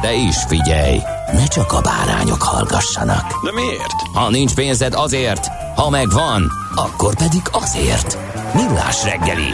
De 0.00 0.14
is 0.14 0.36
figyelj, 0.48 0.98
ne 1.32 1.46
csak 1.46 1.72
a 1.72 1.80
bárányok 1.80 2.42
hallgassanak. 2.42 3.44
De 3.44 3.52
miért? 3.52 3.92
Ha 4.12 4.30
nincs 4.30 4.54
pénzed 4.54 4.94
azért, 4.94 5.46
ha 5.76 5.90
megvan, 5.90 6.50
akkor 6.74 7.16
pedig 7.16 7.42
azért. 7.50 8.18
Millás 8.54 9.04
reggeli. 9.04 9.50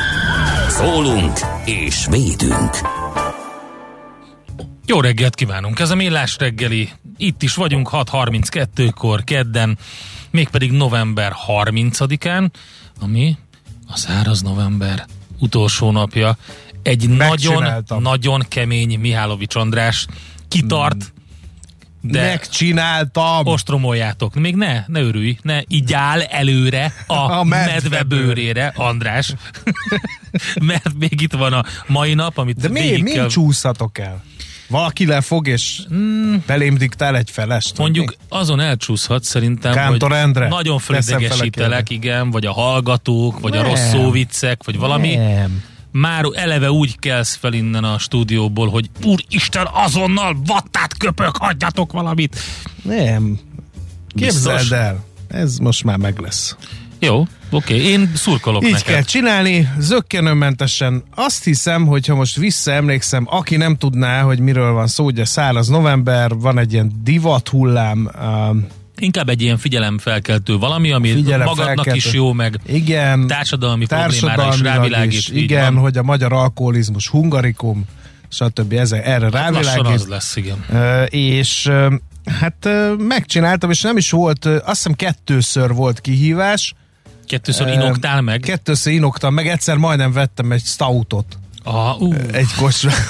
Szólunk 0.69 1.39
és 1.65 2.07
védünk. 2.11 2.71
Jó 4.87 5.01
reggelt 5.01 5.35
kívánunk! 5.35 5.79
Ez 5.79 5.91
a 5.91 5.95
Millás 5.95 6.37
reggeli. 6.39 6.91
Itt 7.17 7.43
is 7.43 7.55
vagyunk 7.55 7.89
6.32-kor 7.93 9.25
kedden, 9.25 9.79
mégpedig 10.31 10.73
november 10.73 11.33
30-án, 11.47 12.51
ami 13.01 13.37
a 13.87 13.97
száraz 13.97 14.43
november 14.43 15.07
utolsó 15.39 15.91
napja. 15.91 16.37
Egy 16.83 17.09
Megcsináltam. 17.09 18.03
nagyon-nagyon 18.03 18.45
kemény 18.49 18.99
Mihálovics 18.99 19.55
András 19.55 20.07
kitart, 20.49 21.13
de 22.05 22.23
Megcsináltam! 22.23 23.47
ostromoljátok. 23.47 24.35
Még 24.35 24.57
ne, 24.57 24.85
ne 24.87 25.01
örülj, 25.01 25.37
ne 25.43 25.61
így 25.69 25.93
áll 25.93 26.21
előre 26.21 26.93
a, 27.07 27.13
A 27.15 27.39
a 27.39 27.45
medve 27.45 27.73
medve 27.73 28.03
bőrére, 28.03 28.73
András. 28.77 29.35
Mert 30.61 30.95
még 30.99 31.21
itt 31.21 31.33
van 31.33 31.53
a 31.53 31.65
mai 31.87 32.15
nap, 32.15 32.39
amit 32.39 32.57
De 32.57 32.69
mi, 32.69 32.81
végig 32.81 33.03
mi 33.03 33.11
kell... 33.11 33.29
csúszatok 33.29 33.99
el? 33.99 34.23
Valaki 34.69 35.07
lefog 35.07 35.47
és 35.47 35.81
mm. 35.95 36.35
belém 36.47 36.77
diktál 36.77 37.17
egy 37.17 37.31
felest? 37.31 37.79
Mondjuk 37.79 38.15
azon 38.29 38.61
elcsúszhat 38.61 39.25
szerintem, 39.25 39.73
Kántor 39.73 40.11
hogy 40.11 40.21
Endre, 40.21 40.49
nagyon 40.49 40.75
a 40.75 40.79
fölidegesítelek, 40.79 41.91
igen, 41.91 42.31
vagy 42.31 42.47
a 42.47 42.53
hallgatók, 42.53 43.41
vagy 43.41 43.57
a 43.57 43.61
Nem. 43.61 43.71
rossz 43.71 43.91
szóviccek, 43.91 44.65
vagy 44.65 44.79
valami. 44.79 45.15
Nem. 45.15 45.63
Már 45.93 46.25
eleve 46.35 46.71
úgy 46.71 46.99
kelsz 46.99 47.35
fel 47.35 47.53
innen 47.53 47.85
a 47.85 47.99
stúdióból, 47.99 48.69
hogy 48.69 48.91
úristen, 49.05 49.69
azonnal 49.73 50.37
vattát 50.47 50.97
köpök, 50.97 51.37
adjatok 51.39 51.93
valamit. 51.93 52.39
Nem. 52.83 53.39
Képzeld 54.15 54.59
Biztos? 54.59 54.79
el. 54.79 55.05
Ez 55.29 55.59
most 55.59 55.85
már 55.85 55.97
meg 55.97 56.19
lesz. 56.19 56.57
Jó, 56.99 57.27
oké, 57.51 57.77
én 57.77 58.13
szurkolok 58.15 58.65
Így 58.65 58.71
neked. 58.71 58.87
kell 58.87 59.03
csinálni, 59.03 59.69
zöggenőmentesen. 59.79 61.03
Azt 61.15 61.45
hiszem, 61.45 61.87
hogy 61.87 62.07
ha 62.07 62.15
most 62.15 62.37
visszaemlékszem, 62.37 63.27
aki 63.31 63.57
nem 63.57 63.77
tudná, 63.77 64.23
hogy 64.23 64.39
miről 64.39 64.73
van 64.73 64.87
szó, 64.87 65.05
ugye 65.05 65.25
száraz 65.25 65.69
november, 65.69 66.31
van 66.35 66.59
egy 66.59 66.73
ilyen 66.73 66.93
divat 67.03 67.49
hullám, 67.49 68.11
um, 68.23 68.67
Inkább 68.99 69.29
egy 69.29 69.43
ilyen 69.43 69.59
figyelemfelkeltő 69.59 70.59
valami, 70.59 70.93
ami 70.93 71.25
magadnak 71.45 71.95
is 71.97 72.13
jó, 72.13 72.33
meg 72.33 72.61
igen, 72.67 73.27
társadalmi 73.27 73.87
problémára 73.87 74.49
is 74.55 74.61
rávilágít. 74.61 75.19
is, 75.19 75.29
igen, 75.29 75.75
van. 75.75 75.83
hogy 75.83 75.97
a 75.97 76.03
magyar 76.03 76.33
alkoholizmus 76.33 77.09
hungarikum, 77.09 77.85
stb. 78.29 78.73
Ezek, 78.73 79.07
erre 79.07 79.29
Lassan 79.29 79.53
rávilágít. 79.53 79.95
az 79.95 80.07
lesz, 80.07 80.37
igen. 80.37 80.65
És 81.09 81.71
hát 82.41 82.69
megcsináltam, 82.99 83.71
és 83.71 83.81
nem 83.81 83.97
is 83.97 84.11
volt, 84.11 84.45
azt 84.45 84.65
hiszem 84.67 84.95
kettőször 84.95 85.75
volt 85.75 86.01
kihívás. 86.01 86.75
Kettőször 87.27 87.69
inoktál 87.69 88.21
meg. 88.21 88.41
Kettőször 88.41 88.93
inoktam, 88.93 89.35
meg 89.35 89.49
egyszer 89.49 89.77
majdnem 89.77 90.13
vettem 90.13 90.53
egy 90.53 90.65
stoutot. 90.65 91.39
Ah, 91.63 92.01
ú, 92.01 92.15
Egy 92.33 92.55
kosra. 92.57 92.91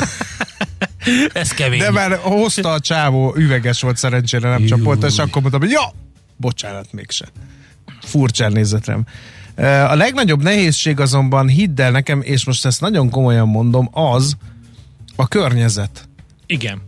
ez 1.32 1.48
kemény. 1.48 1.78
De 1.78 1.90
már 1.90 2.18
hozta 2.18 2.72
a 2.72 2.80
csávó, 2.80 3.34
üveges 3.36 3.80
volt 3.80 3.96
szerencsére, 3.96 4.48
nem 4.48 4.64
csapott, 4.64 5.04
és 5.04 5.18
akkor 5.18 5.40
mondtam, 5.40 5.60
hogy 5.60 5.70
ja, 5.70 5.92
bocsánat, 6.36 6.92
mégse. 6.92 7.26
Furcsán 8.00 8.52
nézett 8.52 8.84
rám. 8.84 9.06
A 9.88 9.94
legnagyobb 9.94 10.42
nehézség 10.42 11.00
azonban, 11.00 11.48
hidd 11.48 11.80
el 11.80 11.90
nekem, 11.90 12.20
és 12.22 12.44
most 12.44 12.66
ezt 12.66 12.80
nagyon 12.80 13.10
komolyan 13.10 13.48
mondom, 13.48 13.88
az 13.92 14.36
a 15.16 15.28
környezet. 15.28 16.08
Igen. 16.46 16.82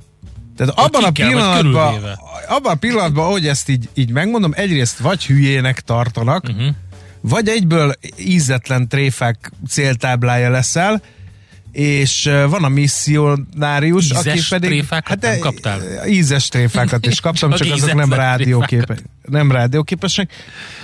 Tehát 0.56 0.78
abban 0.78 1.04
a, 1.04 1.12
kell, 1.12 1.28
pillanatban, 1.28 2.19
abban 2.48 2.72
a 2.72 2.75
pillanatban, 2.75 3.25
ahogy 3.25 3.46
ezt 3.46 3.69
így, 3.69 3.88
így 3.94 4.10
megmondom, 4.10 4.52
egyrészt 4.54 4.98
vagy 4.98 5.26
hülyének 5.26 5.81
tartanak, 5.81 6.44
uh-huh. 6.48 6.75
vagy 7.20 7.48
egyből 7.48 7.92
ízetlen 8.19 8.88
tréfák 8.88 9.52
céltáblája 9.69 10.50
leszel, 10.50 11.02
és 11.75 12.31
van 12.49 12.65
a 12.65 12.69
misszionárius, 12.69 14.05
Ízes 14.05 14.27
aki 14.27 14.41
pedig... 14.49 14.71
tréfákat 14.71 15.21
nem 15.21 15.33
eh, 15.33 15.39
kaptál? 15.39 15.81
Ízes 16.09 16.49
tréfákat 16.49 17.07
is 17.07 17.21
kaptam, 17.21 17.51
Csak 17.57 17.67
csak, 17.67 17.77
azok 17.77 17.95
nem, 17.95 18.12
rádióképe, 18.12 18.85
tréfákat. 18.85 19.11
nem 19.29 19.53
rádióképesek. 19.53 20.31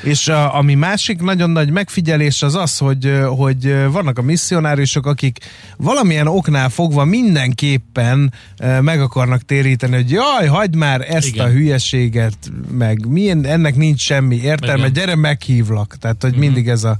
És 0.02 0.28
a, 0.28 0.56
ami 0.56 0.74
másik 0.74 1.20
nagyon 1.20 1.50
nagy 1.50 1.70
megfigyelés 1.70 2.42
az 2.42 2.54
az, 2.54 2.78
hogy, 2.78 3.12
hogy 3.26 3.74
vannak 3.90 4.18
a 4.18 4.22
misszionáriusok, 4.22 5.06
akik 5.06 5.38
valamilyen 5.76 6.26
oknál 6.26 6.68
fogva 6.68 7.04
mindenképpen 7.04 8.32
meg 8.80 9.00
akarnak 9.00 9.42
téríteni, 9.42 9.94
hogy 9.94 10.10
jaj, 10.10 10.46
hagyd 10.46 10.76
már 10.76 11.14
ezt 11.14 11.26
Igen. 11.26 11.46
a 11.46 11.48
hülyeséget, 11.48 12.36
meg 12.70 13.06
milyen, 13.06 13.44
ennek 13.44 13.76
nincs 13.76 14.00
semmi 14.00 14.36
értelme, 14.36 14.86
Igen. 14.86 14.92
gyere 14.92 15.14
meghívlak. 15.16 15.96
Tehát, 16.00 16.22
hogy 16.22 16.34
mindig 16.34 16.68
ez 16.68 16.84
a 16.84 16.98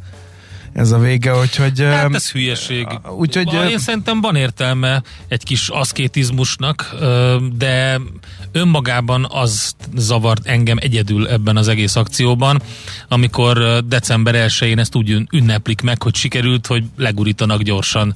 ez 0.72 0.92
a 0.92 0.98
vége, 0.98 1.36
úgyhogy... 1.38 1.80
Hát 1.80 2.14
ez 2.14 2.30
hülyeség. 2.30 2.86
úgyhogy, 3.16 3.54
ö, 3.54 3.66
Én 3.66 3.78
szerintem 3.78 4.20
van 4.20 4.36
értelme 4.36 5.02
egy 5.28 5.44
kis 5.44 5.68
aszkétizmusnak, 5.68 6.94
de 7.56 8.00
önmagában 8.52 9.26
az 9.30 9.74
zavart 9.96 10.46
engem 10.46 10.76
egyedül 10.80 11.28
ebben 11.28 11.56
az 11.56 11.68
egész 11.68 11.96
akcióban, 11.96 12.62
amikor 13.08 13.84
december 13.86 14.34
1-én 14.48 14.78
ezt 14.78 14.94
úgy 14.94 15.10
ün- 15.10 15.32
ünneplik 15.32 15.80
meg, 15.80 16.02
hogy 16.02 16.14
sikerült, 16.14 16.66
hogy 16.66 16.84
legurítanak 16.96 17.62
gyorsan 17.62 18.14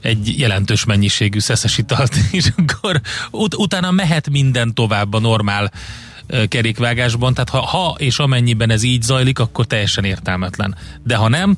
egy 0.00 0.38
jelentős 0.38 0.84
mennyiségű 0.84 1.38
szeszes 1.38 1.78
italt, 1.78 2.16
és 2.30 2.52
akkor 2.56 3.00
ut- 3.30 3.54
utána 3.54 3.90
mehet 3.90 4.30
minden 4.30 4.74
tovább 4.74 5.14
a 5.14 5.18
normál 5.18 5.72
kerékvágásban, 6.48 7.34
tehát 7.34 7.48
ha, 7.48 7.60
ha 7.60 7.94
és 7.98 8.18
amennyiben 8.18 8.70
ez 8.70 8.82
így 8.82 9.02
zajlik, 9.02 9.38
akkor 9.38 9.66
teljesen 9.66 10.04
értelmetlen. 10.04 10.76
De 11.02 11.16
ha 11.16 11.28
nem, 11.28 11.56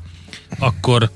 akkor 0.59 1.11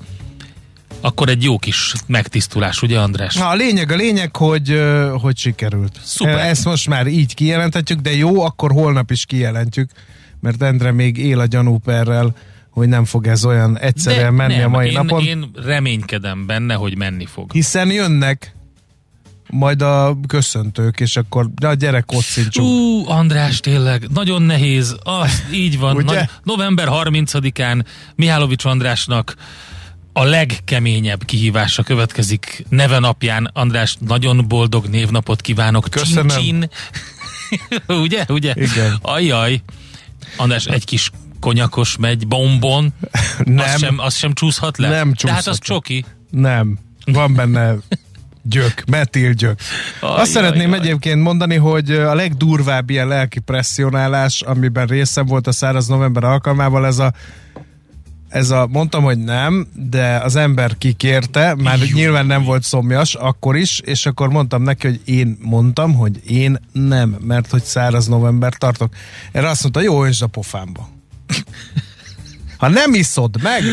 akkor 1.01 1.29
egy 1.29 1.43
jó 1.43 1.57
kis 1.57 1.93
megtisztulás, 2.07 2.81
ugye 2.81 2.99
András? 2.99 3.35
Na, 3.35 3.47
a 3.47 3.53
lényeg 3.55 3.91
a 3.91 3.95
lényeg, 3.95 4.35
hogy, 4.35 4.81
hogy 5.21 5.37
sikerült. 5.37 5.99
Szuper. 6.03 6.37
Ezt 6.37 6.65
most 6.65 6.87
már 6.87 7.07
így 7.07 7.33
kijelenthetjük, 7.33 7.99
de 7.99 8.15
jó, 8.15 8.41
akkor 8.41 8.71
holnap 8.71 9.11
is 9.11 9.25
kijelentjük, 9.25 9.89
mert 10.39 10.61
Endre 10.61 10.91
még 10.91 11.17
él 11.17 11.39
a 11.39 11.45
gyanúperrel, 11.45 12.35
hogy 12.69 12.87
nem 12.87 13.05
fog 13.05 13.27
ez 13.27 13.45
olyan 13.45 13.77
egyszerűen 13.77 14.33
menni 14.33 14.55
nem, 14.55 14.73
a 14.73 14.75
mai 14.75 14.87
én, 14.87 14.93
napon. 14.93 15.23
én 15.23 15.51
reménykedem 15.65 16.45
benne, 16.45 16.73
hogy 16.73 16.97
menni 16.97 17.25
fog. 17.25 17.51
Hiszen 17.51 17.91
jönnek 17.91 18.55
majd 19.53 19.81
a 19.81 20.17
köszöntők, 20.27 20.99
és 20.99 21.15
akkor 21.15 21.49
na 21.55 21.73
gyere 21.73 22.01
kocincsunk. 22.01 22.67
Ú, 22.67 23.09
András, 23.09 23.59
tényleg, 23.59 24.07
nagyon 24.13 24.41
nehéz. 24.41 24.95
Az, 25.03 25.43
így 25.51 25.79
van. 25.79 25.95
Ugye? 25.95 26.15
Nagy, 26.15 26.29
november 26.43 26.87
30-án 26.91 27.85
Mihálovics 28.15 28.65
Andrásnak 28.65 29.35
a 30.13 30.23
legkeményebb 30.23 31.25
kihívása 31.25 31.83
következik 31.83 32.65
neve 32.69 32.99
napján. 32.99 33.49
András, 33.53 33.95
nagyon 33.99 34.45
boldog 34.47 34.85
névnapot 34.85 35.41
kívánok. 35.41 35.87
Köszönöm. 35.89 36.27
Csin-csin. 36.27 36.69
ugye, 38.03 38.25
ugye? 38.27 38.53
Igen. 38.55 38.97
Ajaj. 39.01 39.61
András, 40.37 40.65
egy 40.65 40.85
kis 40.85 41.11
konyakos 41.39 41.97
megy, 41.97 42.27
bombon. 42.27 42.93
Nem. 43.43 43.57
Az 43.65 43.79
sem, 43.79 43.99
az 43.99 44.15
sem 44.15 44.33
csúszhat 44.33 44.77
le? 44.77 44.89
Nem 44.89 45.13
De 45.23 45.31
hát 45.31 45.47
az 45.47 45.59
csúszhat 45.59 45.67
le. 45.67 45.73
csoki. 45.75 46.05
Nem. 46.29 46.79
Van 47.05 47.33
benne 47.33 47.75
gyök, 48.43 48.83
metil 48.91 49.31
gyök. 49.31 49.59
Ajj, 50.01 50.21
Azt 50.21 50.31
szeretném 50.31 50.71
ajj, 50.71 50.79
ajj. 50.79 50.87
egyébként 50.87 51.21
mondani, 51.21 51.55
hogy 51.55 51.91
a 51.91 52.15
legdurvább 52.15 52.89
ilyen 52.89 53.07
lelki 53.07 53.39
presszionálás, 53.39 54.41
amiben 54.41 54.87
részem 54.87 55.25
volt 55.25 55.47
a 55.47 55.51
száraz 55.51 55.87
november 55.87 56.23
alkalmával, 56.23 56.85
ez 56.85 56.99
a 56.99 57.13
ez 58.33 58.49
a, 58.49 58.67
mondtam, 58.71 59.03
hogy 59.03 59.17
nem, 59.17 59.67
de 59.89 60.17
az 60.17 60.35
ember 60.35 60.77
kikérte, 60.77 61.55
már 61.57 61.79
nyilván 61.93 62.25
nem 62.25 62.43
volt 62.43 62.63
szomjas 62.63 63.15
akkor 63.15 63.55
is, 63.55 63.79
és 63.79 64.05
akkor 64.05 64.29
mondtam 64.29 64.61
neki, 64.63 64.87
hogy 64.87 65.01
én 65.05 65.37
mondtam, 65.41 65.93
hogy 65.93 66.21
én 66.29 66.59
nem, 66.71 67.17
mert 67.21 67.49
hogy 67.49 67.63
száraz 67.63 68.07
november 68.07 68.53
tartok. 68.53 68.93
Erre 69.31 69.49
azt 69.49 69.61
mondta, 69.61 69.81
jó, 69.81 70.03
öntsd 70.03 70.21
a 70.21 70.27
pofámba. 70.27 70.89
Ha 72.57 72.67
nem 72.67 72.93
iszod 72.93 73.41
meg, 73.41 73.63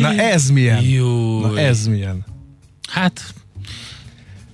na 0.00 0.12
ez 0.12 0.50
milyen? 0.50 0.82
Jó. 0.82 1.40
Na 1.40 1.58
ez 1.58 1.86
milyen? 1.86 2.24
Hát 2.88 3.34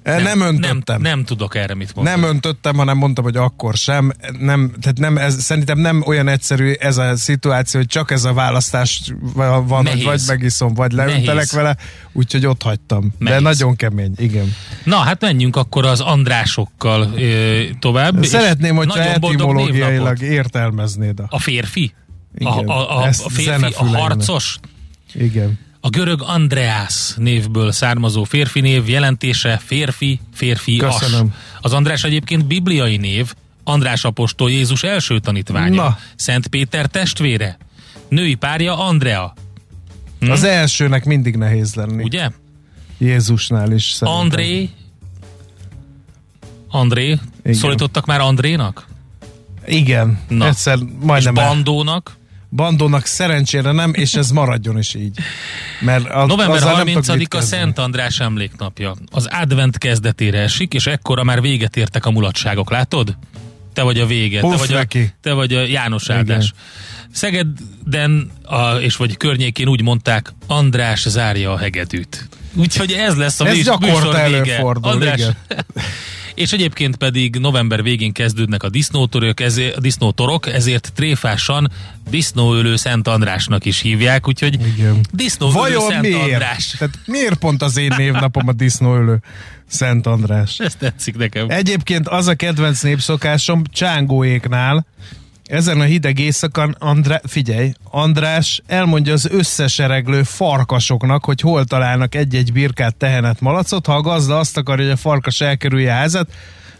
Nem, 0.06 0.23
nem 0.23 0.41
öntöttem. 0.41 1.00
Nem, 1.00 1.17
nem 1.17 1.25
tudok 1.25 1.55
erre 1.55 1.75
mit 1.75 1.94
mondani. 1.94 2.20
Nem 2.20 2.29
öntöttem, 2.31 2.76
hanem 2.76 2.97
mondtam, 2.97 3.25
hogy 3.25 3.37
akkor 3.37 3.75
sem. 3.75 4.12
Nem, 4.38 4.73
tehát 4.81 4.99
nem, 4.99 5.19
ez, 5.19 5.43
szerintem 5.43 5.79
nem 5.79 6.03
olyan 6.06 6.29
egyszerű 6.29 6.73
ez 6.73 6.97
a 6.97 7.17
szituáció, 7.17 7.81
hogy 7.81 7.88
csak 7.88 8.11
ez 8.11 8.25
a 8.25 8.32
választás 8.32 9.12
van, 9.35 9.82
Nehéz. 9.82 9.94
hogy 9.94 10.05
vagy 10.05 10.20
megiszom, 10.26 10.75
vagy 10.75 10.93
leöntelek 10.93 11.26
Nehéz. 11.26 11.53
vele, 11.53 11.76
úgyhogy 12.12 12.47
ott 12.47 12.62
hagytam. 12.62 13.12
Nehéz. 13.19 13.37
De 13.37 13.43
nagyon 13.43 13.76
kemény, 13.76 14.12
igen. 14.17 14.55
Na, 14.85 14.97
hát 14.97 15.20
menjünk 15.20 15.56
akkor 15.56 15.87
az 15.87 16.00
Andrásokkal 16.00 17.12
ö, 17.17 17.62
tovább. 17.79 18.25
Szeretném, 18.25 18.76
hogyha 18.76 18.99
etimológiailag 18.99 20.23
értelmeznéd. 20.23 21.20
A, 21.20 21.26
A 21.29 21.38
férfi? 21.38 21.94
A, 22.35 22.53
Igen, 22.55 22.69
a, 22.69 22.99
a, 23.00 23.06
ezt 23.06 23.25
a 23.25 23.29
férfi, 23.29 23.75
a 23.76 23.85
harcos? 23.85 24.58
igen. 25.14 25.58
A 25.86 25.88
görög 25.88 26.22
Andreas 26.22 27.14
névből 27.16 27.72
származó 27.72 28.24
férfi 28.24 28.60
név 28.60 28.88
jelentése 28.88 29.60
férfi, 29.64 30.20
férfi 30.34 30.76
Köszönöm. 30.76 31.34
Az 31.60 31.72
András 31.72 32.04
egyébként 32.04 32.46
bibliai 32.46 32.96
név, 32.96 33.32
András 33.64 34.04
apostol 34.04 34.50
Jézus 34.50 34.82
első 34.82 35.18
tanítványa. 35.18 35.74
Na. 35.82 35.98
Szent 36.16 36.46
Péter 36.46 36.86
testvére. 36.86 37.58
Női 38.08 38.34
párja 38.34 38.78
Andrea. 38.78 39.34
Hm? 40.20 40.30
Az 40.30 40.42
elsőnek 40.44 41.04
mindig 41.04 41.36
nehéz 41.36 41.74
lenni. 41.74 42.02
Ugye? 42.02 42.30
Jézusnál 42.98 43.72
is 43.72 43.84
szerintem. 43.90 44.22
André. 44.22 44.70
André. 46.68 47.18
Igen. 47.42 47.54
Szólítottak 47.54 48.06
már 48.06 48.20
Andrénak? 48.20 48.86
Igen, 49.66 50.18
Na. 50.28 50.46
egyszer 50.46 50.78
És 50.78 50.84
majdnem 51.00 51.36
el- 51.36 51.48
Bandónak? 51.48 52.16
Bandónak 52.50 53.06
szerencsére 53.06 53.72
nem, 53.72 53.94
és 53.94 54.14
ez 54.14 54.31
maradjon 54.31 54.78
is 54.78 54.94
így. 54.94 55.19
Mert 55.81 56.08
a, 56.10 56.26
November 56.26 56.56
azzal 56.56 56.76
nem 56.76 56.87
tudok 56.87 57.04
30-a 57.04 57.14
mit 57.16 57.28
kezdeni. 57.28 57.62
Szent 57.62 57.78
András 57.78 58.20
emléknapja. 58.20 58.94
Az 59.10 59.28
advent 59.31 59.78
kezdetére 59.78 60.38
esik, 60.40 60.75
és 60.75 60.87
ekkora 60.87 61.25
már 61.25 61.40
véget 61.40 61.76
értek 61.76 62.06
a 62.06 62.10
mulatságok, 62.10 62.70
látod? 62.70 63.16
Te 63.72 63.82
vagy 63.82 64.00
a 64.00 64.06
vége, 64.06 64.40
te 64.40 64.46
vagy 64.56 64.72
a, 64.72 64.76
neki. 64.76 65.14
te 65.22 65.32
vagy 65.32 65.52
a 65.54 65.60
János 65.66 66.10
áldás. 66.10 66.52
Szegeden 67.12 68.31
a, 68.43 68.70
és 68.75 68.96
vagy 68.96 69.16
környékén 69.16 69.69
úgy 69.69 69.82
mondták, 69.82 70.32
András 70.46 71.08
zárja 71.08 71.52
a 71.52 71.58
hegedűt. 71.58 72.28
Úgyhogy 72.54 72.93
ez 72.93 73.16
lesz 73.16 73.40
a 73.40 73.46
Ez 73.46 73.52
műs- 73.54 73.64
gyakorta 73.64 73.93
műsor 73.94 74.14
vége. 74.14 74.26
előfordul, 74.37 75.02
igen. 75.02 75.37
És 76.36 76.52
egyébként 76.52 76.96
pedig 76.96 77.36
november 77.36 77.82
végén 77.82 78.12
kezdődnek 78.12 78.62
a 78.62 78.68
disznótorok, 78.68 79.40
ezért, 79.40 79.76
a 79.76 79.80
disznótorok, 79.80 80.46
ezért 80.46 80.92
tréfásan 80.94 81.70
disznóölő 82.10 82.76
Szent 82.76 83.08
Andrásnak 83.08 83.64
is 83.64 83.80
hívják, 83.80 84.28
úgyhogy 84.28 84.54
Igen. 84.76 85.00
disznóölő 85.12 85.54
Vajon 85.54 85.90
Szent 85.90 86.00
miért? 86.00 86.20
András. 86.20 86.74
Tehát 86.78 86.98
miért 87.06 87.34
pont 87.34 87.62
az 87.62 87.76
én 87.76 87.94
névnapom 87.96 88.48
a 88.48 88.52
disznóölő 88.52 89.18
Szent 89.66 90.06
András? 90.06 90.58
Ez 90.58 90.74
tetszik 90.74 91.16
nekem. 91.16 91.50
Egyébként 91.50 92.08
az 92.08 92.26
a 92.26 92.34
kedvenc 92.34 92.82
népszokásom 92.82 93.62
Csángóéknál, 93.72 94.86
ezen 95.46 95.81
a 95.81 95.84
hideg 95.84 96.19
éjszakán, 96.19 96.76
Andrá, 96.78 97.20
figyelj, 97.25 97.72
András 97.90 98.62
elmondja 98.66 99.12
az 99.12 99.28
összesereglő 99.31 100.22
farkasoknak, 100.22 101.25
hogy 101.25 101.40
hol 101.40 101.64
találnak 101.64 102.14
egy-egy 102.14 102.52
birkát, 102.52 102.96
tehenet, 102.96 103.40
malacot. 103.40 103.87
Ha 103.87 103.94
a 103.94 104.00
gazda 104.00 104.38
azt 104.38 104.56
akarja, 104.56 104.84
hogy 104.84 104.93
a 104.93 104.96
farkas 104.96 105.40
elkerülje 105.40 105.93
a 105.93 105.94
házat, 105.94 106.32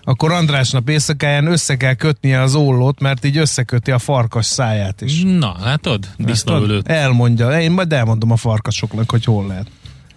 akkor 0.03 0.33
András 0.33 0.71
nap 0.71 0.89
éjszakáján 0.89 1.47
össze 1.47 1.77
kell 1.77 1.95
kötnie 1.95 2.41
az 2.41 2.55
ollót, 2.55 3.01
mert 3.01 3.25
így 3.25 3.37
összeköti 3.37 3.91
a 3.91 3.99
farkas 3.99 4.47
száját 4.47 5.01
is. 5.01 5.23
Na, 5.23 5.57
látod? 5.61 6.09
Disznóölőt. 6.17 6.89
Elmondja, 6.89 7.61
én 7.61 7.71
majd 7.71 7.93
elmondom 7.93 8.31
a 8.31 8.37
farkasoknak, 8.37 9.11
hogy 9.11 9.25
hol 9.25 9.47
lehet. 9.47 9.67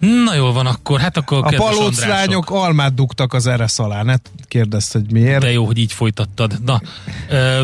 Na 0.00 0.34
jól 0.34 0.52
van 0.52 0.66
akkor, 0.66 1.00
hát 1.00 1.16
akkor 1.16 1.38
A 1.44 1.56
palóc 1.56 2.04
lányok 2.06 2.50
almát 2.50 2.94
dugtak 2.94 3.32
az 3.32 3.46
eresz 3.46 3.78
alá, 3.78 4.02
ne 4.02 4.14
kérdezd, 4.48 4.92
hogy 4.92 5.12
miért. 5.12 5.40
De 5.40 5.52
jó, 5.52 5.64
hogy 5.64 5.78
így 5.78 5.92
folytattad. 5.92 6.58
Na, 6.64 6.80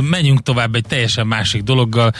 menjünk 0.00 0.42
tovább 0.42 0.74
egy 0.74 0.84
teljesen 0.86 1.26
másik 1.26 1.62
dologgal. 1.62 2.12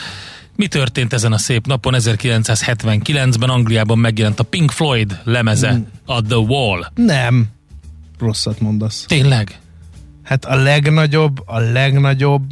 Mi 0.55 0.67
történt 0.67 1.13
ezen 1.13 1.33
a 1.33 1.37
szép 1.37 1.65
napon? 1.67 1.93
1979-ben 1.97 3.49
Angliában 3.49 3.97
megjelent 3.97 4.39
a 4.39 4.43
Pink 4.43 4.71
Floyd 4.71 5.19
lemeze, 5.23 5.73
Mm. 5.73 5.81
a 6.05 6.21
The 6.21 6.37
Wall. 6.37 6.91
Nem. 6.95 7.45
Rosszat 8.19 8.59
mondasz. 8.59 9.05
Tényleg? 9.07 9.59
Hát 10.23 10.45
a 10.45 10.55
legnagyobb, 10.55 11.41
a 11.45 11.59
legnagyobb 11.59 12.43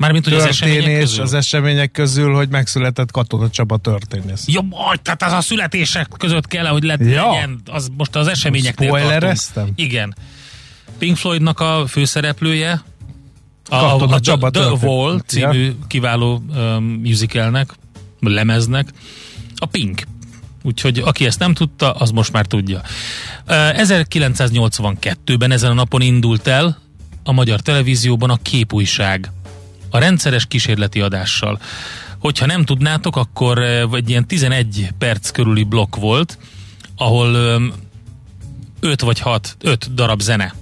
Mármint, 0.00 0.24
hogy 0.24 0.34
az 0.34 0.44
események 0.44 0.98
közül? 0.98 1.22
az 1.22 1.34
események 1.34 1.90
közül, 1.90 2.34
hogy 2.34 2.48
megszületett 2.48 3.10
Katona 3.10 3.50
Csaba 3.50 3.76
történész. 3.76 4.44
Ja, 4.46 4.60
majd, 4.60 5.00
tehát 5.00 5.22
az 5.22 5.32
a 5.32 5.40
születések 5.40 6.08
között 6.18 6.46
kell, 6.46 6.66
hogy 6.66 6.82
le, 6.82 6.96
Ja. 7.00 7.30
legyen, 7.30 7.60
az 7.66 7.90
most 7.96 8.16
az 8.16 8.26
eseményeknél 8.26 8.88
Spoilereztem? 8.88 9.68
Igen. 9.74 10.16
Pink 10.98 11.16
Floydnak 11.16 11.60
a 11.60 11.84
főszereplője, 11.88 12.82
a, 13.68 13.74
a, 13.74 14.00
a, 14.00 14.08
a 14.08 14.20
Csaba 14.20 14.50
The, 14.50 14.62
The. 14.62 14.86
Wall 14.86 15.20
című 15.26 15.72
kiváló 15.86 16.42
um, 16.54 16.84
musicalnek, 16.84 17.72
lemeznek, 18.20 18.88
a 19.56 19.66
Pink. 19.66 20.02
Úgyhogy 20.62 20.98
aki 20.98 21.26
ezt 21.26 21.38
nem 21.38 21.54
tudta, 21.54 21.92
az 21.92 22.10
most 22.10 22.32
már 22.32 22.46
tudja. 22.46 22.78
Uh, 22.78 23.54
1982-ben 23.56 25.50
ezen 25.50 25.70
a 25.70 25.74
napon 25.74 26.00
indult 26.00 26.46
el 26.46 26.78
a 27.24 27.32
magyar 27.32 27.60
televízióban 27.60 28.30
a 28.30 28.38
képújság. 28.42 29.30
A 29.90 29.98
rendszeres 29.98 30.46
kísérleti 30.46 31.00
adással. 31.00 31.60
Hogyha 32.18 32.46
nem 32.46 32.64
tudnátok, 32.64 33.16
akkor 33.16 33.58
egy 33.92 34.08
ilyen 34.08 34.26
11 34.26 34.88
perc 34.98 35.30
körüli 35.30 35.62
blokk 35.62 35.96
volt, 35.96 36.38
ahol 36.96 37.34
um, 37.34 37.72
5 38.80 39.00
vagy 39.00 39.18
6, 39.18 39.56
5 39.60 39.94
darab 39.94 40.20
zene 40.20 40.54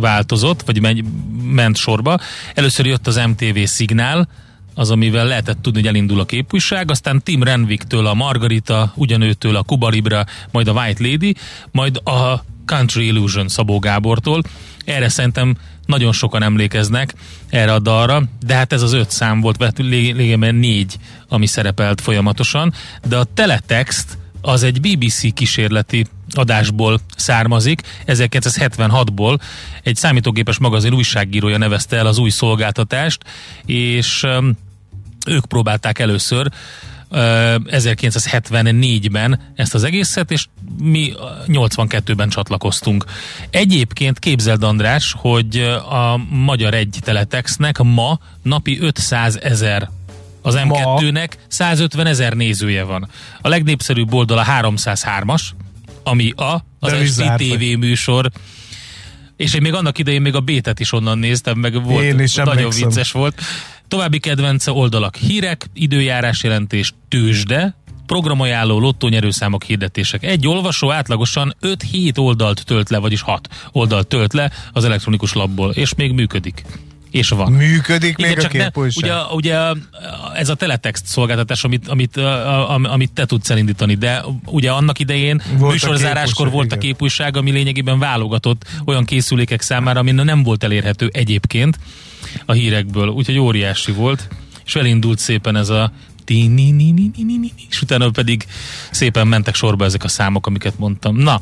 változott, 0.00 0.62
vagy 0.62 0.80
megy, 0.80 1.04
ment 1.42 1.76
sorba. 1.76 2.18
Először 2.54 2.86
jött 2.86 3.06
az 3.06 3.16
MTV 3.26 3.58
szignál, 3.64 4.28
az, 4.74 4.90
amivel 4.90 5.26
lehetett 5.26 5.62
tudni, 5.62 5.78
hogy 5.78 5.88
elindul 5.88 6.20
a 6.20 6.24
képújság, 6.24 6.90
aztán 6.90 7.22
Tim 7.22 7.42
Renwicktől 7.42 8.06
a 8.06 8.14
Margarita, 8.14 8.92
ugyanőtől 8.94 9.56
a 9.56 9.62
Kuba 9.62 9.88
Libra, 9.88 10.24
majd 10.50 10.68
a 10.68 10.72
White 10.72 11.02
Lady, 11.02 11.34
majd 11.70 12.00
a 12.04 12.44
Country 12.64 13.06
Illusion 13.06 13.48
Szabó 13.48 13.78
Gábortól. 13.78 14.42
Erre 14.84 15.08
szerintem 15.08 15.56
nagyon 15.86 16.12
sokan 16.12 16.42
emlékeznek 16.42 17.14
erre 17.48 17.72
a 17.72 17.78
dalra, 17.78 18.22
de 18.46 18.54
hát 18.54 18.72
ez 18.72 18.82
az 18.82 18.92
öt 18.92 19.10
szám 19.10 19.40
volt, 19.40 19.78
lényegében 19.78 20.54
négy, 20.54 20.96
ami 21.28 21.46
szerepelt 21.46 22.00
folyamatosan, 22.00 22.72
de 23.08 23.16
a 23.16 23.24
teletext 23.34 24.18
az 24.40 24.62
egy 24.62 24.80
BBC 24.80 25.34
kísérleti 25.34 26.06
adásból 26.30 27.00
származik, 27.16 27.80
1976-ból 28.06 29.38
egy 29.82 29.96
számítógépes 29.96 30.58
magazin 30.58 30.94
újságírója 30.94 31.58
nevezte 31.58 31.96
el 31.96 32.06
az 32.06 32.18
új 32.18 32.30
szolgáltatást, 32.30 33.22
és 33.64 34.26
ők 35.26 35.44
próbálták 35.46 35.98
először 35.98 36.50
1974-ben 37.14 39.40
ezt 39.54 39.74
az 39.74 39.84
egészet, 39.84 40.30
és 40.30 40.46
mi 40.82 41.12
uh, 41.16 41.22
82-ben 41.46 42.28
csatlakoztunk. 42.28 43.04
Egyébként 43.50 44.18
képzeld 44.18 44.62
András, 44.62 45.14
hogy 45.18 45.58
a 45.90 46.16
Magyar 46.30 46.74
Egy 46.74 46.98
Teletextnek 47.00 47.78
ma 47.78 48.18
napi 48.42 48.78
500 48.80 49.38
ezer 49.42 49.90
az 50.42 50.58
M2-nek 50.58 51.28
150 51.48 52.06
ezer 52.06 52.32
nézője 52.32 52.82
van. 52.82 53.08
A 53.40 53.48
legnépszerűbb 53.48 54.14
oldal 54.14 54.38
a 54.38 54.44
303-as, 54.44 55.42
ami 56.02 56.30
a, 56.30 56.64
az 56.80 56.90
De 56.90 56.96
esti 56.96 57.20
lezártak. 57.20 57.48
TV 57.48 57.78
műsor, 57.78 58.30
és 59.36 59.54
én 59.54 59.62
még 59.62 59.74
annak 59.74 59.98
idején 59.98 60.22
még 60.22 60.34
a 60.34 60.40
B-t 60.40 60.80
is 60.80 60.92
onnan 60.92 61.18
néztem, 61.18 61.58
meg 61.58 61.84
volt, 61.84 62.04
Én 62.04 62.18
is 62.18 62.34
nagyon 62.34 62.70
vicces 62.70 63.12
volt. 63.12 63.40
További 63.88 64.18
kedvence 64.18 64.72
oldalak 64.72 65.16
hírek, 65.16 65.66
időjárás 65.74 66.42
jelentés, 66.42 66.92
tőzsde, 67.08 67.74
programajánló, 68.06 68.78
lottónyerőszámok, 68.80 69.62
hirdetések. 69.64 70.24
Egy 70.24 70.46
olvasó 70.48 70.90
átlagosan 70.92 71.56
5-7 71.62 72.18
oldalt 72.18 72.64
tölt 72.64 72.90
le, 72.90 72.98
vagyis 72.98 73.20
6 73.20 73.48
oldalt 73.72 74.06
tölt 74.06 74.32
le 74.32 74.50
az 74.72 74.84
elektronikus 74.84 75.32
labból, 75.32 75.70
és 75.70 75.94
még 75.94 76.12
működik. 76.12 76.62
és 77.10 77.28
van. 77.28 77.52
Működik 77.52 78.16
még 78.16 78.26
Igen, 78.26 78.38
a 78.38 78.42
csak 78.42 78.52
ne, 78.52 78.64
képújság? 78.64 79.04
ugye, 79.04 79.14
ugye 79.34 79.58
ez 80.34 80.48
a 80.48 80.54
teletext 80.54 81.06
szolgáltatás, 81.06 81.64
amit, 81.64 81.88
amit, 81.88 82.16
a- 82.16 82.70
a- 82.74 82.80
amit 82.92 83.12
te 83.12 83.24
tudsz 83.26 83.50
elindítani, 83.50 83.94
de 83.94 84.24
ugye 84.46 84.70
annak 84.70 84.98
idején 84.98 85.42
Volt 85.56 85.70
a 85.70 85.72
műsorzáráskor 85.72 86.46
képújság, 86.46 86.52
volt 86.52 86.72
a 86.72 86.78
képújság, 86.78 87.36
ami 87.36 87.50
lényegében 87.50 87.98
válogatott 87.98 88.64
olyan 88.84 89.04
készülékek 89.04 89.60
számára, 89.60 90.00
ami 90.00 90.10
nem 90.10 90.42
volt 90.42 90.64
elérhető 90.64 91.10
egyébként 91.12 91.78
a 92.46 92.52
hírekből, 92.52 93.08
úgyhogy 93.08 93.38
óriási 93.38 93.92
volt, 93.92 94.28
és 94.64 94.76
elindult 94.76 95.18
szépen 95.18 95.56
ez 95.56 95.68
a 95.68 95.92
és 97.68 97.82
utána 97.82 98.10
pedig 98.10 98.46
szépen 98.90 99.26
mentek 99.26 99.54
sorba 99.54 99.84
ezek 99.84 100.04
a 100.04 100.08
számok, 100.08 100.46
amiket 100.46 100.78
mondtam. 100.78 101.16
Na, 101.16 101.40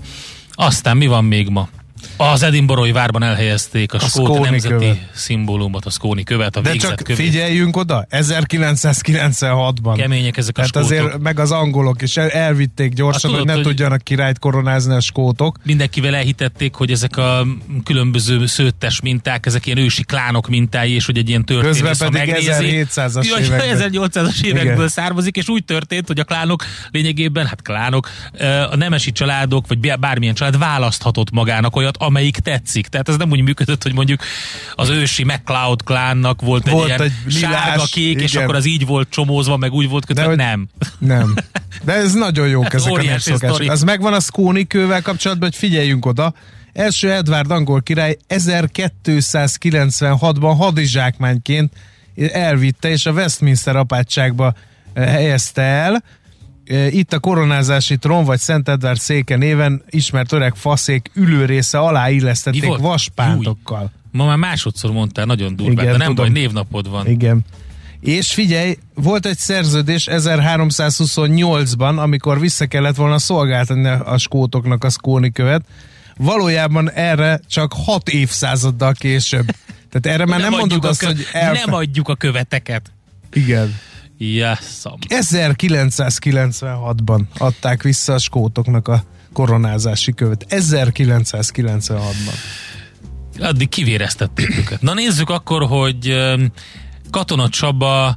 aztán 0.52 0.96
mi 0.96 1.06
van 1.06 1.24
még 1.24 1.48
ma? 1.48 1.68
Az 2.16 2.42
Edinburghi 2.42 2.92
várban 2.92 3.22
elhelyezték 3.22 3.92
a, 3.92 3.96
a 3.96 4.00
skót 4.00 4.24
Skóni 4.26 4.48
nemzeti 4.50 4.74
követ. 4.74 4.98
szimbólumot, 5.14 5.84
a 5.84 5.90
skóni 5.90 6.22
követ, 6.22 6.56
a 6.56 6.60
De 6.60 6.72
csak 6.76 6.96
kövét. 6.96 7.16
figyeljünk 7.16 7.76
oda, 7.76 8.06
1996-ban. 8.10 9.94
Kemények 9.96 10.36
ezek 10.36 10.58
a 10.58 10.62
Tehát 10.62 10.68
skótok. 10.70 10.90
azért 10.90 11.18
meg 11.18 11.38
az 11.38 11.50
angolok 11.50 12.02
is 12.02 12.16
el, 12.16 12.28
elvitték 12.28 12.92
gyorsan, 12.92 13.20
tudod, 13.20 13.36
hogy 13.38 13.46
ne 13.46 13.52
hogy- 13.54 13.62
tudjanak 13.62 14.02
királyt 14.02 14.38
koronázni 14.38 14.94
a 14.94 15.00
skótok. 15.00 15.58
mindenkivel 15.64 16.14
elhitették, 16.14 16.74
hogy 16.74 16.90
ezek 16.90 17.16
a 17.16 17.46
különböző 17.84 18.46
szőttes 18.46 19.00
minták, 19.00 19.46
ezek 19.46 19.66
ilyen 19.66 19.78
ősi 19.78 20.04
klánok 20.04 20.48
mintái, 20.48 20.94
és 20.94 21.06
hogy 21.06 21.16
egy 21.18 21.28
ilyen 21.28 21.44
történet. 21.44 21.88
Közben 21.88 22.10
pedig 22.10 22.34
1700-as 22.38 23.28
Jaj, 23.28 23.42
években. 23.42 23.90
1800-as 23.92 24.42
évekből 24.44 24.72
Igen. 24.74 24.88
származik, 24.88 25.36
és 25.36 25.48
úgy 25.48 25.64
történt, 25.64 26.06
hogy 26.06 26.18
a 26.18 26.24
klánok 26.24 26.64
lényegében, 26.90 27.46
hát 27.46 27.62
klánok, 27.62 28.08
a 28.70 28.76
nemesi 28.76 29.12
családok, 29.12 29.66
vagy 29.68 29.98
bármilyen 29.98 30.34
család 30.34 30.58
választhatott 30.58 31.30
magának 31.30 31.76
olyat, 32.00 32.10
amelyik 32.10 32.36
tetszik. 32.36 32.86
Tehát 32.86 33.08
ez 33.08 33.16
nem 33.16 33.30
úgy 33.30 33.40
működött, 33.40 33.82
hogy 33.82 33.94
mondjuk 33.94 34.20
az 34.74 34.88
ősi 34.88 35.24
MacLeod 35.24 35.82
klánnak 35.84 36.40
volt 36.40 36.66
egy 36.66 36.72
Volt 36.72 36.86
ilyen 36.86 37.02
egy 37.02 37.12
sárga 37.32 37.72
lilás, 37.72 37.90
kék, 37.90 38.20
és 38.20 38.32
igen. 38.32 38.42
akkor 38.44 38.54
az 38.54 38.66
így 38.66 38.86
volt 38.86 39.08
csomózva, 39.10 39.56
meg 39.56 39.72
úgy 39.72 39.88
volt 39.88 40.06
kötve, 40.06 40.24
hogy- 40.24 40.36
nem. 40.36 40.68
Nem. 40.98 41.34
De 41.84 41.92
ez 41.92 42.12
nagyon 42.12 42.48
jó 42.48 42.64
ezek 42.70 42.92
a 42.92 42.96
népszokások. 42.96 43.70
Az 43.70 43.82
megvan 43.82 44.12
a 44.12 44.20
Skóni 44.20 44.66
kővel 44.66 45.02
kapcsolatban, 45.02 45.48
hogy 45.48 45.58
figyeljünk 45.58 46.06
oda. 46.06 46.34
Első 46.72 47.12
Edvárd 47.12 47.50
angol 47.50 47.82
király 47.82 48.16
1296-ban 48.28 50.54
hadizsákmányként 50.58 51.72
elvitte, 52.32 52.90
és 52.90 53.06
a 53.06 53.12
Westminster 53.12 53.76
apátságba 53.76 54.54
eh, 54.92 55.06
helyezte 55.06 55.62
el. 55.62 56.02
Itt 56.90 57.12
a 57.12 57.18
koronázási 57.18 57.96
tron 57.96 58.24
vagy 58.24 58.38
Szent 58.38 58.68
Edvárd 58.68 58.98
széke 58.98 59.36
néven 59.36 59.82
ismert 59.90 60.32
öreg 60.32 60.54
faszék 60.54 61.10
ülőrésze 61.14 61.78
alá 61.78 62.10
illesztették 62.10 62.76
vaspántokkal. 62.76 63.90
Ma 64.10 64.24
már 64.26 64.36
másodszor 64.36 64.92
mondtál, 64.92 65.24
nagyon 65.24 65.56
durván, 65.56 65.72
Igen, 65.72 65.92
de 65.92 65.96
nem 65.98 66.06
tudom. 66.06 66.14
baj, 66.14 66.28
névnapod 66.28 66.90
van. 66.90 67.06
Igen. 67.06 67.44
És 68.00 68.32
figyelj, 68.32 68.76
volt 68.94 69.26
egy 69.26 69.38
szerződés 69.38 70.08
1328-ban, 70.10 71.98
amikor 71.98 72.40
vissza 72.40 72.66
kellett 72.66 72.96
volna 72.96 73.18
szolgáltatni 73.18 73.88
a 73.88 74.18
skótoknak 74.18 74.84
a 74.84 74.90
skóni 74.90 75.32
követ. 75.32 75.62
Valójában 76.16 76.90
erre 76.90 77.40
csak 77.48 77.72
hat 77.84 78.08
évszázaddal 78.08 78.92
később. 78.92 79.46
Tehát 79.90 80.18
erre 80.18 80.26
már 80.26 80.40
nem, 80.40 80.50
mondod 80.50 80.70
adjuk 80.70 80.84
a 80.84 80.88
azt, 80.88 81.00
kö- 81.00 81.16
hogy 81.16 81.26
el... 81.32 81.52
Nem 81.52 81.74
adjuk 81.74 82.08
a 82.08 82.14
követeket. 82.14 82.92
Igen. 83.32 83.74
Jasszam. 84.22 84.98
1996-ban 85.08 87.20
adták 87.38 87.82
vissza 87.82 88.12
a 88.12 88.18
skótoknak 88.18 88.88
a 88.88 89.04
koronázási 89.32 90.12
követ. 90.12 90.46
1996-ban. 90.48 92.34
Addig 93.40 93.68
kivéreztették 93.68 94.58
őket. 94.58 94.82
Na 94.82 94.94
nézzük 94.94 95.30
akkor, 95.30 95.62
hogy 95.62 96.16
Katona 97.10 97.48
Csaba 97.48 98.16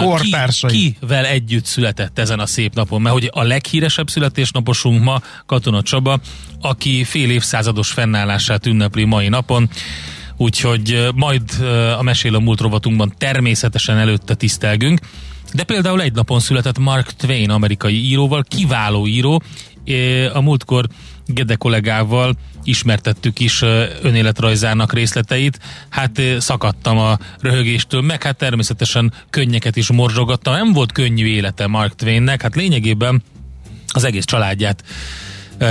Kortársai. 0.00 0.70
ki, 0.70 0.96
kivel 1.00 1.24
együtt 1.24 1.64
született 1.64 2.18
ezen 2.18 2.38
a 2.38 2.46
szép 2.46 2.74
napon, 2.74 3.02
mert 3.02 3.14
hogy 3.14 3.30
a 3.32 3.42
leghíresebb 3.42 4.10
születésnaposunk 4.10 5.02
ma 5.02 5.20
Katona 5.46 5.82
Csaba, 5.82 6.20
aki 6.60 7.04
fél 7.04 7.30
évszázados 7.30 7.90
fennállását 7.90 8.66
ünnepli 8.66 9.04
mai 9.04 9.28
napon, 9.28 9.70
úgyhogy 10.42 11.08
majd 11.14 11.42
a 11.98 12.02
Mesél 12.02 12.34
a 12.34 12.38
múlt 12.38 12.60
rovatunkban 12.60 13.14
természetesen 13.18 13.98
előtte 13.98 14.34
tisztelgünk, 14.34 15.00
de 15.52 15.64
például 15.64 16.02
egy 16.02 16.12
napon 16.12 16.40
született 16.40 16.78
Mark 16.78 17.12
Twain, 17.12 17.50
amerikai 17.50 18.04
íróval, 18.04 18.44
kiváló 18.48 19.06
író, 19.06 19.42
a 20.32 20.40
múltkor 20.40 20.86
Gede 21.26 21.54
kollégával 21.54 22.34
ismertettük 22.64 23.40
is 23.40 23.62
önéletrajzának 24.02 24.92
részleteit. 24.92 25.58
Hát 25.88 26.20
szakadtam 26.38 26.98
a 26.98 27.18
röhögéstől, 27.40 28.00
meg 28.00 28.22
hát 28.22 28.36
természetesen 28.36 29.12
könnyeket 29.30 29.76
is 29.76 29.90
morzsogattam. 29.90 30.54
Nem 30.54 30.72
volt 30.72 30.92
könnyű 30.92 31.26
élete 31.26 31.66
Mark 31.66 31.94
Twainnek, 31.94 32.42
hát 32.42 32.54
lényegében 32.54 33.22
az 33.86 34.04
egész 34.04 34.24
családját 34.24 34.84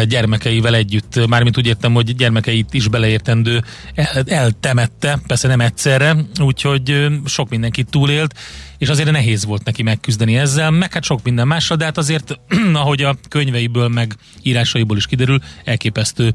gyermekeivel 0.08 0.76
együtt, 0.76 1.28
mármint 1.28 1.58
úgy 1.58 1.68
értem, 1.68 1.94
hogy 1.94 2.16
gyermekeit 2.16 2.74
is 2.74 2.88
beleértendő 2.88 3.64
el, 3.96 4.24
eltemette, 4.26 5.20
persze 5.28 5.48
nem 5.48 5.60
egyszerre, 5.60 6.16
úgyhogy 6.42 7.08
sok 7.26 7.50
mindenkit 7.50 7.90
túlélt, 7.90 8.34
és 8.78 8.90
azért 8.90 9.12
nehéz 9.12 9.46
volt 9.46 9.64
neki 9.64 9.84
megküzdeni 9.84 10.38
ezzel, 10.38 10.72
meg 10.72 10.94
hát 10.94 11.04
sok 11.04 11.24
minden 11.24 11.48
mással, 11.48 11.78
de 11.78 11.86
hát 11.86 11.98
azért, 11.98 12.40
ahogy 12.74 13.02
a 13.02 13.16
könyveiből, 13.30 13.88
meg 13.88 14.16
írásaiból 14.42 14.98
is 14.98 15.06
kiderül, 15.06 15.40
elképesztő 15.64 16.32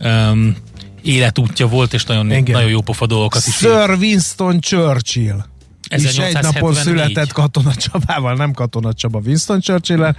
um, 0.00 0.56
életútja 1.02 1.66
volt, 1.66 1.92
és 1.92 2.04
nagyon, 2.04 2.30
Igen. 2.30 2.54
nagyon 2.54 2.70
jó 2.70 2.80
pofa 2.80 3.06
dolgokat 3.06 3.46
is. 3.46 3.54
Sir 3.54 3.90
Winston 3.98 4.60
Churchill. 4.60 5.44
És 5.88 6.04
egy 6.04 6.04
1874. 6.04 6.54
napon 6.54 6.74
született 6.74 7.32
Katona 7.32 7.74
Csabával, 7.74 8.34
nem 8.34 8.52
Katona 8.52 8.92
Csaba, 8.92 9.20
Winston 9.24 9.60
churchill 9.60 10.12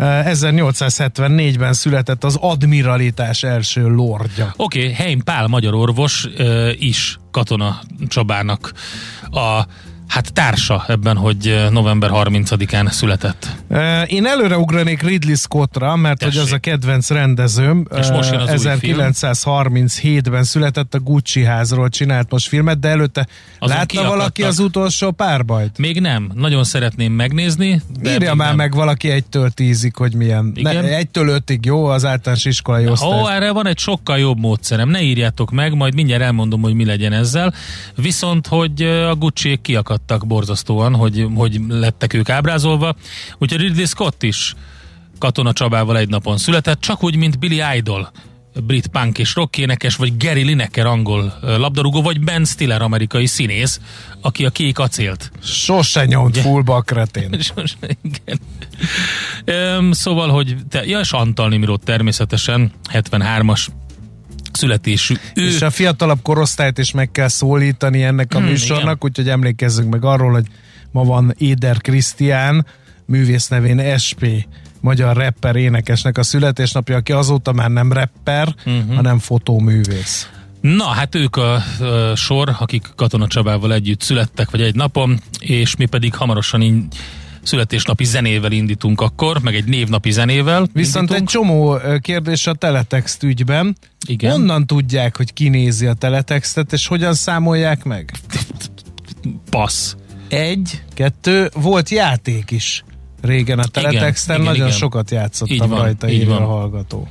1874-ben 0.00 1.72
született 1.72 2.24
az 2.24 2.36
admiralitás 2.40 3.42
első 3.42 3.88
lordja. 3.88 4.52
Oké, 4.56 4.80
okay, 4.80 4.92
Heim 4.92 5.22
Pál 5.22 5.46
magyar 5.46 5.74
orvos 5.74 6.28
is 6.78 7.18
Katona 7.30 7.80
Csabának 8.08 8.72
a 9.30 9.62
hát 10.10 10.32
társa 10.32 10.84
ebben, 10.88 11.16
hogy 11.16 11.48
ö, 11.48 11.70
november 11.70 12.10
30-án 12.12 12.90
született. 12.90 13.48
Ö, 13.68 14.02
Én 14.02 14.26
előre 14.26 14.58
ugranék 14.58 15.02
Ridley 15.02 15.34
Scottra, 15.34 15.96
mert 15.96 16.18
Tessék. 16.18 16.34
hogy 16.34 16.42
az 16.46 16.52
a 16.52 16.58
kedvenc 16.58 17.10
rendezőm. 17.10 17.86
És 17.98 18.08
most 18.10 18.30
jön 18.32 18.40
az 18.40 18.66
új 18.66 18.72
film. 18.78 18.98
1937-ben 19.00 20.44
született 20.44 20.94
a 20.94 20.98
Gucci 21.00 21.44
házról 21.44 21.88
csinált 21.88 22.30
most 22.30 22.48
filmet, 22.48 22.78
de 22.78 22.88
előtte 22.88 23.26
Azon 23.58 23.76
látta 23.76 24.04
valaki 24.04 24.42
az 24.42 24.58
utolsó 24.58 25.10
párbajt? 25.10 25.78
Még 25.78 26.00
nem, 26.00 26.30
nagyon 26.34 26.64
szeretném 26.64 27.12
megnézni, 27.12 27.82
de 28.00 28.12
Írja 28.12 28.34
már 28.34 28.48
nem. 28.48 28.56
meg 28.56 28.74
valaki 28.74 29.10
egytől 29.10 29.50
tízig, 29.50 29.94
hogy 29.96 30.14
milyen. 30.14 30.52
Ne, 30.54 30.70
Igen? 30.70 30.84
egytől 30.84 31.28
ötig 31.28 31.64
jó 31.64 31.84
az 31.84 32.04
általános 32.04 32.44
iskolai 32.44 32.86
osztály. 32.86 33.20
Ó, 33.20 33.28
erre 33.28 33.52
van 33.52 33.66
egy 33.66 33.78
sokkal 33.78 34.18
jobb 34.18 34.38
módszerem, 34.38 34.88
ne 34.88 35.02
írjátok 35.02 35.50
meg, 35.50 35.74
majd 35.74 35.94
mindjárt 35.94 36.22
elmondom, 36.22 36.60
hogy 36.60 36.74
mi 36.74 36.84
legyen 36.84 37.12
ezzel. 37.12 37.54
Viszont, 37.96 38.46
hogy 38.46 38.82
a 38.82 39.14
gucci 39.14 39.50
kiakadtak 40.06 40.26
borzasztóan, 40.26 40.94
hogy, 40.94 41.26
hogy 41.34 41.60
lettek 41.68 42.14
ők 42.14 42.28
ábrázolva. 42.28 42.94
Úgyhogy 43.38 43.60
Ridley 43.60 43.86
Scott 43.86 44.22
is 44.22 44.54
Katona 45.18 45.52
Csabával 45.52 45.98
egy 45.98 46.08
napon 46.08 46.38
született, 46.38 46.80
csak 46.80 47.02
úgy, 47.02 47.16
mint 47.16 47.38
Billy 47.38 47.60
Idol, 47.76 48.10
brit 48.66 48.86
punk 48.86 49.18
és 49.18 49.34
rock 49.34 49.58
énekes, 49.58 49.96
vagy 49.96 50.16
Gary 50.16 50.42
Lineker 50.42 50.86
angol 50.86 51.38
labdarúgó, 51.40 52.02
vagy 52.02 52.20
Ben 52.20 52.44
Stiller 52.44 52.82
amerikai 52.82 53.26
színész, 53.26 53.80
aki 54.20 54.44
a 54.44 54.50
kék 54.50 54.78
acélt 54.78 55.30
Sose 55.42 56.06
nyomt 56.06 56.36
fullba 56.36 56.74
a 56.74 56.80
kretén. 56.80 57.40
Sose, 57.54 57.76
igen. 58.02 58.40
Öm, 59.44 59.92
szóval, 59.92 60.28
hogy 60.28 60.56
te, 60.68 60.86
ja, 60.86 60.98
és 60.98 61.12
Antal 61.12 61.48
Nimrót 61.48 61.84
természetesen, 61.84 62.72
73-as 62.92 63.66
születésű. 64.60 65.14
Ő, 65.34 65.46
És 65.46 65.62
a 65.62 65.70
fiatalabb 65.70 66.22
korosztályt 66.22 66.78
is 66.78 66.90
meg 66.90 67.10
kell 67.10 67.28
szólítani 67.28 68.02
ennek 68.02 68.34
a 68.34 68.38
Hmm, 68.38 68.48
műsornak, 68.48 68.84
igen. 68.84 68.98
úgyhogy 69.00 69.28
emlékezzünk 69.28 69.92
meg 69.92 70.04
arról, 70.04 70.32
hogy 70.32 70.46
ma 70.90 71.04
van 71.04 71.34
Éder 71.38 71.80
Krisztián, 71.80 72.66
művész 73.06 73.48
nevén 73.48 73.98
SP, 74.04 74.22
magyar 74.80 75.16
rapper 75.16 75.56
énekesnek 75.56 76.18
a 76.18 76.22
születésnapja, 76.22 76.96
aki 76.96 77.12
azóta 77.12 77.52
már 77.52 77.70
nem 77.70 77.92
rapper, 77.92 78.54
uh-huh. 78.66 78.94
hanem 78.94 79.18
fotóművész. 79.18 80.28
Na, 80.60 80.84
hát 80.84 81.14
ők 81.14 81.36
a, 81.36 81.54
a 81.54 82.14
sor, 82.14 82.56
akik 82.58 82.92
Katona 82.96 83.26
Csabával 83.26 83.72
együtt 83.72 84.00
születtek, 84.00 84.50
vagy 84.50 84.62
egy 84.62 84.74
napon, 84.74 85.20
és 85.38 85.76
mi 85.76 85.86
pedig 85.86 86.14
hamarosan 86.14 86.62
így 86.62 86.84
születésnapi 87.42 88.04
zenével 88.04 88.52
indítunk 88.52 89.00
akkor, 89.00 89.38
meg 89.42 89.54
egy 89.54 89.64
névnapi 89.64 90.10
zenével 90.10 90.68
Viszont 90.72 91.10
egy 91.10 91.18
indítunk. 91.18 91.28
csomó 91.28 91.76
ö, 91.76 91.98
kérdés 91.98 92.46
a 92.46 92.54
teletext 92.54 93.22
ügyben. 93.22 93.76
Igen. 94.06 94.30
Honnan 94.30 94.66
tudják, 94.66 95.16
hogy 95.16 95.32
kinézi 95.32 95.86
a 95.86 95.94
teletextet, 95.94 96.72
és 96.72 96.86
hogyan 96.86 97.14
számolják 97.14 97.84
meg? 97.84 98.12
Passz. 99.50 99.94
Egy, 100.28 100.82
kettő, 100.94 101.50
volt 101.54 101.88
játék 101.88 102.50
is 102.50 102.84
régen 103.20 103.58
a 103.58 103.64
teletexten, 103.64 104.34
igen, 104.34 104.46
nagyon 104.46 104.66
igen. 104.66 104.78
sokat 104.78 105.10
Így 105.10 105.18
játszottam 105.18 105.68
van, 105.68 105.78
rajta, 105.78 106.08
így 106.08 106.20
írja 106.20 106.36
a 106.36 106.46
hallgató. 106.46 107.08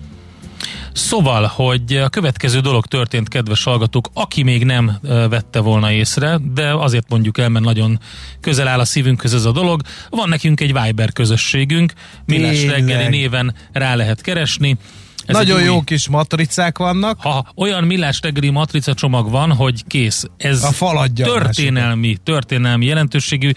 Szóval, 0.93 1.45
hogy 1.55 1.93
a 1.95 2.09
következő 2.09 2.59
dolog 2.59 2.85
történt, 2.85 3.27
kedves 3.27 3.63
hallgatók, 3.63 4.09
aki 4.13 4.43
még 4.43 4.63
nem 4.65 4.97
vette 5.29 5.59
volna 5.59 5.91
észre, 5.91 6.39
de 6.53 6.73
azért 6.73 7.09
mondjuk 7.09 7.37
el, 7.37 7.49
mert 7.49 7.65
nagyon 7.65 7.99
közel 8.39 8.67
áll 8.67 8.79
a 8.79 8.85
szívünkhöz 8.85 9.33
ez 9.33 9.45
a 9.45 9.51
dolog. 9.51 9.81
Van 10.09 10.29
nekünk 10.29 10.59
egy 10.61 10.73
Viber 10.81 11.13
közösségünk, 11.13 11.93
Millás 12.25 12.65
reggeli 12.65 13.07
néven 13.07 13.55
rá 13.71 13.95
lehet 13.95 14.21
keresni. 14.21 14.77
Ez 15.25 15.35
Nagyon 15.35 15.57
egy 15.57 15.63
új- 15.63 15.71
jó 15.73 15.81
kis 15.81 16.07
matricák 16.07 16.77
vannak. 16.77 17.21
ha 17.21 17.51
olyan 17.55 17.83
millás 17.83 18.19
reggeli 18.21 18.49
matrica 18.49 18.93
csomag 18.93 19.29
van, 19.29 19.51
hogy 19.53 19.83
kész. 19.87 20.25
Ez 20.37 20.63
A 20.63 20.71
fal 20.71 20.97
adja 20.97 21.25
a 21.25 21.37
történelmi, 21.39 22.17
történelmi 22.23 22.85
jelentőségű. 22.85 23.51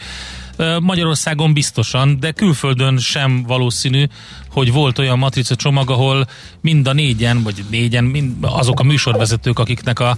Magyarországon 0.81 1.53
biztosan, 1.53 2.21
de 2.21 2.31
külföldön 2.31 2.99
sem 2.99 3.43
valószínű, 3.43 4.05
hogy 4.51 4.73
volt 4.73 4.99
olyan 4.99 5.19
matrica 5.19 5.57
csomag, 5.57 5.91
ahol 5.91 6.27
mind 6.61 6.87
a 6.87 6.93
négyen, 6.93 7.43
vagy 7.43 7.65
négyen, 7.71 8.05
mind 8.05 8.33
azok 8.41 8.81
a 8.81 8.83
műsorvezetők, 8.83 9.59
akiknek 9.59 9.99
a 10.01 10.17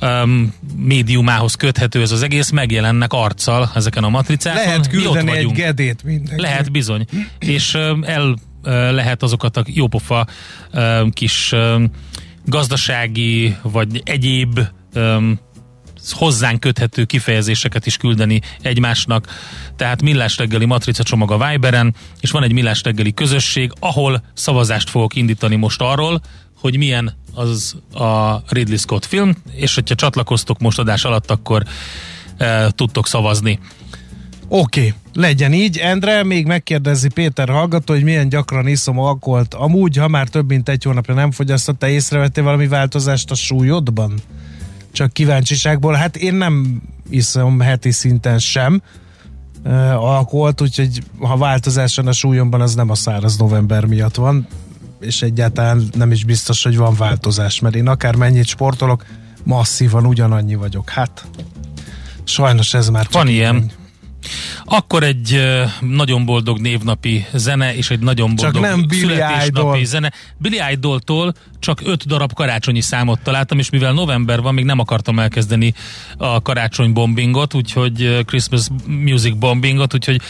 um, 0.00 0.54
médiumához 0.76 1.54
köthető 1.54 2.00
ez 2.00 2.10
az 2.12 2.22
egész, 2.22 2.50
megjelennek 2.50 3.12
arccal 3.12 3.70
ezeken 3.74 4.04
a 4.04 4.08
matricákon. 4.08 4.62
Lehet 4.62 4.88
küldeni 4.88 5.36
egy 5.36 5.52
gedét 5.52 6.04
mindenki. 6.04 6.42
Lehet 6.42 6.72
bizony. 6.72 7.06
És 7.38 7.74
ö, 7.74 7.96
el 8.02 8.36
lehet 8.92 9.22
azokat 9.22 9.56
a 9.56 9.62
jópofa 9.66 10.26
ö, 10.70 11.06
kis 11.12 11.52
ö, 11.52 11.84
gazdasági 12.44 13.56
vagy 13.62 14.02
egyéb 14.04 14.60
ö, 14.92 15.30
hozzánk 16.10 16.60
köthető 16.60 17.04
kifejezéseket 17.04 17.86
is 17.86 17.96
küldeni 17.96 18.40
egymásnak. 18.62 19.26
Tehát 19.76 20.02
Millás 20.02 20.36
reggeli 20.36 20.64
matrica 20.64 21.02
csomag 21.02 21.30
a 21.30 21.48
Viberen, 21.48 21.94
és 22.20 22.30
van 22.30 22.42
egy 22.42 22.52
Millás 22.52 22.82
reggeli 22.82 23.14
közösség, 23.14 23.72
ahol 23.78 24.22
szavazást 24.34 24.90
fogok 24.90 25.14
indítani 25.14 25.56
most 25.56 25.80
arról, 25.80 26.20
hogy 26.60 26.76
milyen 26.76 27.14
az 27.34 27.76
a 27.92 28.42
Ridley 28.48 28.76
Scott 28.76 29.04
film, 29.04 29.34
és 29.54 29.74
hogyha 29.74 29.94
csatlakoztok 29.94 30.58
most 30.58 30.78
adás 30.78 31.04
alatt, 31.04 31.30
akkor 31.30 31.62
e, 32.36 32.70
tudtok 32.70 33.06
szavazni. 33.06 33.58
Oké, 34.48 34.80
okay, 34.80 34.94
legyen 35.12 35.52
így. 35.52 35.78
Endre 35.78 36.24
még 36.24 36.46
megkérdezi 36.46 37.08
Péter 37.08 37.48
hallgató, 37.48 37.94
hogy 37.94 38.02
milyen 38.02 38.28
gyakran 38.28 38.66
iszom 38.66 38.98
alkoholt. 38.98 39.54
Amúgy, 39.54 39.96
ha 39.96 40.08
már 40.08 40.28
több 40.28 40.48
mint 40.48 40.68
egy 40.68 40.82
hónapja 40.82 41.14
nem 41.14 41.30
fogyasztott, 41.30 41.78
te 41.78 41.88
észrevettél 41.88 42.44
valami 42.44 42.66
változást 42.66 43.30
a 43.30 43.34
súlyodban? 43.34 44.12
Csak 44.92 45.12
kíváncsiságból. 45.12 45.94
Hát 45.94 46.16
én 46.16 46.34
nem 46.34 46.82
iszom 47.10 47.60
heti 47.60 47.90
szinten 47.90 48.38
sem 48.38 48.82
uh, 49.64 50.04
alkoholt, 50.04 50.60
úgyhogy 50.60 51.02
ha 51.18 51.36
változás 51.36 51.96
van 51.96 52.06
a 52.06 52.12
súlyomban, 52.12 52.60
az 52.60 52.74
nem 52.74 52.90
a 52.90 52.94
száraz 52.94 53.36
november 53.36 53.84
miatt 53.84 54.14
van, 54.14 54.46
és 55.00 55.22
egyáltalán 55.22 55.82
nem 55.94 56.12
is 56.12 56.24
biztos, 56.24 56.62
hogy 56.62 56.76
van 56.76 56.94
változás, 56.94 57.60
mert 57.60 57.74
én 57.74 57.88
akár 57.88 58.14
mennyit 58.14 58.46
sportolok, 58.46 59.06
masszívan 59.44 60.06
ugyanannyi 60.06 60.54
vagyok. 60.54 60.90
Hát, 60.90 61.26
sajnos 62.24 62.74
ez 62.74 62.88
már 62.88 63.06
Van 63.10 63.28
ilyen. 63.28 63.54
megy. 63.54 63.74
Akkor 64.64 65.02
egy 65.02 65.42
nagyon 65.80 66.24
boldog 66.24 66.58
névnapi 66.58 67.26
zene, 67.32 67.74
és 67.76 67.90
egy 67.90 67.98
nagyon 67.98 68.36
Csak 68.36 68.52
boldog 68.52 68.70
nem 68.70 68.86
Billy 68.86 69.00
születésnapi 69.00 69.46
Idol. 69.48 69.84
zene. 69.84 70.12
Billy 70.36 70.58
Idoltól 70.72 71.34
csak 71.58 71.80
öt 71.84 72.06
darab 72.06 72.32
karácsonyi 72.32 72.80
számot 72.80 73.20
találtam, 73.20 73.58
és 73.58 73.70
mivel 73.70 73.92
november 73.92 74.40
van, 74.40 74.54
még 74.54 74.64
nem 74.64 74.78
akartam 74.78 75.18
elkezdeni 75.18 75.74
a 76.16 76.42
karácsony 76.42 76.92
bombingot, 76.92 77.54
úgyhogy 77.54 78.24
Christmas 78.26 78.66
Music 78.86 79.34
bombingot, 79.34 79.94
úgyhogy 79.94 80.20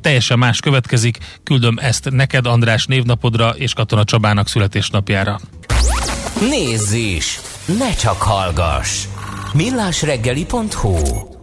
teljesen 0.00 0.38
más 0.38 0.60
következik. 0.60 1.18
Küldöm 1.42 1.76
ezt 1.80 2.10
neked, 2.10 2.46
András 2.46 2.86
névnapodra, 2.86 3.48
és 3.48 3.72
Katona 3.72 4.04
Csabának 4.04 4.48
születésnapjára. 4.48 5.40
Nézz 6.40 6.92
is! 6.92 7.40
Ne 7.78 7.94
csak 7.94 8.22
hallgass! 8.22 9.04
millásreggeli.hu 9.52 11.35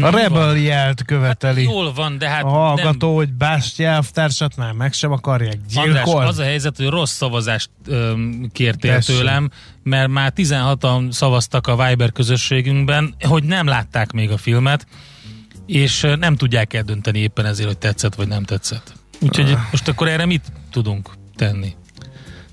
A 0.00 0.10
Rebel 0.10 0.56
jelt 0.56 1.02
követeli. 1.04 1.62
Jól 1.62 1.92
van, 1.92 2.18
de 2.18 2.28
hát 2.28 2.42
a 2.44 2.48
hallgató, 2.48 3.14
hogy 3.16 3.32
Bást 3.32 3.78
jelvtársat 3.78 4.56
már 4.56 4.72
meg 4.72 4.92
sem 4.92 5.12
akarják 5.12 5.58
András, 5.74 5.94
gyilkolni. 6.04 6.28
az 6.28 6.38
a 6.38 6.42
helyzet, 6.42 6.76
hogy 6.76 6.86
rossz 6.86 7.12
szavazást 7.12 7.70
öm, 7.86 8.48
kértél 8.52 8.94
Tessék. 8.94 9.16
tőlem, 9.16 9.50
mert 9.82 10.08
már 10.08 10.32
16-an 10.36 11.10
szavaztak 11.10 11.66
a 11.66 11.86
Viber 11.86 12.12
közösségünkben, 12.12 13.14
hogy 13.20 13.44
nem 13.44 13.66
látták 13.66 14.12
még 14.12 14.30
a 14.30 14.36
filmet, 14.36 14.86
és 15.66 16.06
nem 16.18 16.36
tudják 16.36 16.74
eldönteni 16.74 17.18
éppen 17.18 17.46
ezért, 17.46 17.68
hogy 17.68 17.78
tetszett 17.78 18.14
vagy 18.14 18.28
nem 18.28 18.42
tetszett. 18.44 18.92
Úgyhogy 19.20 19.50
Ah. 19.50 19.58
most 19.70 19.88
akkor 19.88 20.08
erre 20.08 20.26
mit 20.26 20.52
tudunk 20.70 21.10
tenni? 21.36 21.74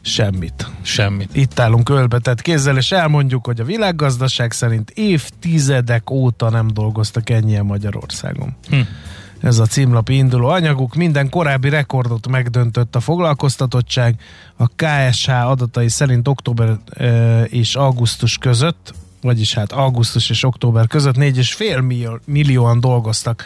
Semmit. 0.01 0.67
Semmit. 0.81 1.35
Itt 1.35 1.59
állunk 1.59 1.89
ölbetett 1.89 2.41
kézzel, 2.41 2.77
és 2.77 2.91
elmondjuk, 2.91 3.45
hogy 3.45 3.59
a 3.59 3.63
világgazdaság 3.63 4.51
szerint 4.51 4.89
évtizedek 4.89 6.09
óta 6.09 6.49
nem 6.49 6.67
dolgoztak 6.67 7.29
ennyien 7.29 7.65
Magyarországon. 7.65 8.55
Hm. 8.69 8.79
Ez 9.41 9.59
a 9.59 9.65
címlapi 9.65 10.15
induló 10.15 10.47
anyaguk. 10.47 10.95
Minden 10.95 11.29
korábbi 11.29 11.69
rekordot 11.69 12.27
megdöntött 12.27 12.95
a 12.95 12.99
foglalkoztatottság. 12.99 14.19
A 14.55 14.67
KSH 14.75 15.29
adatai 15.29 15.89
szerint 15.89 16.27
október 16.27 16.77
és 17.45 17.75
augusztus 17.75 18.37
között, 18.37 18.93
vagyis 19.21 19.53
hát 19.53 19.71
augusztus 19.71 20.29
és 20.29 20.43
október 20.43 20.87
között 20.87 21.15
4,5 21.15 21.87
millió, 21.87 22.19
millióan 22.25 22.79
dolgoztak 22.79 23.43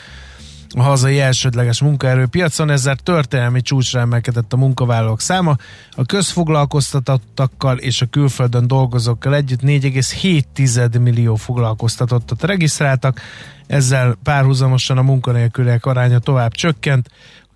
a 0.75 0.81
hazai 0.81 1.19
elsődleges 1.19 1.81
munkaerőpiacon, 1.81 2.69
ezzel 2.69 2.95
történelmi 2.95 3.61
csúcsra 3.61 3.99
emelkedett 3.99 4.53
a 4.53 4.57
munkavállalók 4.57 5.21
száma. 5.21 5.55
A 5.91 6.05
közfoglalkoztatottakkal 6.05 7.77
és 7.77 8.01
a 8.01 8.05
külföldön 8.05 8.67
dolgozókkal 8.67 9.35
együtt 9.35 9.61
4,7 9.61 11.01
millió 11.01 11.35
foglalkoztatottat 11.35 12.43
regisztráltak, 12.43 13.21
ezzel 13.67 14.17
párhuzamosan 14.23 14.97
a 14.97 15.01
munkanélküliek 15.01 15.85
aránya 15.85 16.19
tovább 16.19 16.51
csökkent, 16.51 17.09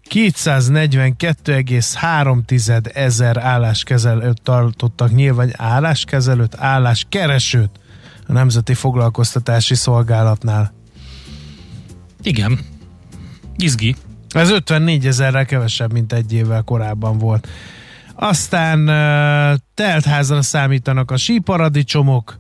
242,3 0.09 2.95
ezer 2.95 3.37
álláskezelőt 3.37 4.41
tartottak 4.41 5.11
nyilván 5.11 5.53
álláskezelőt, 5.57 6.55
álláskeresőt 6.57 7.69
a 8.27 8.31
Nemzeti 8.31 8.73
Foglalkoztatási 8.73 9.75
Szolgálatnál. 9.75 10.73
Igen. 12.21 12.75
Izgi. 13.57 13.95
Ez 14.29 14.49
54 14.49 15.05
ezerrel 15.05 15.45
kevesebb, 15.45 15.93
mint 15.93 16.13
egy 16.13 16.33
évvel 16.33 16.61
korábban 16.61 17.17
volt. 17.17 17.47
Aztán 18.15 18.79
uh, 18.79 19.59
teltházra 19.73 20.41
számítanak 20.41 21.11
a 21.11 21.17
síparadicsomok, 21.17 22.39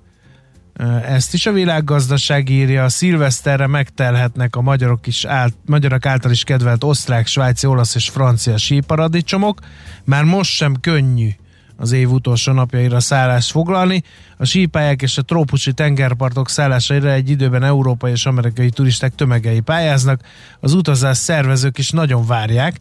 ezt 1.07 1.33
is 1.33 1.45
a 1.45 1.51
világgazdaság 1.51 2.49
írja, 2.49 2.83
a 2.83 2.89
szilveszterre 2.89 3.67
megtelhetnek 3.67 4.55
a 4.55 4.61
magyarok, 4.61 5.07
is 5.07 5.25
áll, 5.25 5.49
magyarok 5.65 6.05
által 6.05 6.31
is 6.31 6.43
kedvelt 6.43 6.83
osztrák, 6.83 7.27
svájci, 7.27 7.67
olasz 7.67 7.95
és 7.95 8.09
francia 8.09 8.57
síparadicsomok. 8.57 9.59
Már 10.03 10.23
most 10.23 10.51
sem 10.51 10.75
könnyű 10.81 11.29
az 11.77 11.91
év 11.91 12.11
utolsó 12.11 12.51
napjaira 12.51 12.99
szállást 12.99 13.51
foglalni. 13.51 14.03
A 14.37 14.45
sípályák 14.45 15.01
és 15.01 15.17
a 15.17 15.21
trópusi 15.21 15.73
tengerpartok 15.73 16.49
szállásaira 16.49 17.11
egy 17.11 17.29
időben 17.29 17.63
európai 17.63 18.11
és 18.11 18.25
amerikai 18.25 18.69
turisták 18.69 19.15
tömegei 19.15 19.59
pályáznak. 19.59 20.21
Az 20.59 20.73
utazás 20.73 21.17
szervezők 21.17 21.77
is 21.77 21.89
nagyon 21.91 22.25
várják, 22.25 22.79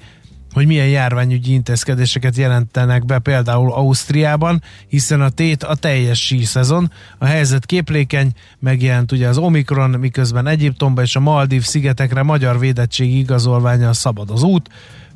hogy 0.56 0.66
milyen 0.66 0.88
járványügyi 0.88 1.52
intézkedéseket 1.52 2.36
jelentenek 2.36 3.04
be 3.04 3.18
például 3.18 3.72
Ausztriában, 3.72 4.62
hiszen 4.88 5.20
a 5.20 5.28
tét 5.28 5.62
a 5.62 5.74
teljes 5.74 6.26
síszezon. 6.26 6.90
A 7.18 7.24
helyzet 7.24 7.66
képlékeny, 7.66 8.32
megjelent 8.58 9.12
ugye 9.12 9.28
az 9.28 9.38
Omikron, 9.38 9.90
miközben 9.90 10.46
Egyiptomba 10.46 11.02
és 11.02 11.16
a 11.16 11.20
Maldív 11.20 11.62
szigetekre 11.62 12.22
magyar 12.22 12.58
védettségi 12.58 13.18
igazolványa 13.18 13.92
szabad 13.92 14.30
az 14.30 14.42
út. 14.42 14.68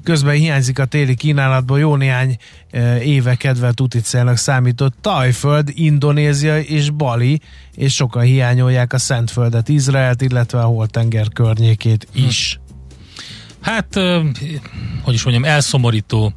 Közben 0.05 0.35
hiányzik 0.35 0.79
a 0.79 0.85
téli 0.85 1.15
kínálatból 1.15 1.79
jó 1.79 1.97
néhány 1.97 2.37
e, 2.71 3.03
éve 3.03 3.35
kedvelt 3.35 3.81
úticélnak 3.81 4.37
számított 4.37 4.95
Tajföld, 5.01 5.71
Indonézia 5.75 6.59
és 6.59 6.91
Bali, 6.91 7.41
és 7.75 7.95
sokan 7.95 8.23
hiányolják 8.23 8.93
a 8.93 8.99
Szentföldet, 8.99 9.69
Izraelt, 9.69 10.23
illetve 10.23 10.61
a 10.61 10.67
Holtenger 10.67 11.29
környékét 11.33 12.09
is. 12.13 12.61
Hát, 13.61 13.95
hogy 15.03 15.15
is 15.15 15.23
mondjam, 15.23 15.45
elszomorító 15.45 16.33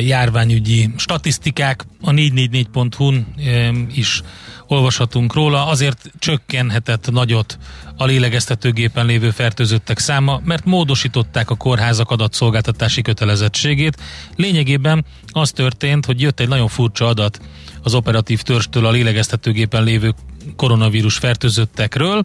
járványügyi 0.00 0.90
statisztikák 0.96 1.84
a 2.00 2.10
444.hu-n 2.10 3.26
ö, 3.46 3.70
is 3.94 4.22
olvashatunk 4.70 5.34
róla, 5.34 5.66
azért 5.66 6.10
csökkenhetett 6.18 7.10
nagyot 7.10 7.58
a 7.96 8.04
lélegeztetőgépen 8.04 9.06
lévő 9.06 9.30
fertőzöttek 9.30 9.98
száma, 9.98 10.40
mert 10.44 10.64
módosították 10.64 11.50
a 11.50 11.56
kórházak 11.56 12.10
adatszolgáltatási 12.10 13.02
kötelezettségét. 13.02 13.96
Lényegében 14.36 15.04
az 15.26 15.50
történt, 15.50 16.06
hogy 16.06 16.20
jött 16.20 16.40
egy 16.40 16.48
nagyon 16.48 16.68
furcsa 16.68 17.06
adat 17.06 17.40
az 17.82 17.94
operatív 17.94 18.42
törstől 18.42 18.86
a 18.86 18.90
lélegeztetőgépen 18.90 19.84
lévő 19.84 20.14
koronavírus 20.56 21.16
fertőzöttekről, 21.16 22.24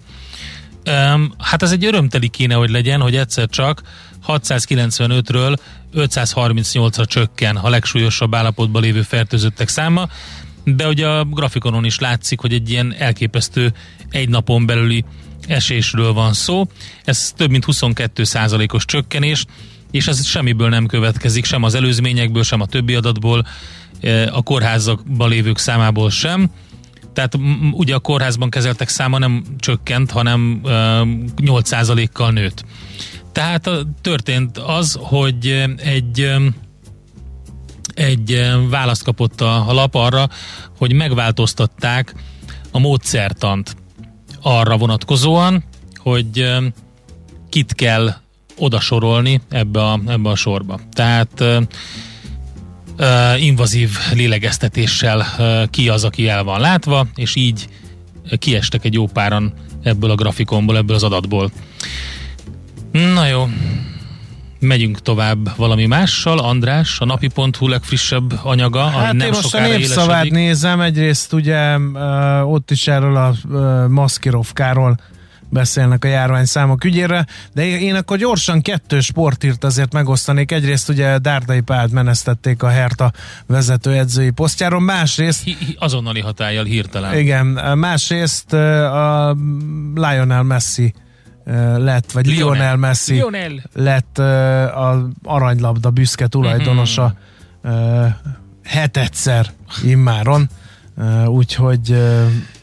hát 1.37 1.61
ez 1.61 1.71
egy 1.71 1.85
örömteli 1.85 2.27
kéne, 2.27 2.55
hogy 2.55 2.69
legyen, 2.69 3.01
hogy 3.01 3.15
egyszer 3.15 3.47
csak 3.49 3.81
695-ről 4.27 5.57
538-ra 5.95 7.07
csökken 7.07 7.55
a 7.55 7.69
legsúlyosabb 7.69 8.35
állapotban 8.35 8.81
lévő 8.81 9.01
fertőzöttek 9.01 9.67
száma, 9.67 10.07
de 10.65 10.87
ugye 10.87 11.07
a 11.07 11.23
grafikonon 11.23 11.85
is 11.85 11.99
látszik, 11.99 12.39
hogy 12.39 12.53
egy 12.53 12.69
ilyen 12.69 12.95
elképesztő 12.97 13.73
egy 14.09 14.29
napon 14.29 14.65
belüli 14.65 15.05
esésről 15.47 16.13
van 16.13 16.33
szó. 16.33 16.67
Ez 17.03 17.33
több 17.35 17.49
mint 17.49 17.65
22 17.65 18.23
os 18.71 18.85
csökkenés, 18.85 19.45
és 19.91 20.07
ez 20.07 20.25
semmiből 20.25 20.69
nem 20.69 20.85
következik, 20.85 21.45
sem 21.45 21.63
az 21.63 21.75
előzményekből, 21.75 22.43
sem 22.43 22.61
a 22.61 22.65
többi 22.65 22.95
adatból, 22.95 23.47
a 24.31 24.41
kórházakban 24.41 25.29
lévők 25.29 25.57
számából 25.57 26.09
sem. 26.09 26.49
Tehát 27.13 27.37
ugye 27.71 27.95
a 27.95 27.99
kórházban 27.99 28.49
kezeltek 28.49 28.89
száma 28.89 29.17
nem 29.17 29.43
csökkent, 29.57 30.11
hanem 30.11 30.61
8%-kal 31.35 32.31
nőtt. 32.31 32.65
Tehát 33.31 33.69
történt 34.01 34.57
az, 34.57 34.97
hogy 34.99 35.65
egy 35.77 36.35
egy 37.95 38.51
választ 38.69 39.03
kapott 39.03 39.41
a, 39.41 39.69
a 39.69 39.73
lap 39.73 39.95
arra, 39.95 40.29
hogy 40.77 40.93
megváltoztatták 40.93 42.15
a 42.71 42.79
módszertant 42.79 43.75
arra 44.41 44.77
vonatkozóan, 44.77 45.63
hogy 45.95 46.53
kit 47.49 47.73
kell 47.73 48.13
odasorolni 48.57 49.41
ebbe 49.49 49.83
a, 49.83 49.99
ebbe 50.07 50.29
a 50.29 50.35
sorba. 50.35 50.79
Tehát 50.91 51.43
uh, 52.97 53.43
invazív 53.43 53.89
lélegeztetéssel 54.13 55.25
ki 55.69 55.89
az, 55.89 56.03
aki 56.03 56.27
el 56.27 56.43
van 56.43 56.59
látva, 56.59 57.07
és 57.15 57.35
így 57.35 57.67
kiestek 58.37 58.85
egy 58.85 58.93
jó 58.93 59.07
páran 59.07 59.53
ebből 59.83 60.11
a 60.11 60.15
grafikonból, 60.15 60.77
ebből 60.77 60.95
az 60.95 61.03
adatból. 61.03 61.51
Na 62.91 63.27
jó, 63.27 63.47
megyünk 64.59 65.01
tovább 65.01 65.55
valami 65.55 65.85
mással. 65.85 66.39
András, 66.39 66.99
a 66.99 67.05
napi.hu 67.05 67.67
legfrissebb 67.67 68.39
anyaga, 68.43 68.83
hát 68.83 69.09
ami 69.09 69.17
nem 69.17 69.27
én 69.27 69.33
most 69.33 69.55
a 69.55 69.59
népszavát 69.59 70.07
élesedik. 70.09 70.31
nézem, 70.31 70.81
egyrészt 70.81 71.33
ugye 71.33 71.77
ott 72.43 72.71
is 72.71 72.87
erről 72.87 73.15
a 73.15 73.33
maszkirovkáról 73.87 74.99
beszélnek 75.49 76.05
a 76.05 76.07
járvány 76.07 76.45
számok 76.45 76.83
ügyére, 76.83 77.25
de 77.53 77.65
én 77.79 77.95
akkor 77.95 78.17
gyorsan 78.17 78.61
kettő 78.61 78.99
sportírt 78.99 79.63
azért 79.63 79.93
megosztanék. 79.93 80.51
Egyrészt 80.51 80.89
ugye 80.89 81.17
Dárdai 81.17 81.61
Pált 81.61 81.91
menesztették 81.91 82.63
a 82.63 82.67
Herta 82.67 83.11
vezetőedzői 83.47 84.29
posztjáról, 84.29 84.79
másrészt 84.79 85.43
Hi- 85.43 85.57
hi- 85.59 85.75
azonnali 85.79 86.19
hatállyal 86.19 86.63
hirtelen. 86.63 87.17
igen, 87.17 87.45
másrészt 87.77 88.53
a 88.53 89.35
Lionel 89.95 90.43
Messi 90.43 90.93
lett, 91.77 92.11
vagy 92.11 92.25
Lionel, 92.25 92.53
Lionel 92.53 92.75
Messi 92.75 93.13
Lionel. 93.13 93.51
lett 93.73 94.17
a 94.17 95.09
aranylabda 95.23 95.89
büszke 95.89 96.27
tulajdonosa 96.27 97.15
uh, 97.63 98.05
hetedszer 98.63 99.51
immáron. 99.83 100.49
Úgyhogy 101.25 101.95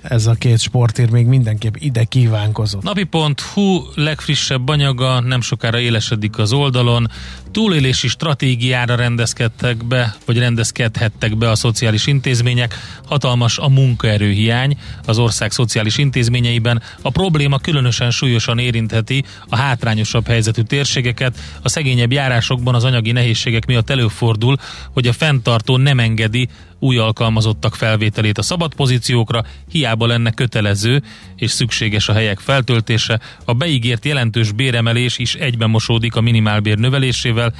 ez 0.02 0.26
a 0.26 0.34
két 0.34 0.60
sportír 0.60 1.10
még 1.10 1.26
mindenképp 1.26 1.74
ide 1.78 2.04
kívánkozott. 2.04 2.82
Napi.hu 2.82 3.82
legfrissebb 3.94 4.68
anyaga 4.68 5.20
nem 5.20 5.40
sokára 5.40 5.78
élesedik 5.78 6.38
az 6.38 6.52
oldalon. 6.52 7.10
Túlélési 7.50 8.08
stratégiára 8.08 8.94
rendezkedtek 8.94 9.84
be, 9.84 10.14
vagy 10.26 10.38
rendezkedhettek 10.38 11.36
be 11.36 11.50
a 11.50 11.54
szociális 11.54 12.06
intézmények. 12.06 12.74
Hatalmas 13.04 13.58
a 13.58 13.68
munkaerőhiány 13.68 14.78
az 15.06 15.18
ország 15.18 15.50
szociális 15.50 15.98
intézményeiben. 15.98 16.82
A 17.02 17.10
probléma 17.10 17.58
különösen 17.58 18.10
súlyosan 18.10 18.58
érintheti 18.58 19.24
a 19.48 19.56
hátrányosabb 19.56 20.26
helyzetű 20.26 20.62
térségeket. 20.62 21.38
A 21.62 21.68
szegényebb 21.68 22.12
járásokban 22.12 22.74
az 22.74 22.84
anyagi 22.84 23.12
nehézségek 23.12 23.66
miatt 23.66 23.90
előfordul, 23.90 24.56
hogy 24.92 25.06
a 25.06 25.12
fenntartó 25.12 25.76
nem 25.76 25.98
engedi 25.98 26.48
új 26.82 26.98
alkalmazottak 26.98 27.74
felvételét 27.74 28.38
a 28.38 28.42
szabad 28.42 28.74
pozíciókra, 28.74 29.44
hiába 29.70 29.91
lenne 29.98 30.30
kötelező 30.30 31.02
és 31.36 31.50
szükséges 31.50 32.08
a 32.08 32.12
helyek 32.12 32.38
feltöltése. 32.38 33.20
A 33.44 33.52
beígért 33.52 34.04
jelentős 34.04 34.52
béremelés 34.52 35.18
is 35.18 35.34
egyben 35.34 35.70
mosódik 35.70 36.16
a 36.16 36.20
minimálbér 36.20 36.78
növelésével. 36.78 37.54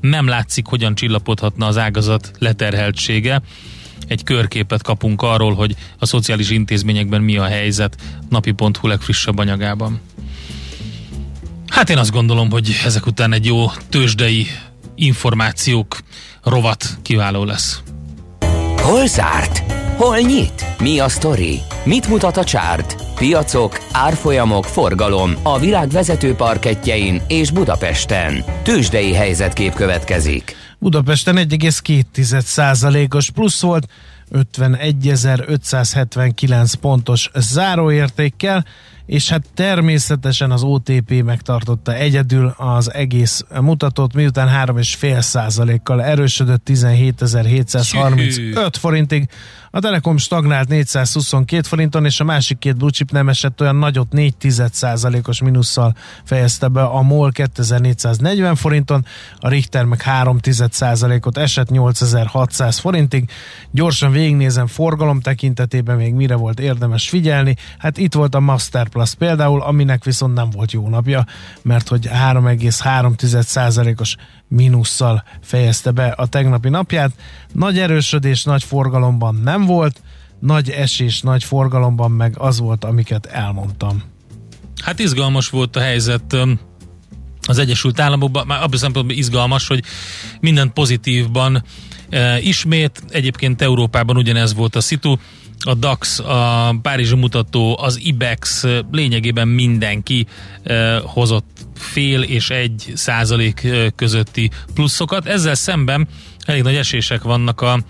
Nem 0.00 0.26
látszik, 0.26 0.66
hogyan 0.66 0.94
csillapodhatna 0.94 1.66
az 1.66 1.78
ágazat 1.78 2.30
leterheltsége. 2.38 3.42
Egy 4.08 4.22
körképet 4.22 4.82
kapunk 4.82 5.22
arról, 5.22 5.54
hogy 5.54 5.76
a 5.98 6.06
szociális 6.06 6.50
intézményekben 6.50 7.22
mi 7.22 7.36
a 7.36 7.44
helyzet 7.44 7.96
napi.hu 8.28 8.88
legfrissebb 8.88 9.38
anyagában. 9.38 10.00
Hát 11.68 11.90
én 11.90 11.98
azt 11.98 12.12
gondolom, 12.12 12.50
hogy 12.50 12.80
ezek 12.84 13.06
után 13.06 13.32
egy 13.32 13.44
jó 13.44 13.70
tőzsdei 13.88 14.46
információk 14.94 15.98
rovat 16.42 16.98
kiváló 17.02 17.44
lesz. 17.44 17.82
Hol 18.76 19.06
zárt? 19.06 19.75
Hol 19.96 20.18
nyit? 20.18 20.66
Mi 20.78 20.98
a 20.98 21.08
sztori? 21.08 21.60
Mit 21.84 22.08
mutat 22.08 22.36
a 22.36 22.44
csárt? 22.44 22.96
Piacok, 23.14 23.78
árfolyamok, 23.92 24.64
forgalom 24.64 25.32
a 25.42 25.58
világ 25.58 25.88
vezető 25.88 26.34
parketjein 26.34 27.22
és 27.28 27.50
Budapesten. 27.50 28.44
Tősdei 28.62 29.12
helyzetkép 29.14 29.74
következik. 29.74 30.56
Budapesten 30.78 31.36
1,2%-os 31.36 33.30
plusz 33.30 33.62
volt, 33.62 33.86
51.579 34.32 36.72
pontos 36.80 37.30
záróértékkel, 37.34 38.64
és 39.06 39.28
hát 39.28 39.44
természetesen 39.54 40.50
az 40.50 40.62
OTP 40.62 41.22
megtartotta 41.24 41.94
egyedül 41.94 42.54
az 42.56 42.92
egész 42.92 43.44
mutatót, 43.60 44.14
miután 44.14 44.68
3,5 44.68 45.20
százalékkal 45.20 46.02
erősödött 46.02 46.68
17.735 46.68 48.72
forintig. 48.78 49.28
A 49.70 49.80
Telekom 49.80 50.16
stagnált 50.16 50.68
422 50.68 51.68
forinton, 51.68 52.04
és 52.04 52.20
a 52.20 52.24
másik 52.24 52.58
két 52.58 52.76
blue 52.76 52.90
chip 52.90 53.10
nem 53.10 53.28
esett 53.28 53.60
olyan 53.60 53.76
nagyot, 53.76 54.12
4 54.12 54.34
os 55.26 55.42
mínusszal 55.42 55.96
fejezte 56.24 56.68
be 56.68 56.82
a 56.82 57.02
MOL 57.02 57.32
2440 57.32 58.54
forinton, 58.54 59.06
a 59.38 59.48
Richter 59.48 59.84
meg 59.84 60.02
3 60.02 60.38
ot 61.20 61.36
esett 61.36 61.70
8600 61.70 62.78
forintig. 62.78 63.30
Gyorsan 63.70 64.12
végignézem 64.16 64.66
forgalom 64.66 65.20
tekintetében 65.20 65.96
még 65.96 66.14
mire 66.14 66.34
volt 66.34 66.60
érdemes 66.60 67.08
figyelni. 67.08 67.56
Hát 67.78 67.98
itt 67.98 68.14
volt 68.14 68.34
a 68.34 68.40
Masterplus 68.40 69.14
például, 69.14 69.62
aminek 69.62 70.04
viszont 70.04 70.34
nem 70.34 70.50
volt 70.50 70.72
jó 70.72 70.88
napja, 70.88 71.26
mert 71.62 71.88
hogy 71.88 72.08
3,3%-os 72.08 74.16
mínusszal 74.48 75.24
fejezte 75.42 75.90
be 75.90 76.06
a 76.06 76.26
tegnapi 76.26 76.68
napját. 76.68 77.12
Nagy 77.52 77.78
erősödés, 77.78 78.44
nagy 78.44 78.64
forgalomban 78.64 79.34
nem 79.34 79.64
volt, 79.64 80.02
nagy 80.38 80.70
esés, 80.70 81.20
nagy 81.20 81.44
forgalomban 81.44 82.10
meg 82.10 82.34
az 82.38 82.58
volt, 82.58 82.84
amiket 82.84 83.26
elmondtam. 83.26 84.02
Hát 84.82 84.98
izgalmas 84.98 85.48
volt 85.48 85.76
a 85.76 85.80
helyzet 85.80 86.36
az 87.48 87.58
Egyesült 87.58 88.00
Államokban, 88.00 88.46
már 88.46 88.62
abban 88.62 88.78
szempontból 88.78 89.16
izgalmas, 89.16 89.66
hogy 89.66 89.82
minden 90.40 90.72
pozitívban 90.72 91.62
e, 92.10 92.40
ismét, 92.40 93.02
egyébként 93.08 93.62
Európában 93.62 94.16
ugyanez 94.16 94.54
volt 94.54 94.76
a 94.76 94.80
szitu, 94.80 95.16
a 95.60 95.74
DAX, 95.74 96.18
a 96.18 96.74
Párizsi 96.82 97.14
mutató, 97.14 97.78
az 97.80 98.00
IBEX, 98.02 98.64
e, 98.64 98.80
lényegében 98.90 99.48
mindenki 99.48 100.26
e, 100.62 100.98
hozott 100.98 101.66
fél 101.74 102.22
és 102.22 102.50
egy 102.50 102.92
százalék 102.94 103.68
közötti 103.96 104.50
pluszokat. 104.74 105.26
Ezzel 105.26 105.54
szemben 105.54 106.08
elég 106.44 106.62
nagy 106.62 106.74
esések 106.74 107.22
vannak 107.22 107.60
a 107.60 107.80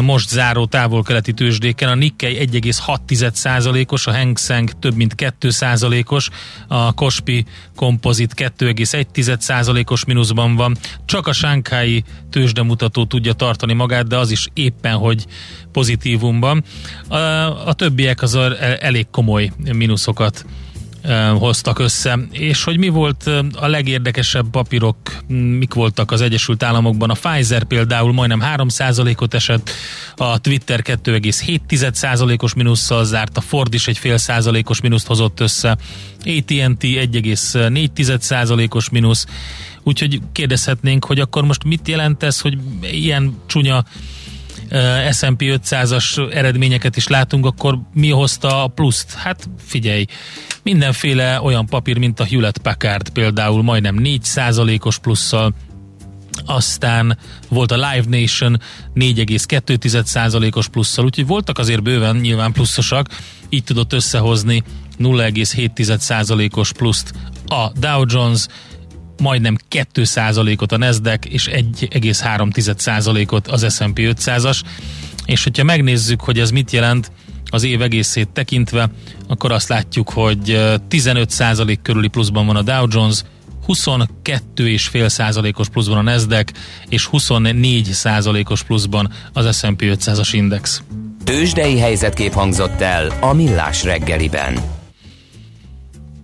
most 0.00 0.28
záró 0.28 0.66
távol-keleti 0.66 1.32
tőzsdéken. 1.32 1.88
A 1.88 1.94
Nikkei 1.94 2.48
1,6%-os, 2.52 4.06
a 4.06 4.12
Hang 4.12 4.38
Seng 4.38 4.70
több 4.78 4.94
mint 4.94 5.14
2%-os, 5.16 6.28
a 6.68 6.92
Kospi 6.92 7.44
Composite 7.76 8.50
2,1%-os 8.58 10.04
mínuszban 10.04 10.56
van. 10.56 10.76
Csak 11.04 11.26
a 11.26 11.32
Sánkhái 11.32 12.04
tőzsdemutató 12.30 13.04
tudja 13.04 13.32
tartani 13.32 13.72
magát, 13.72 14.06
de 14.06 14.16
az 14.16 14.30
is 14.30 14.48
éppen, 14.54 14.94
hogy 14.94 15.26
pozitívumban. 15.72 16.64
A, 17.08 17.16
a 17.66 17.72
többiek 17.72 18.22
az 18.22 18.38
elég 18.80 19.06
komoly 19.10 19.52
mínuszokat 19.72 20.44
hoztak 21.38 21.78
össze. 21.78 22.18
És 22.30 22.64
hogy 22.64 22.78
mi 22.78 22.88
volt 22.88 23.30
a 23.54 23.66
legérdekesebb 23.66 24.50
papírok, 24.50 24.96
mik 25.28 25.74
voltak 25.74 26.10
az 26.10 26.20
Egyesült 26.20 26.62
Államokban. 26.62 27.10
A 27.10 27.14
Pfizer 27.14 27.64
például 27.64 28.12
majdnem 28.12 28.42
3%-ot 28.56 29.34
esett, 29.34 29.70
a 30.16 30.38
Twitter 30.38 30.80
2,7%-os 30.84 32.54
mínusszal 32.54 33.04
zárt, 33.04 33.36
a 33.36 33.40
Ford 33.40 33.74
is 33.74 33.88
egy 33.88 33.98
fél 33.98 34.16
százalékos 34.16 34.80
mínuszt 34.80 35.06
hozott 35.06 35.40
össze, 35.40 35.76
AT&T 36.18 36.82
1,4%-os 36.82 38.90
mínusz, 38.90 39.26
úgyhogy 39.82 40.20
kérdezhetnénk, 40.32 41.04
hogy 41.04 41.20
akkor 41.20 41.44
most 41.44 41.64
mit 41.64 41.88
jelent 41.88 42.22
ez, 42.22 42.40
hogy 42.40 42.58
ilyen 42.80 43.36
csúnya 43.46 43.84
S&P 45.10 45.38
500-as 45.38 46.34
eredményeket 46.34 46.96
is 46.96 47.08
látunk, 47.08 47.46
akkor 47.46 47.78
mi 47.94 48.10
hozta 48.10 48.62
a 48.62 48.66
pluszt? 48.66 49.14
Hát 49.14 49.48
figyelj, 49.58 50.04
mindenféle 50.62 51.40
olyan 51.42 51.66
papír, 51.66 51.98
mint 51.98 52.20
a 52.20 52.24
Hewlett 52.24 52.58
Packard 52.58 53.08
például 53.08 53.62
majdnem 53.62 53.96
4%-os 54.02 54.98
plusszal, 54.98 55.54
aztán 56.46 57.18
volt 57.48 57.70
a 57.70 57.74
Live 57.74 58.18
Nation 58.20 58.60
4,2%-os 58.94 60.68
plusszal, 60.68 61.04
úgyhogy 61.04 61.26
voltak 61.26 61.58
azért 61.58 61.82
bőven 61.82 62.16
nyilván 62.16 62.52
pluszosak, 62.52 63.06
így 63.48 63.64
tudott 63.64 63.92
összehozni 63.92 64.62
0,7%-os 64.98 66.72
pluszt 66.72 67.12
a 67.46 67.72
Dow 67.78 68.04
Jones, 68.06 68.46
majdnem 69.22 69.56
2%-ot 69.70 70.72
a 70.72 70.76
Nasdaq, 70.76 71.28
és 71.28 71.48
1,3%-ot 71.52 73.48
az 73.48 73.74
S&P 73.74 73.98
500-as. 73.98 74.60
És 75.24 75.42
hogyha 75.42 75.64
megnézzük, 75.64 76.20
hogy 76.20 76.38
ez 76.38 76.50
mit 76.50 76.70
jelent 76.70 77.12
az 77.50 77.62
év 77.62 77.82
egészét 77.82 78.28
tekintve, 78.28 78.90
akkor 79.28 79.52
azt 79.52 79.68
látjuk, 79.68 80.10
hogy 80.10 80.58
15% 80.90 81.78
körüli 81.82 82.08
pluszban 82.08 82.46
van 82.46 82.56
a 82.56 82.62
Dow 82.62 82.86
Jones, 82.90 83.22
22,5 83.66 85.08
százalékos 85.08 85.68
pluszban 85.68 85.98
a 85.98 86.02
Nasdaq, 86.02 86.52
és 86.88 87.04
24 87.06 87.84
százalékos 87.84 88.62
pluszban 88.62 89.12
az 89.32 89.58
S&P 89.58 89.82
500-as 89.82 90.28
index. 90.32 90.82
Tőzsdei 91.24 91.78
helyzetkép 91.78 92.32
hangzott 92.32 92.80
el 92.80 93.12
a 93.20 93.32
Millás 93.32 93.84
reggeliben. 93.84 94.58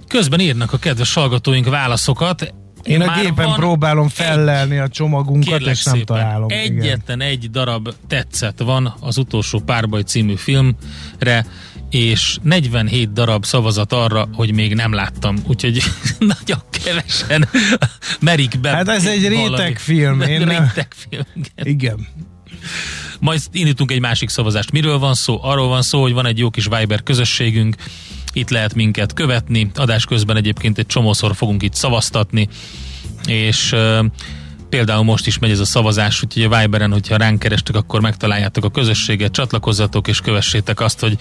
Közben 0.09 0.41
írnak 0.41 0.73
a 0.73 0.79
kedves 0.79 1.15
hallgatóink 1.15 1.69
válaszokat. 1.69 2.55
Én 2.89 3.01
a 3.01 3.21
gépen 3.23 3.53
próbálom 3.53 4.09
fellelni 4.09 4.79
a 4.79 4.89
csomagunkat, 4.89 5.61
és 5.61 5.83
nem 5.83 5.95
szépen, 5.95 6.05
találom. 6.05 6.47
Egyetlen 6.51 7.21
igen. 7.21 7.21
egy 7.21 7.51
darab 7.51 7.89
tetszett 8.09 8.59
van 8.59 8.95
az 9.01 9.17
utolsó 9.17 9.59
párbaj 9.59 10.03
című 10.03 10.35
filmre, 10.35 11.47
és 11.91 12.39
47 12.43 13.13
darab 13.13 13.45
szavazat 13.45 13.93
arra, 13.93 14.29
hogy 14.35 14.53
még 14.55 14.75
nem 14.75 14.93
láttam, 14.93 15.37
úgyhogy 15.47 15.83
nagyon 16.19 16.63
kevesen 16.85 17.49
merik 18.21 18.61
be. 18.61 18.71
Hát 18.71 18.89
ez 18.89 19.07
egy 19.07 19.29
rétegfilm. 19.29 20.21
Én 20.21 20.39
rétegfilm. 20.39 21.25
Igen. 21.35 21.67
igen. 21.67 22.07
Majd 23.21 23.41
indítunk 23.53 23.91
egy 23.91 24.01
másik 24.01 24.29
szavazást. 24.29 24.73
Miről 24.73 24.99
van 24.99 25.15
szó? 25.15 25.39
Arról 25.43 25.69
van 25.69 25.83
szó, 25.83 26.01
hogy 26.01 26.13
van 26.13 26.27
egy 26.27 26.39
jó 26.39 26.51
kis 26.51 26.67
Viber 26.79 27.03
közösségünk, 27.03 27.77
itt 28.39 28.51
lehet 28.51 28.75
minket 28.75 29.13
követni, 29.13 29.71
adás 29.75 30.05
közben 30.05 30.37
egyébként 30.37 30.79
egy 30.79 30.87
csomószor 30.87 31.35
fogunk 31.35 31.63
itt 31.63 31.75
szavaztatni, 31.75 32.49
és 33.27 33.75
Például 34.69 35.03
most 35.03 35.27
is 35.27 35.39
megy 35.39 35.51
ez 35.51 35.59
a 35.59 35.65
szavazás, 35.65 36.23
úgyhogy 36.23 36.43
a 36.43 36.59
Viberen, 36.61 36.93
hogyha 36.93 37.17
ránk 37.17 37.39
kerestek, 37.39 37.75
akkor 37.77 38.01
megtaláljátok 38.01 38.65
a 38.65 38.71
közösséget, 38.71 39.33
csatlakozzatok 39.33 40.09
és 40.09 40.21
kövessétek 40.21 40.81
azt, 40.81 41.01
hogy 41.01 41.19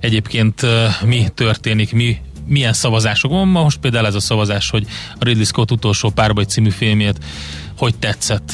egyébként 0.00 0.66
mi 1.04 1.26
történik, 1.34 1.92
mi 1.92 2.18
milyen 2.46 2.72
szavazások 2.72 3.30
van. 3.30 3.48
Most 3.48 3.78
például 3.78 4.06
ez 4.06 4.14
a 4.14 4.20
szavazás, 4.20 4.70
hogy 4.70 4.86
a 5.18 5.24
Ridley 5.24 5.44
Scott 5.44 5.70
utolsó 5.70 6.10
párbaj 6.10 6.44
című 6.44 6.70
filmjét 6.70 7.18
hogy 7.76 7.96
tetszett. 7.98 8.52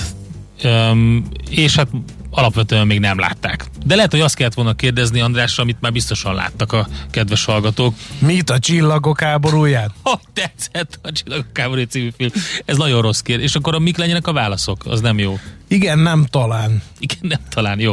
Um, 0.65 1.29
és 1.51 1.77
hát 1.77 1.89
alapvetően 2.37 2.87
még 2.87 3.01
nem 3.01 3.19
látták. 3.19 3.65
De 3.85 3.95
lehet, 3.95 4.11
hogy 4.11 4.21
azt 4.21 4.35
kellett 4.35 4.55
volna 4.55 4.75
kérdezni 4.75 5.21
Andrásra, 5.21 5.63
amit 5.63 5.81
már 5.81 5.93
biztosan 5.93 6.35
láttak 6.35 6.73
a 6.73 6.89
kedves 7.11 7.45
hallgatók. 7.45 7.95
Mit 8.19 8.51
a 8.51 8.59
csillagok 8.59 9.21
háborúját? 9.21 9.91
Ha 10.03 10.21
tetszett 10.33 10.99
a 11.03 11.13
csillagok 11.13 11.59
háború 11.59 11.83
című 11.83 12.11
film. 12.17 12.31
Ez 12.65 12.77
nagyon 12.77 13.03
rossz 13.03 13.21
kérdés. 13.21 13.45
És 13.47 13.55
akkor 13.55 13.79
mik 13.79 13.97
legyenek 13.97 14.27
a 14.27 14.33
válaszok? 14.33 14.87
Az 14.87 15.01
nem 15.01 15.19
jó. 15.19 15.39
Igen, 15.69 15.99
nem 15.99 16.27
talán. 16.31 16.83
Igen, 16.99 17.19
nem 17.21 17.41
talán, 17.49 17.81
jó. 17.81 17.93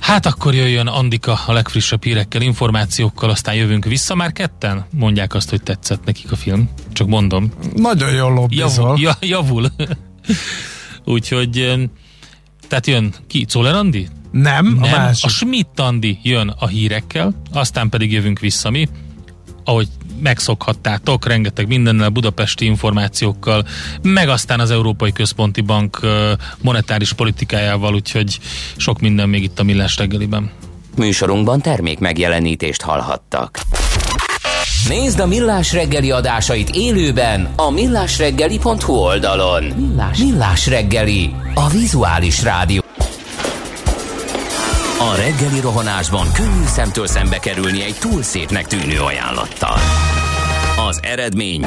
Hát 0.00 0.26
akkor 0.26 0.54
jöjjön 0.54 0.86
Andika 0.86 1.40
a 1.46 1.52
legfrissebb 1.52 2.04
hírekkel, 2.04 2.40
információkkal, 2.40 3.30
aztán 3.30 3.54
jövünk 3.54 3.84
vissza 3.84 4.14
már 4.14 4.32
ketten? 4.32 4.84
Mondják 4.90 5.34
azt, 5.34 5.50
hogy 5.50 5.62
tetszett 5.62 6.04
nekik 6.04 6.32
a 6.32 6.36
film. 6.36 6.70
Csak 6.92 7.06
mondom. 7.06 7.52
Nagyon 7.74 8.12
jól 8.12 8.32
lobbizol. 8.32 8.98
Javul. 9.00 9.16
javul. 9.20 9.70
Úgyhogy 11.14 11.80
tehát 12.68 12.86
jön 12.86 13.14
ki? 13.26 13.44
Czoller 13.44 13.74
Andi? 13.74 14.08
Nem, 14.30 14.64
Nem, 14.64 14.82
a 14.82 14.96
másik. 14.96 15.24
A 15.24 15.28
Schmidt 15.28 15.80
Andi 15.80 16.18
jön 16.22 16.54
a 16.58 16.66
hírekkel, 16.66 17.34
aztán 17.52 17.88
pedig 17.88 18.12
jövünk 18.12 18.38
vissza 18.38 18.70
mi, 18.70 18.88
ahogy 19.64 19.88
megszokhattátok, 20.20 21.26
rengeteg 21.26 21.66
mindennel, 21.66 22.08
budapesti 22.08 22.64
információkkal, 22.64 23.66
meg 24.02 24.28
aztán 24.28 24.60
az 24.60 24.70
Európai 24.70 25.12
Központi 25.12 25.60
Bank 25.60 26.00
monetáris 26.60 27.12
politikájával, 27.12 27.94
úgyhogy 27.94 28.38
sok 28.76 29.00
minden 29.00 29.28
még 29.28 29.42
itt 29.42 29.58
a 29.58 29.62
Millás 29.62 29.96
reggeliben. 29.96 30.50
Műsorunkban 30.96 31.60
termék 31.60 31.98
megjelenítést 31.98 32.82
hallhattak. 32.82 33.60
Nézd 34.88 35.20
a 35.20 35.26
Millás 35.26 35.72
reggeli 35.72 36.10
adásait 36.10 36.70
élőben 36.70 37.52
a 37.56 37.70
millásreggeli.hu 37.70 38.92
oldalon. 38.92 39.64
Millás, 39.64 40.18
Millás 40.18 40.66
reggeli, 40.66 41.34
a 41.54 41.68
vizuális 41.68 42.42
rádió. 42.42 42.82
A 44.98 45.14
reggeli 45.16 45.60
rohanásban 45.60 46.32
könnyű 46.32 46.64
szemtől 46.66 47.06
szembe 47.06 47.38
kerülni 47.38 47.82
egy 47.82 47.96
túl 48.00 48.22
szépnek 48.22 48.66
tűnő 48.66 49.00
ajánlattal. 49.00 49.78
Az 50.88 51.00
eredmény 51.02 51.66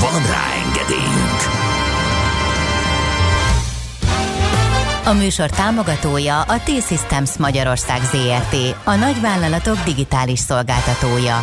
Van 0.00 0.22
rá 0.26 0.52
engedélyünk! 0.64 1.40
A 5.04 5.12
műsor 5.12 5.50
támogatója 5.50 6.40
a 6.40 6.58
T-Systems 6.58 7.36
Magyarország 7.36 8.00
ZRT, 8.02 8.76
a 8.84 8.94
nagyvállalatok 8.94 9.84
digitális 9.84 10.38
szolgáltatója. 10.38 11.36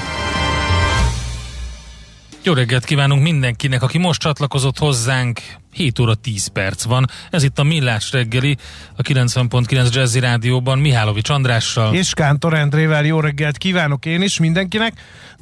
Jó 2.43 2.53
reggelt 2.53 2.85
kívánunk 2.85 3.21
mindenkinek, 3.21 3.81
aki 3.81 3.97
most 3.97 4.19
csatlakozott 4.21 4.77
hozzánk. 4.77 5.41
7 5.73 5.99
óra 5.99 6.15
10 6.15 6.47
perc 6.47 6.83
van. 6.83 7.09
Ez 7.29 7.43
itt 7.43 7.59
a 7.59 7.63
Millás 7.63 8.11
reggeli, 8.11 8.57
a 8.97 9.01
90.9 9.01 9.93
Jazzy 9.93 10.19
Rádióban 10.19 10.79
Mihálovics 10.79 11.29
Andrással. 11.29 11.93
És 11.93 12.13
Kántor 12.13 12.53
Endrével 12.53 13.05
jó 13.05 13.19
reggelt 13.19 13.57
kívánok 13.57 14.05
én 14.05 14.21
is 14.21 14.39
mindenkinek. 14.39 14.93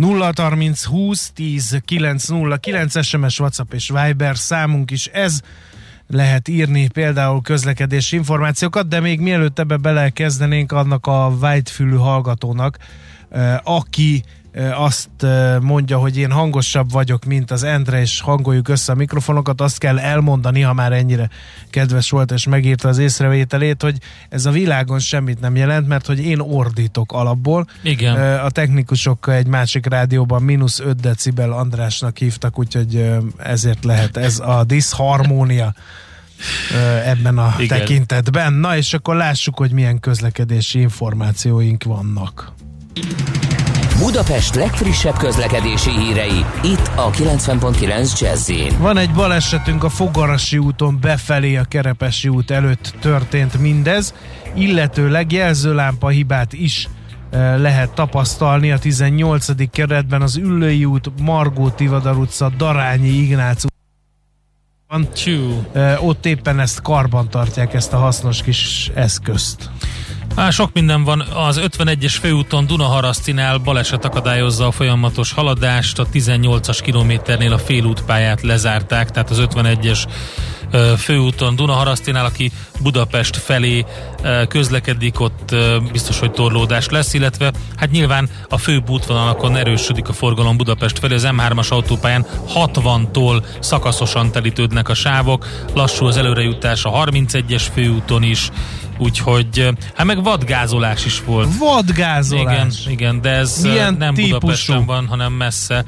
0 0.01 0.31
30 0.35 0.83
20 0.83 1.31
10 1.33 1.81
9 1.85 2.27
0 2.27 2.57
9 2.57 3.05
SMS, 3.05 3.39
WhatsApp 3.39 3.73
és 3.73 3.91
Viber 3.93 4.37
számunk 4.37 4.91
is 4.91 5.05
ez. 5.05 5.41
Lehet 6.07 6.47
írni 6.47 6.87
például 6.87 7.41
közlekedési 7.41 8.15
információkat, 8.15 8.87
de 8.87 8.99
még 8.99 9.19
mielőtt 9.19 9.59
ebbe 9.59 9.77
belekezdenénk 9.77 10.71
annak 10.71 11.07
a 11.07 11.37
whitefülű 11.41 11.95
hallgatónak, 11.95 12.77
aki 13.63 14.23
azt 14.73 15.09
mondja, 15.61 15.97
hogy 15.97 16.17
én 16.17 16.31
hangosabb 16.31 16.91
vagyok, 16.91 17.25
mint 17.25 17.51
az 17.51 17.63
Endre, 17.63 18.01
és 18.01 18.21
hangoljuk 18.21 18.67
össze 18.67 18.91
a 18.91 18.95
mikrofonokat, 18.95 19.61
azt 19.61 19.77
kell 19.77 19.99
elmondani, 19.99 20.61
ha 20.61 20.73
már 20.73 20.91
ennyire 20.91 21.29
kedves 21.69 22.09
volt, 22.09 22.31
és 22.31 22.47
megírta 22.47 22.87
az 22.87 22.97
észrevételét, 22.97 23.81
hogy 23.81 23.97
ez 24.29 24.45
a 24.45 24.51
világon 24.51 24.99
semmit 24.99 25.39
nem 25.39 25.55
jelent, 25.55 25.87
mert 25.87 26.05
hogy 26.05 26.25
én 26.25 26.39
ordítok 26.39 27.11
alapból. 27.11 27.67
Igen. 27.83 28.39
A 28.39 28.49
technikusok 28.49 29.27
egy 29.27 29.47
másik 29.47 29.85
rádióban 29.85 30.43
mínusz 30.43 30.79
5 30.79 30.99
decibel 30.99 31.51
Andrásnak 31.51 32.17
hívtak, 32.17 32.59
úgyhogy 32.59 33.09
ezért 33.37 33.83
lehet 33.83 34.17
ez 34.17 34.39
a 34.39 34.63
diszharmónia 34.63 35.73
ebben 37.05 37.37
a 37.37 37.55
Igen. 37.57 37.79
tekintetben. 37.79 38.53
Na 38.53 38.77
és 38.77 38.93
akkor 38.93 39.15
lássuk, 39.15 39.57
hogy 39.57 39.71
milyen 39.71 39.99
közlekedési 39.99 40.79
információink 40.79 41.83
vannak. 41.83 42.53
Budapest 44.01 44.55
legfrissebb 44.55 45.17
közlekedési 45.17 45.89
hírei, 45.89 46.45
itt 46.63 46.91
a 46.95 47.09
90.9 47.09 48.19
jazz 48.19 48.51
Van 48.77 48.97
egy 48.97 49.11
balesetünk 49.11 49.83
a 49.83 49.89
Fogarasi 49.89 50.57
úton 50.57 50.99
befelé 51.01 51.55
a 51.55 51.63
Kerepesi 51.63 52.27
út 52.27 52.51
előtt 52.51 52.93
történt 52.99 53.57
mindez, 53.57 54.13
illetőleg 54.55 55.31
jelzőlámpa 55.31 56.07
hibát 56.07 56.53
is 56.53 56.89
lehet 57.57 57.89
tapasztalni 57.89 58.71
a 58.71 58.79
18. 58.79 59.69
keretben 59.71 60.21
az 60.21 60.35
Üllői 60.37 60.85
út, 60.85 61.11
Margó 61.21 61.69
Tivadar 61.69 62.17
utca, 62.17 62.51
Darányi 62.57 63.09
Ignác 63.09 63.63
van. 64.87 65.07
Ö, 65.73 65.95
Ott 65.95 66.25
éppen 66.25 66.59
ezt 66.59 66.81
karban 66.81 67.29
tartják, 67.29 67.73
ezt 67.73 67.93
a 67.93 67.97
hasznos 67.97 68.43
kis 68.43 68.91
eszközt. 68.93 69.69
Á, 70.35 70.49
sok 70.49 70.73
minden 70.73 71.03
van. 71.03 71.19
Az 71.19 71.61
51-es 71.63 72.15
főúton 72.21 72.65
Dunaharasztinál 72.65 73.57
baleset 73.57 74.05
akadályozza 74.05 74.67
a 74.67 74.71
folyamatos 74.71 75.33
haladást. 75.33 75.99
A 75.99 76.07
18-as 76.13 76.79
kilométernél 76.83 77.53
a 77.53 77.57
félútpályát 77.57 78.41
lezárták, 78.41 79.09
tehát 79.09 79.29
az 79.29 79.41
51-es 79.41 79.99
ö, 80.05 80.09
főúton 80.97 81.55
Dunaharasztinál, 81.55 82.25
aki 82.25 82.51
Budapest 82.79 83.37
felé 83.37 83.85
közlekedik, 84.47 85.19
ott 85.19 85.55
biztos, 85.91 86.19
hogy 86.19 86.31
torlódás 86.31 86.89
lesz, 86.89 87.13
illetve 87.13 87.51
hát 87.75 87.91
nyilván 87.91 88.29
a 88.49 88.57
főbb 88.57 88.89
útvonalakon 88.89 89.55
erősödik 89.55 90.09
a 90.09 90.13
forgalom 90.13 90.57
Budapest 90.57 90.99
felé, 90.99 91.13
az 91.13 91.27
M3-as 91.27 91.69
autópályán 91.69 92.25
60-tól 92.55 93.45
szakaszosan 93.59 94.31
telítődnek 94.31 94.89
a 94.89 94.93
sávok, 94.93 95.47
lassú 95.73 96.05
az 96.05 96.17
előrejutás 96.17 96.85
a 96.85 96.91
31-es 96.91 97.63
főúton 97.73 98.23
is, 98.23 98.49
úgyhogy 98.97 99.69
hát 99.95 100.05
meg 100.05 100.23
vadgázolás 100.23 101.05
is 101.05 101.23
volt. 101.25 101.57
Vadgázolás. 101.57 102.55
Igen, 102.55 102.71
igen, 102.87 103.21
de 103.21 103.29
ez 103.29 103.61
Milyen 103.61 103.93
nem 103.93 104.13
típusú? 104.13 104.39
Budapesten 104.39 104.85
van, 104.85 105.07
hanem 105.07 105.33
messze. 105.33 105.85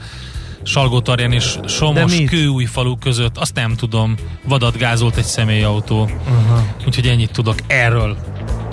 Salgótarján 0.64 1.32
és 1.32 1.58
Somos 1.68 2.16
kőújfalu 2.28 2.98
között, 2.98 3.38
azt 3.38 3.56
nem 3.56 3.76
tudom, 3.76 4.16
vadat 4.44 4.78
gázolt 4.78 5.16
egy 5.18 5.24
személyautó. 5.24 6.02
Uh-huh. 6.02 6.60
Úgyhogy 6.88 7.08
ennyit 7.08 7.32
tudok 7.32 7.58
erről. 7.68 8.18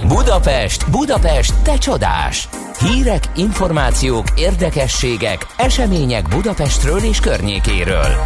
Budapest, 0.07 0.90
Budapest, 0.90 1.55
te 1.62 1.79
csodás! 1.79 2.48
Hírek, 2.81 3.24
információk, 3.37 4.26
érdekességek, 4.37 5.46
események 5.57 6.29
Budapestről 6.29 6.98
és 6.98 7.20
környékéről. 7.20 8.16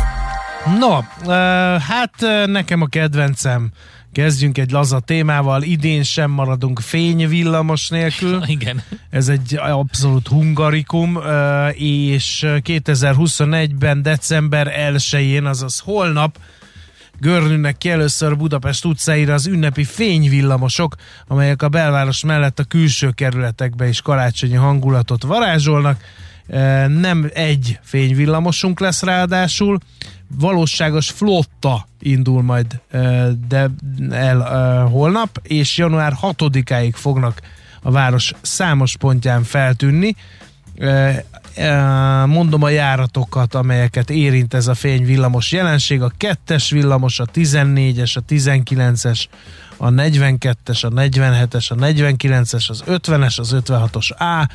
No, 0.79 0.99
hát 1.79 2.47
nekem 2.47 2.83
a 2.83 2.87
kedvencem. 2.87 3.71
Kezdjünk 4.15 4.59
egy 4.59 4.71
laza 4.71 5.01
témával. 5.01 5.63
Idén 5.63 6.03
sem 6.03 6.31
maradunk 6.31 6.81
fényvillamos 6.81 7.89
nélkül. 7.89 8.43
Igen. 8.57 8.83
Ez 9.11 9.29
egy 9.29 9.57
abszolút 9.57 10.29
hungarikum, 10.29 11.17
ö, 11.17 11.69
és 11.69 12.45
2021-ben 12.47 14.03
december 14.03 14.73
1-én, 14.93 15.45
azaz 15.45 15.79
holnap 15.79 16.39
görnülnek 17.21 17.77
ki 17.77 17.91
először 17.91 18.37
Budapest 18.37 18.85
utcáira 18.85 19.35
az 19.35 19.47
ünnepi 19.47 19.85
fényvillamosok, 19.85 20.95
amelyek 21.27 21.63
a 21.63 21.69
belváros 21.69 22.25
mellett 22.25 22.59
a 22.59 22.65
külső 22.65 23.11
kerületekbe 23.11 23.89
is 23.89 24.01
karácsonyi 24.01 24.55
hangulatot 24.55 25.23
varázsolnak. 25.23 26.01
Nem 26.87 27.31
egy 27.35 27.79
fényvillamosunk 27.83 28.81
lesz 28.81 29.03
ráadásul, 29.03 29.79
valóságos 30.39 31.11
flotta 31.11 31.87
indul 31.99 32.43
majd 32.43 32.81
de 33.49 33.71
el 34.11 34.41
holnap, 34.87 35.41
és 35.43 35.77
január 35.77 36.13
6-áig 36.23 36.93
fognak 36.95 37.41
a 37.83 37.91
város 37.91 38.33
számos 38.43 38.97
pontján 38.97 39.43
feltűnni. 39.43 40.17
Mondom 42.27 42.63
a 42.63 42.69
járatokat, 42.69 43.55
amelyeket 43.55 44.11
érint 44.11 44.55
ez 44.55 44.67
a 44.67 44.75
fényvillamos 44.75 45.53
jelenség. 45.53 46.03
A 46.03 46.13
2-es 46.19 46.67
villamos, 46.71 47.21
a 47.21 47.27
14-es, 47.27 48.17
a 48.17 48.25
19-es, 48.29 49.25
a 49.77 49.89
42-es, 49.89 50.85
a 50.85 50.89
47-es, 50.89 51.69
a 51.69 51.75
49-es, 51.75 52.69
az 52.69 52.83
50-es, 52.87 53.39
az 53.39 53.57
56-os 53.57 54.11
A, 54.11 54.49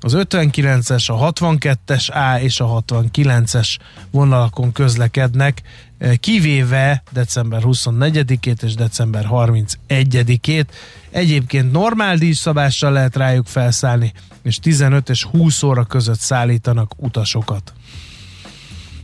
az 0.00 0.12
59-es, 0.16 1.10
a 1.10 1.32
62-es 1.32 2.08
A 2.10 2.40
és 2.40 2.60
a 2.60 2.82
69-es 2.86 3.76
vonalakon 4.10 4.72
közlekednek, 4.72 5.62
eh, 5.98 6.16
kivéve 6.16 7.02
december 7.12 7.62
24-ét 7.64 8.62
és 8.62 8.74
december 8.74 9.26
31-ét. 9.30 10.66
Egyébként 11.10 11.72
normál 11.72 12.16
díjszabással 12.16 12.92
lehet 12.92 13.16
rájuk 13.16 13.46
felszállni, 13.46 14.12
és 14.42 14.56
15 14.56 15.08
és 15.08 15.24
20 15.24 15.62
óra 15.62 15.84
között 15.84 16.18
szállítanak 16.18 16.92
utasokat. 16.96 17.72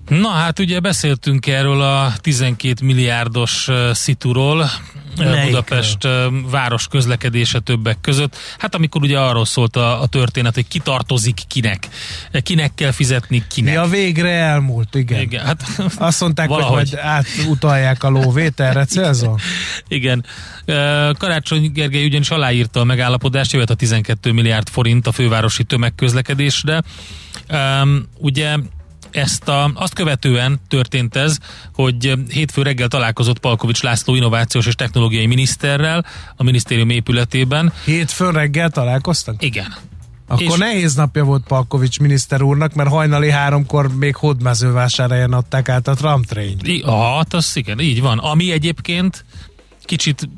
Na 0.09 0.29
hát 0.29 0.59
ugye 0.59 0.81
beszéltünk 0.81 1.47
erről 1.47 1.81
a 1.81 2.12
12 2.21 2.85
milliárdos 2.85 3.69
szituról, 3.93 4.71
Melyikről? 5.17 5.45
Budapest 5.47 6.09
város 6.51 6.87
közlekedése 6.88 7.59
többek 7.59 8.01
között. 8.01 8.37
Hát 8.59 8.75
amikor 8.75 9.03
ugye 9.03 9.19
arról 9.19 9.45
szólt 9.45 9.77
a, 9.77 10.03
a 10.03 10.07
történet, 10.07 10.55
hogy 10.55 10.69
ki 10.69 10.79
tartozik 10.79 11.40
kinek, 11.49 11.88
kinek 12.43 12.75
kell 12.75 12.90
fizetni 12.90 13.45
kinek. 13.49 13.73
Mi 13.73 13.79
a 13.79 13.87
végre 13.87 14.31
elmúlt, 14.31 14.95
igen. 14.95 15.21
igen. 15.21 15.45
Hát 15.45 15.62
Azt 15.99 16.21
mondták, 16.21 16.49
Valahogy. 16.49 16.90
hogy 16.90 16.99
majd 17.03 17.05
átutalják 17.07 18.03
a 18.03 18.09
lóvét, 18.09 18.61
erre 18.61 18.85
célzol? 18.85 19.38
Igen. 19.88 20.25
Karácsony 21.19 21.73
Gergely 21.73 22.05
ugyanis 22.05 22.31
aláírta 22.31 22.81
a 22.81 22.85
megállapodást, 22.85 23.53
jöhet 23.53 23.71
a 23.71 23.75
12 23.75 24.33
milliárd 24.33 24.69
forint 24.69 25.07
a 25.07 25.12
fővárosi 25.12 25.64
tömegközlekedésre. 25.64 26.83
Üm, 27.83 28.09
Ugye 28.19 28.57
ezt 29.14 29.48
a, 29.48 29.70
azt 29.74 29.94
követően 29.94 30.61
történt 30.68 31.16
ez, 31.16 31.38
hogy 31.74 32.12
hétfő 32.29 32.62
reggel 32.62 32.88
találkozott 32.88 33.38
Palkovics 33.38 33.83
László 33.83 34.14
innovációs 34.14 34.66
és 34.66 34.74
technológiai 34.74 35.27
miniszterrel 35.27 36.05
a 36.37 36.42
minisztérium 36.42 36.90
épületében. 36.90 37.72
Hétfőn 37.85 38.33
reggel 38.33 38.70
találkoztak? 38.70 39.42
Igen. 39.42 39.74
Akkor 40.27 40.42
És- 40.46 40.57
nehéz 40.57 40.94
napja 40.94 41.24
volt 41.24 41.44
Palkovics 41.46 42.00
miniszter 42.00 42.42
úrnak, 42.42 42.74
mert 42.74 42.88
hajnali 42.88 43.31
háromkor 43.31 43.94
még 43.96 44.16
hódmezővásárhelyen 44.16 45.33
adták 45.33 45.68
át 45.68 45.88
a 45.88 45.94
tramtrényt. 45.94 46.68
I- 46.68 46.85
Hát, 46.87 47.35
az 47.35 47.57
igen, 47.57 47.81
így 47.81 48.00
van. 48.00 48.18
Ami 48.18 48.53
egyébként 48.53 49.24
kicsit 49.83 50.29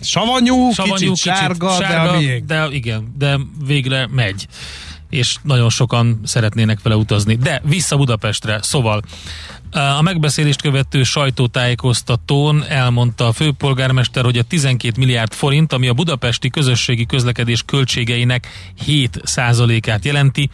Savanyú, 0.00 0.70
savanyú, 0.72 1.12
kicsit, 1.12 1.16
sárga, 1.34 1.78
de 1.78 1.86
a 1.86 2.16
miénk. 2.18 2.46
de 2.46 2.66
igen, 2.70 3.14
de 3.18 3.38
végre 3.66 4.08
megy 4.10 4.46
és 5.10 5.36
nagyon 5.42 5.70
sokan 5.70 6.20
szeretnének 6.24 6.82
vele 6.82 6.96
utazni. 6.96 7.34
De 7.34 7.62
vissza 7.64 7.96
Budapestre, 7.96 8.58
szóval 8.62 9.02
a 9.70 10.02
megbeszélést 10.02 10.62
követő 10.62 11.02
sajtótájékoztatón 11.02 12.64
elmondta 12.68 13.26
a 13.26 13.32
főpolgármester, 13.32 14.24
hogy 14.24 14.38
a 14.38 14.42
12 14.42 14.94
milliárd 14.98 15.32
forint, 15.32 15.72
ami 15.72 15.88
a 15.88 15.92
budapesti 15.92 16.50
közösségi 16.50 17.06
közlekedés 17.06 17.62
költségeinek 17.62 18.72
7 18.84 19.20
át 19.86 20.04
jelenti, 20.04 20.50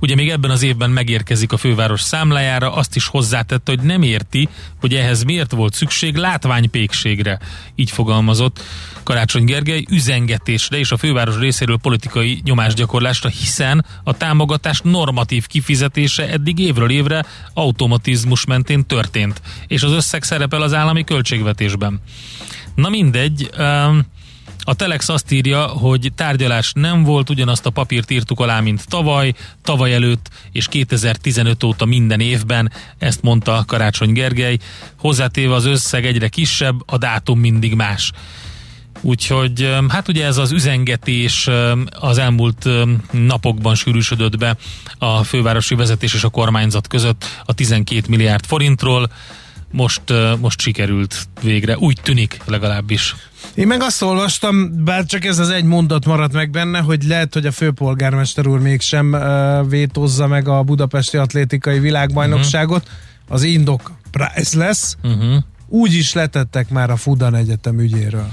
ugye 0.00 0.14
még 0.14 0.30
ebben 0.30 0.50
az 0.50 0.62
évben 0.62 0.90
megérkezik 0.90 1.52
a 1.52 1.56
főváros 1.56 2.00
számlájára, 2.00 2.72
azt 2.72 2.96
is 2.96 3.06
hozzátette, 3.06 3.72
hogy 3.72 3.80
nem 3.80 4.02
érti, 4.02 4.48
hogy 4.80 4.94
ehhez 4.94 5.22
miért 5.22 5.52
volt 5.52 5.74
szükség 5.74 6.16
látványpékségre. 6.16 7.38
Így 7.74 7.90
fogalmazott 7.90 8.62
Karácsony 9.06 9.44
Gergely 9.44 9.84
üzengetésre 9.90 10.78
és 10.78 10.90
a 10.90 10.96
főváros 10.96 11.38
részéről 11.38 11.78
politikai 11.78 12.40
nyomásgyakorlásra, 12.44 13.28
hiszen 13.28 13.84
a 14.04 14.16
támogatás 14.16 14.80
normatív 14.80 15.46
kifizetése 15.46 16.28
eddig 16.28 16.58
évről 16.58 16.90
évre 16.90 17.24
automatizmus 17.54 18.44
mentén 18.44 18.86
történt, 18.86 19.40
és 19.66 19.82
az 19.82 19.92
összeg 19.92 20.22
szerepel 20.22 20.62
az 20.62 20.74
állami 20.74 21.04
költségvetésben. 21.04 22.00
Na 22.74 22.88
mindegy, 22.88 23.50
um, 23.58 24.06
a 24.60 24.74
Telex 24.74 25.08
azt 25.08 25.32
írja, 25.32 25.66
hogy 25.66 26.12
tárgyalás 26.14 26.72
nem 26.74 27.02
volt, 27.02 27.30
ugyanazt 27.30 27.66
a 27.66 27.70
papírt 27.70 28.10
írtuk 28.10 28.40
alá, 28.40 28.60
mint 28.60 28.88
tavaly, 28.88 29.34
tavaly 29.62 29.94
előtt 29.94 30.28
és 30.52 30.68
2015 30.68 31.64
óta 31.64 31.84
minden 31.84 32.20
évben, 32.20 32.72
ezt 32.98 33.22
mondta 33.22 33.64
Karácsony 33.66 34.12
Gergely, 34.12 34.58
hozzátéve 34.98 35.54
az 35.54 35.64
összeg 35.64 36.06
egyre 36.06 36.28
kisebb, 36.28 36.82
a 36.86 36.98
dátum 36.98 37.38
mindig 37.38 37.74
más. 37.74 38.12
Úgyhogy 39.00 39.76
hát 39.88 40.08
ugye 40.08 40.24
ez 40.24 40.36
az 40.36 40.52
üzengetés 40.52 41.48
az 42.00 42.18
elmúlt 42.18 42.68
napokban 43.10 43.74
sűrűsödött 43.74 44.38
be 44.38 44.56
a 44.98 45.22
fővárosi 45.22 45.74
vezetés 45.74 46.14
és 46.14 46.24
a 46.24 46.28
kormányzat 46.28 46.86
között 46.86 47.24
a 47.44 47.52
12 47.52 48.02
milliárd 48.08 48.44
forintról. 48.44 49.10
Most, 49.70 50.02
most 50.40 50.60
sikerült 50.60 51.28
végre, 51.42 51.76
úgy 51.78 51.98
tűnik 52.02 52.40
legalábbis. 52.44 53.14
Én 53.54 53.66
meg 53.66 53.82
azt 53.82 54.02
olvastam, 54.02 54.84
bár 54.84 55.04
csak 55.04 55.24
ez 55.24 55.38
az 55.38 55.50
egy 55.50 55.64
mondat 55.64 56.04
maradt 56.04 56.32
meg 56.32 56.50
benne, 56.50 56.78
hogy 56.78 57.02
lehet, 57.02 57.34
hogy 57.34 57.46
a 57.46 57.52
főpolgármester 57.52 58.46
úr 58.46 58.58
mégsem 58.58 59.12
uh, 59.12 59.68
vétózza 59.68 60.26
meg 60.26 60.48
a 60.48 60.62
budapesti 60.62 61.16
atlétikai 61.16 61.78
világbajnokságot. 61.78 62.82
Mhm. 62.82 62.92
Uh-huh. 62.92 63.34
Az 63.34 63.42
indok 63.42 63.92
price 64.10 64.58
lesz. 64.58 64.96
Uh-huh. 65.02 65.36
Úgy 65.68 65.94
is 65.94 66.12
letettek 66.12 66.68
már 66.68 66.90
a 66.90 66.96
Fudan 66.96 67.34
Egyetem 67.34 67.80
ügyéről. 67.80 68.32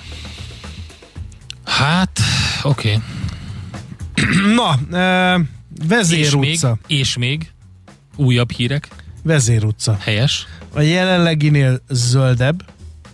Hát, 1.77 2.19
oké. 2.63 2.87
Okay. 2.87 4.55
Na, 4.55 4.79
uh, 5.37 5.45
Vezér 5.87 6.19
És 6.19 6.35
még, 6.35 6.59
és 6.87 7.17
még 7.17 7.51
újabb 8.15 8.51
hírek, 8.51 8.87
Vezér 9.23 9.65
utca. 9.65 9.97
helyes. 9.99 10.47
A 10.73 10.81
jelenleginél 10.81 11.81
zöldebb 11.89 12.63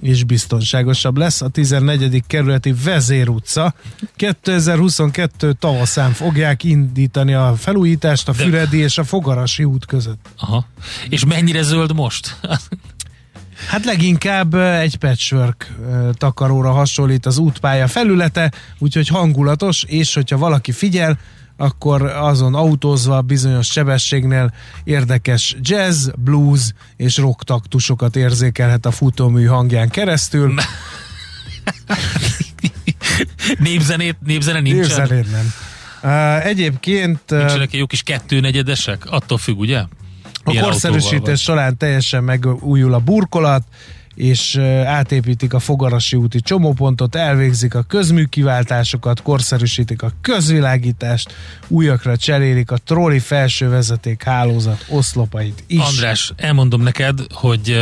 és 0.01 0.23
biztonságosabb 0.23 1.17
lesz 1.17 1.41
a 1.41 1.47
14. 1.47 2.23
kerületi 2.27 2.73
Vezér 2.83 3.29
utca. 3.29 3.73
2022 4.15 5.53
tavaszán 5.53 6.11
fogják 6.11 6.63
indítani 6.63 7.33
a 7.33 7.55
felújítást 7.57 8.29
a 8.29 8.31
De- 8.31 8.43
Füredi 8.43 8.77
és 8.77 8.97
a 8.97 9.03
Fogarasi 9.03 9.63
út 9.63 9.85
között. 9.85 10.29
Aha. 10.37 10.67
És 11.09 11.25
mennyire 11.25 11.61
zöld 11.61 11.93
most? 11.93 12.35
Hát 13.69 13.85
leginkább 13.85 14.53
egy 14.55 14.95
patchwork 14.95 15.75
takaróra 16.13 16.71
hasonlít 16.71 17.25
az 17.25 17.37
útpálya 17.37 17.87
felülete, 17.87 18.51
úgyhogy 18.77 19.07
hangulatos, 19.07 19.83
és 19.87 20.13
hogyha 20.13 20.37
valaki 20.37 20.71
figyel, 20.71 21.17
akkor 21.57 22.01
azon 22.01 22.55
autózva 22.55 23.21
bizonyos 23.21 23.67
sebességnél 23.67 24.53
érdekes 24.83 25.55
jazz, 25.61 26.07
blues 26.17 26.61
és 26.95 27.17
rock 27.17 27.43
taktusokat 27.43 28.15
érzékelhet 28.15 28.85
a 28.85 28.91
futómű 28.91 29.45
hangján 29.45 29.89
keresztül. 29.89 30.53
Népzenét, 33.57 34.17
népzene 34.25 34.59
nincsen? 34.59 35.07
Népzenét 35.07 35.31
nem. 35.31 35.53
Uh, 36.03 36.45
egyébként 36.45 37.21
Nincsenek 37.27 37.73
egy 37.73 37.79
jó 37.79 37.85
kis 37.85 38.03
kettőnegyedesek? 38.03 39.05
Attól 39.05 39.37
függ, 39.37 39.57
ugye? 39.57 39.83
A 40.57 40.61
korszerűsítés 40.61 41.41
során 41.41 41.77
teljesen 41.77 42.23
megújul 42.23 42.93
a 42.93 42.99
burkolat, 42.99 43.63
és 44.15 44.57
átépítik 44.85 45.53
a 45.53 45.59
Fogarasi 45.59 46.15
úti 46.15 46.41
csomópontot, 46.41 47.15
elvégzik 47.15 47.75
a 47.75 47.81
közműkiváltásokat, 47.81 49.21
korszerűsítik 49.21 50.01
a 50.01 50.11
közvilágítást, 50.21 51.33
újakra 51.67 52.17
cserélik 52.17 52.71
a 52.71 52.77
trolli 52.85 53.19
felső 53.19 53.69
vezeték 53.69 54.23
hálózat 54.23 54.85
oszlopait 54.89 55.63
is. 55.67 55.79
András, 55.79 56.33
elmondom 56.35 56.81
neked, 56.81 57.19
hogy 57.33 57.77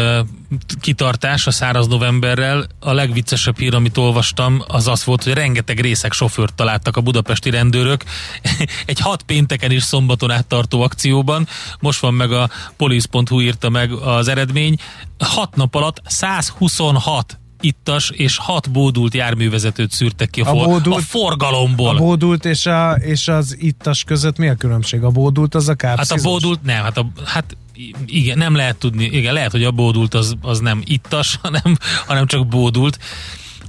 kitartás 0.81 1.47
a 1.47 1.51
száraz 1.51 1.87
novemberrel. 1.87 2.67
A 2.79 2.93
legviccesebb 2.93 3.57
hír, 3.57 3.75
amit 3.75 3.97
olvastam, 3.97 4.63
az 4.67 4.87
az 4.87 5.03
volt, 5.03 5.23
hogy 5.23 5.33
rengeteg 5.33 5.79
részek 5.79 6.13
sofőrt 6.13 6.53
találtak 6.53 6.97
a 6.97 7.01
budapesti 7.01 7.49
rendőrök 7.49 8.03
egy 8.85 8.99
hat 8.99 9.23
pénteken 9.23 9.71
és 9.71 9.83
szombaton 9.83 10.31
áttartó 10.31 10.81
akcióban. 10.81 11.47
Most 11.79 11.99
van 11.99 12.13
meg 12.13 12.31
a 12.31 12.49
police.hu 12.77 13.41
írta 13.41 13.69
meg 13.69 13.91
az 13.91 14.27
eredmény. 14.27 14.75
Hat 15.19 15.55
nap 15.55 15.75
alatt 15.75 16.01
126 16.05 17.39
ittas 17.61 18.09
és 18.09 18.37
hat 18.37 18.71
bódult 18.71 19.13
járművezetőt 19.13 19.91
szűrtek 19.91 20.29
ki 20.29 20.41
a, 20.41 20.49
A 20.49 20.53
for- 20.53 20.65
bódult- 20.65 20.97
a 20.97 21.01
forgalomból. 21.01 21.95
A 21.95 21.99
bódult 21.99 22.45
és, 22.45 22.65
a, 22.65 22.91
és 22.91 23.27
az 23.27 23.55
ittas 23.59 24.03
között 24.03 24.37
mi 24.37 24.47
a 24.47 24.55
különbség? 24.55 25.03
A 25.03 25.09
bódult 25.09 25.55
az 25.55 25.67
a 25.67 25.69
Hát 25.69 25.77
kápszizmus? 25.77 26.25
a 26.25 26.29
bódult 26.29 26.63
nem, 26.63 26.83
hát, 26.83 26.97
a, 26.97 27.07
hát 27.25 27.57
igen, 28.05 28.37
nem 28.37 28.55
lehet 28.55 28.75
tudni, 28.75 29.05
igen, 29.05 29.33
lehet, 29.33 29.51
hogy 29.51 29.63
a 29.63 29.71
bódult 29.71 30.13
az, 30.13 30.35
az 30.41 30.59
nem 30.59 30.81
ittas, 30.85 31.35
hanem, 31.43 31.77
hanem 32.05 32.25
csak 32.25 32.47
bódult. 32.47 32.99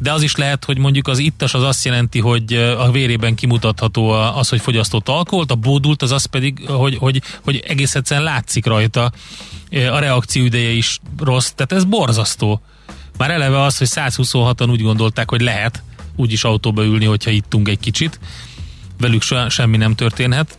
De 0.01 0.13
az 0.13 0.23
is 0.23 0.37
lehet, 0.37 0.65
hogy 0.65 0.79
mondjuk 0.79 1.09
az 1.09 1.19
ittas 1.19 1.55
az 1.55 1.63
azt 1.63 1.85
jelenti, 1.85 2.19
hogy 2.19 2.55
a 2.55 2.91
vérében 2.91 3.35
kimutatható 3.35 4.11
az, 4.11 4.49
hogy 4.49 4.61
fogyasztott 4.61 5.09
alkoholt, 5.09 5.51
a 5.51 5.55
bódult 5.55 6.03
az 6.03 6.13
az 6.13 6.25
pedig, 6.25 6.67
hogy, 6.67 6.97
hogy, 6.97 7.23
hogy 7.43 7.65
egész 7.67 7.95
egyszerűen 7.95 8.27
látszik 8.27 8.67
rajta, 8.67 9.13
a 9.71 9.99
reakció 9.99 10.45
ideje 10.45 10.71
is 10.71 11.01
rossz, 11.19 11.51
tehát 11.51 11.73
ez 11.73 11.85
borzasztó. 11.85 12.61
Már 13.17 13.31
eleve 13.31 13.63
az, 13.63 13.79
hogy 13.79 13.89
126-an 13.91 14.71
úgy 14.71 14.83
gondolták, 14.83 15.31
hogy 15.31 15.41
lehet 15.41 15.83
úgyis 16.17 16.45
autóba 16.45 16.85
ülni, 16.85 17.05
hogyha 17.05 17.31
ittunk 17.31 17.69
egy 17.69 17.81
kicsit, 17.81 18.21
velük 18.99 19.23
se, 19.23 19.49
semmi 19.49 19.77
nem 19.77 19.95
történhet. 19.95 20.59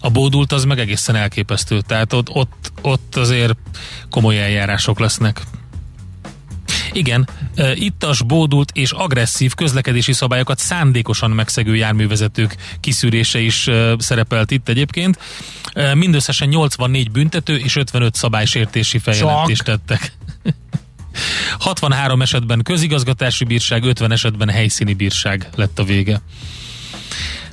A 0.00 0.10
bódult 0.10 0.52
az 0.52 0.64
meg 0.64 0.78
egészen 0.78 1.16
elképesztő, 1.16 1.80
tehát 1.80 2.12
ott, 2.12 2.30
ott, 2.30 2.72
ott 2.82 3.16
azért 3.16 3.54
komoly 4.10 4.42
eljárások 4.42 4.98
lesznek. 4.98 5.42
Igen, 6.92 7.28
ittas, 7.74 8.22
bódult 8.22 8.70
és 8.74 8.90
agresszív 8.90 9.54
közlekedési 9.54 10.12
szabályokat 10.12 10.58
szándékosan 10.58 11.30
megszegő 11.30 11.76
járművezetők 11.76 12.56
kiszűrése 12.80 13.40
is 13.40 13.68
szerepelt 13.98 14.50
itt 14.50 14.68
egyébként. 14.68 15.18
Mindösszesen 15.94 16.48
84 16.48 17.10
büntető 17.10 17.56
és 17.56 17.76
55 17.76 18.14
szabálysértési 18.14 18.98
feljelentést 18.98 19.64
tettek. 19.64 20.12
63 21.58 22.22
esetben 22.22 22.62
közigazgatási 22.62 23.44
bírság, 23.44 23.84
50 23.84 24.12
esetben 24.12 24.48
helyszíni 24.48 24.94
bírság 24.94 25.48
lett 25.54 25.78
a 25.78 25.84
vége. 25.84 26.20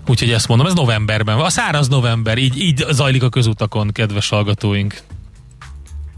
Úgyhogy 0.07 0.31
ezt 0.31 0.47
mondom, 0.47 0.67
ez 0.67 0.73
novemberben 0.73 1.35
van. 1.35 1.45
A 1.45 1.49
száraz 1.49 1.87
november, 1.87 2.37
így, 2.37 2.61
így 2.61 2.85
zajlik 2.89 3.23
a 3.23 3.29
közutakon, 3.29 3.91
kedves 3.91 4.29
hallgatóink. 4.29 4.97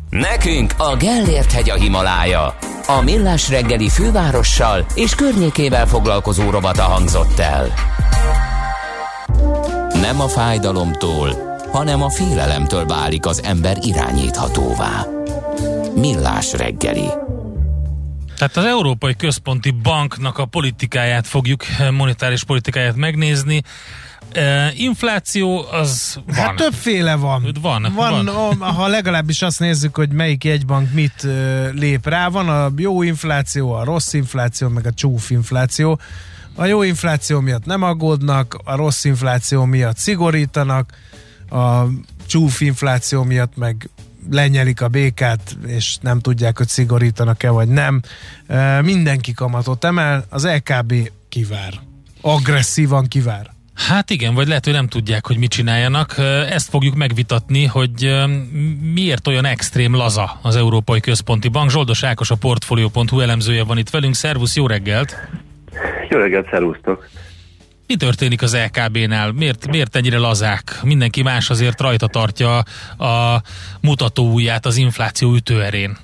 Nekünk 0.09 0.73
a 0.77 0.95
Gellért 0.95 1.51
hegy 1.51 1.69
a 1.69 1.75
Himalája. 1.75 2.57
A 2.87 3.01
millás 3.01 3.49
reggeli 3.49 3.89
fővárossal 3.89 4.85
és 4.95 5.15
környékével 5.15 5.87
foglalkozó 5.87 6.49
rovata 6.49 6.83
hangzott 6.83 7.39
el. 7.39 7.73
Nem 10.01 10.21
a 10.21 10.27
fájdalomtól, 10.27 11.57
hanem 11.71 12.03
a 12.03 12.09
félelemtől 12.09 12.85
válik 12.85 13.25
az 13.25 13.43
ember 13.43 13.77
irányíthatóvá. 13.81 15.05
Millás 15.95 16.53
reggeli. 16.53 17.07
Tehát 18.37 18.57
az 18.57 18.65
Európai 18.65 19.15
Központi 19.15 19.71
Banknak 19.71 20.37
a 20.37 20.45
politikáját 20.45 21.27
fogjuk, 21.27 21.63
monetáris 21.91 22.43
politikáját 22.43 22.95
megnézni. 22.95 23.61
E, 24.31 24.71
infláció 24.75 25.65
az 25.71 26.19
van. 26.25 26.35
Hát 26.35 26.55
többféle 26.55 27.15
van. 27.15 27.55
Van, 27.61 27.91
van, 27.95 28.25
van. 28.25 28.73
Ha 28.73 28.87
legalábbis 28.87 29.41
azt 29.41 29.59
nézzük, 29.59 29.95
hogy 29.95 30.11
melyik 30.11 30.43
jegybank 30.43 30.93
mit 30.93 31.23
ö, 31.23 31.69
lép 31.71 32.07
rá, 32.07 32.27
van 32.27 32.49
a 32.49 32.71
jó 32.77 33.01
infláció, 33.01 33.71
a 33.71 33.83
rossz 33.83 34.13
infláció, 34.13 34.67
meg 34.69 34.85
a 34.85 34.93
csúf 34.93 35.29
infláció. 35.29 35.99
A 36.55 36.65
jó 36.65 36.83
infláció 36.83 37.39
miatt 37.39 37.65
nem 37.65 37.83
aggódnak, 37.83 38.57
a 38.63 38.75
rossz 38.75 39.03
infláció 39.03 39.65
miatt 39.65 39.97
szigorítanak, 39.97 40.93
a 41.49 41.83
csúf 42.25 42.61
infláció 42.61 43.23
miatt 43.23 43.55
meg 43.55 43.89
lenyelik 44.31 44.81
a 44.81 44.87
békát, 44.87 45.57
és 45.67 45.97
nem 46.01 46.19
tudják, 46.19 46.57
hogy 46.57 46.67
szigorítanak-e 46.67 47.49
vagy 47.49 47.67
nem. 47.67 48.01
Mindenki 48.81 49.33
kamatot 49.33 49.83
emel, 49.83 50.25
az 50.29 50.47
LKB 50.47 50.93
kivár. 51.29 51.73
Agresszívan 52.21 53.07
kivár. 53.07 53.53
Hát 53.75 54.09
igen, 54.09 54.33
vagy 54.33 54.47
lehet, 54.47 54.63
hogy 54.63 54.73
nem 54.73 54.87
tudják, 54.87 55.27
hogy 55.27 55.37
mit 55.37 55.49
csináljanak. 55.49 56.17
Ezt 56.49 56.69
fogjuk 56.69 56.95
megvitatni, 56.95 57.65
hogy 57.65 58.15
miért 58.93 59.27
olyan 59.27 59.45
extrém 59.45 59.95
laza 59.95 60.39
az 60.41 60.55
Európai 60.55 60.99
Központi 60.99 61.47
Bank. 61.47 61.69
Zsoldos 61.69 62.03
Ákos, 62.03 62.31
a 62.31 62.35
Portfolio.hu 62.35 63.19
elemzője 63.19 63.63
van 63.63 63.77
itt 63.77 63.89
velünk. 63.89 64.15
Szervusz, 64.15 64.55
jó 64.55 64.67
reggelt! 64.67 65.15
Jó 66.09 66.17
reggelt, 66.17 66.47
szervusztok! 66.49 67.09
Mi 67.87 67.95
történik 67.95 68.41
az 68.41 68.57
LKB-nál? 68.57 69.31
Miért, 69.31 69.67
miért 69.67 69.95
ennyire 69.95 70.17
lazák? 70.17 70.79
Mindenki 70.83 71.21
más 71.21 71.49
azért 71.49 71.81
rajta 71.81 72.07
tartja 72.07 72.57
a 72.97 73.41
mutatóujját 73.81 74.65
az 74.65 74.77
infláció 74.77 75.33
ütőerén. 75.33 75.97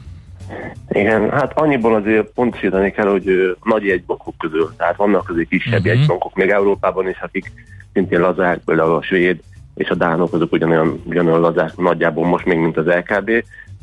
Igen, 0.89 1.29
hát 1.29 1.51
annyiból 1.55 1.95
azért 1.95 2.27
pontosítani 2.27 2.91
kell, 2.91 3.07
hogy 3.07 3.57
nagy 3.63 3.85
jegybankok 3.85 4.37
közül, 4.37 4.73
tehát 4.77 4.95
vannak 4.95 5.29
azért 5.29 5.49
kisebb 5.49 5.79
uh-huh. 5.79 5.95
jegybankok, 5.95 6.35
még 6.35 6.49
Európában 6.49 7.09
is, 7.09 7.19
akik 7.19 7.51
szintén 7.93 8.19
lazák, 8.19 8.59
például 8.65 8.95
a 8.95 9.03
svéd 9.03 9.39
és 9.75 9.89
a 9.89 9.95
dánok, 9.95 10.33
azok 10.33 10.51
ugyanolyan, 10.51 11.01
ugyanolyan 11.05 11.39
lazák 11.39 11.75
nagyjából 11.77 12.25
most 12.25 12.45
még, 12.45 12.57
mint 12.57 12.77
az 12.77 12.85
LKB, 12.85 13.29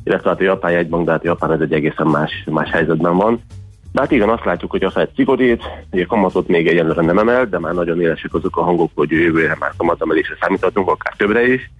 illetve 0.04 0.28
hát 0.28 0.40
a 0.40 0.42
japán 0.42 0.72
jegybank, 0.72 1.04
de 1.04 1.10
hát 1.10 1.22
a 1.22 1.26
japán 1.26 1.52
ez 1.52 1.60
egy 1.60 1.72
egészen 1.72 2.06
más, 2.06 2.30
más 2.46 2.70
helyzetben 2.70 3.16
van. 3.16 3.42
De 3.92 4.00
hát 4.00 4.10
igen, 4.10 4.28
azt 4.28 4.44
látjuk, 4.44 4.70
hogy 4.70 4.82
a 4.82 4.90
Fed 4.90 5.08
szigorít, 5.14 5.62
ugye 5.90 6.04
kamatot 6.04 6.48
még 6.48 6.66
egyenlőre 6.66 7.02
nem 7.02 7.18
emel, 7.18 7.46
de 7.46 7.58
már 7.58 7.74
nagyon 7.74 8.00
élesek 8.00 8.34
azok 8.34 8.56
a 8.56 8.62
hangok, 8.62 8.90
hogy 8.94 9.10
jövőre 9.10 9.56
már 9.58 9.72
kamatemelésre 9.76 10.36
számíthatunk, 10.40 10.90
akár 10.90 11.14
többre 11.16 11.52
is. 11.52 11.70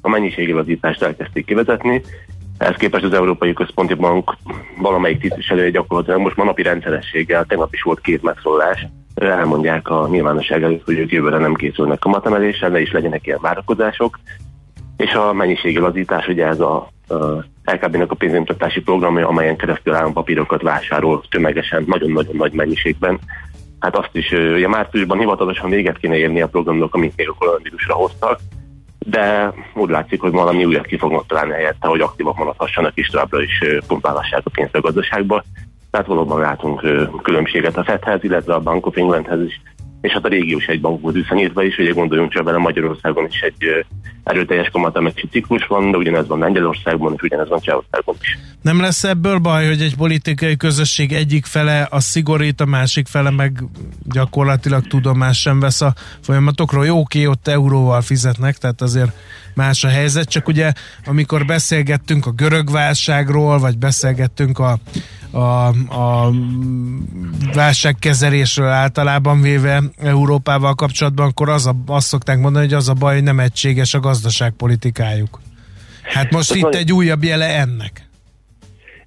A 0.00 0.08
mennyiségi 0.08 0.52
lazítást 0.52 1.02
elkezdték 1.02 1.44
kivezetni, 1.46 2.02
ehhez 2.60 2.76
képest 2.76 3.04
az 3.04 3.12
Európai 3.12 3.52
Központi 3.52 3.94
Bank 3.94 4.36
valamelyik 4.78 5.20
tisztviselője 5.20 5.70
gyakorlatilag 5.70 6.20
most 6.20 6.36
ma 6.36 6.44
napi 6.44 6.62
rendszerességgel, 6.62 7.44
tegnap 7.44 7.72
is 7.74 7.82
volt 7.82 8.00
két 8.00 8.22
megszólás, 8.22 8.86
elmondják 9.14 9.88
a 9.88 10.08
nyilvánosság 10.10 10.62
előtt, 10.62 10.84
hogy 10.84 10.98
ők 10.98 11.12
jövőre 11.12 11.38
nem 11.38 11.54
készülnek 11.54 11.98
kamatemeléssel, 11.98 12.70
ne 12.70 12.80
is 12.80 12.92
legyenek 12.92 13.26
ilyen 13.26 13.38
várakozások. 13.40 14.18
És 15.00 15.12
a 15.12 15.32
mennyiségi 15.32 15.78
lazítás, 15.78 16.26
ugye 16.28 16.46
ez 16.46 16.60
a, 16.60 16.88
a 17.08 17.44
LKB-nek 17.64 18.10
a 18.10 18.14
pénzügymutatási 18.14 18.80
programja, 18.80 19.28
amelyen 19.28 19.56
keresztül 19.56 19.94
állampapírokat 19.94 20.62
vásárol 20.62 21.22
tömegesen, 21.30 21.84
nagyon-nagyon 21.86 22.36
nagy 22.36 22.52
mennyiségben. 22.52 23.18
Hát 23.78 23.96
azt 23.96 24.10
is, 24.12 24.30
ugye 24.30 24.68
márciusban 24.68 25.18
hivatalosan 25.18 25.70
véget 25.70 25.98
kéne 25.98 26.16
érni 26.16 26.40
a 26.40 26.48
programnak, 26.48 26.94
amit 26.94 27.16
még 27.16 27.28
a 27.28 27.34
koronavírusra 27.38 27.94
hoztak, 27.94 28.40
de 28.98 29.52
úgy 29.74 29.90
látszik, 29.90 30.20
hogy 30.20 30.32
valami 30.32 30.64
újat 30.64 30.86
ki 30.86 30.98
fognak 30.98 31.26
találni 31.26 31.52
helyette, 31.52 31.88
hogy 31.88 32.00
aktívak 32.00 32.36
maradhassanak 32.36 32.92
és 32.94 33.06
továbbra 33.06 33.42
is 33.42 33.64
pumpálhassák 33.86 34.42
a 34.44 34.50
pénzt 34.50 34.74
a 34.74 34.80
gazdaságba. 34.80 35.44
Tehát 35.90 36.06
valóban 36.06 36.40
látunk 36.40 36.80
különbséget 37.22 37.76
a 37.76 37.84
Fedhez, 37.84 38.24
illetve 38.24 38.54
a 38.54 38.60
Bank 38.60 38.86
of 38.86 38.96
Englandhez 38.96 39.40
is. 39.40 39.60
És 40.00 40.12
hát 40.12 40.24
a 40.24 40.28
régiós 40.28 40.66
egybankot 40.66 41.14
viszonyítva 41.14 41.62
is, 41.62 41.78
ugye 41.78 41.90
gondoljunk 41.90 42.32
csak 42.32 42.44
bele 42.44 42.58
Magyarországon 42.58 43.26
is 43.30 43.40
egy 43.40 43.84
erőteljes 44.24 44.68
kamatemelési 44.68 45.28
ciklus 45.30 45.66
van, 45.66 45.90
de 45.90 45.96
ugyanez 45.96 46.26
van 46.26 46.38
Lengyelországban, 46.38 47.12
és 47.16 47.22
ugyanez 47.22 47.48
van 47.48 47.60
Csehországban 47.60 48.14
is. 48.20 48.38
Nem 48.62 48.80
lesz 48.80 49.04
ebből 49.04 49.38
baj, 49.38 49.66
hogy 49.66 49.80
egy 49.80 49.96
politikai 49.96 50.56
közösség 50.56 51.12
egyik 51.12 51.44
fele 51.44 51.86
a 51.90 52.00
szigorít, 52.00 52.60
a 52.60 52.64
másik 52.64 53.06
fele 53.06 53.30
meg 53.30 53.64
gyakorlatilag 54.04 54.86
tudomás 54.86 55.40
sem 55.40 55.60
vesz 55.60 55.80
a 55.80 55.94
folyamatokról. 56.20 56.86
Jó, 56.86 56.98
oké, 56.98 57.26
ott 57.26 57.48
euróval 57.48 58.00
fizetnek, 58.00 58.56
tehát 58.56 58.80
azért 58.80 59.12
más 59.54 59.84
a 59.84 59.88
helyzet, 59.88 60.28
csak 60.28 60.48
ugye 60.48 60.72
amikor 61.06 61.44
beszélgettünk 61.44 62.26
a 62.26 62.30
görög 62.30 62.70
válságról, 62.70 63.58
vagy 63.58 63.78
beszélgettünk 63.78 64.58
a, 64.58 64.78
a, 65.30 65.66
a 65.94 66.32
válságkezelésről 67.54 68.68
általában 68.68 69.40
véve 69.40 69.82
Európával 69.96 70.74
kapcsolatban, 70.74 71.28
akkor 71.28 71.48
az 71.48 71.66
a, 71.66 71.74
azt 71.86 72.06
szokták 72.06 72.38
mondani, 72.38 72.64
hogy 72.64 72.74
az 72.74 72.88
a 72.88 72.92
baj, 72.92 73.14
hogy 73.14 73.22
nem 73.22 73.40
egységes 73.40 73.94
a 73.94 74.00
gazdaságpolitikájuk. 74.00 75.40
Hát 76.02 76.30
most 76.30 76.50
Ez 76.50 76.56
itt 76.56 76.74
egy 76.74 76.92
újabb 76.92 77.24
jele 77.24 77.58
ennek. 77.58 78.09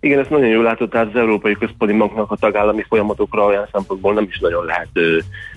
Igen, 0.04 0.20
ezt 0.20 0.30
nagyon 0.30 0.48
jól 0.48 0.64
látod, 0.64 0.90
tehát 0.90 1.08
az 1.08 1.20
Európai 1.20 1.54
Központi 1.54 1.98
Banknak 1.98 2.32
a 2.32 2.36
tagállami 2.36 2.86
folyamatokra 2.88 3.46
olyan 3.46 3.68
szempontból 3.72 4.14
nem 4.14 4.24
is 4.30 4.40
nagyon 4.40 4.66
lehet, 4.66 4.88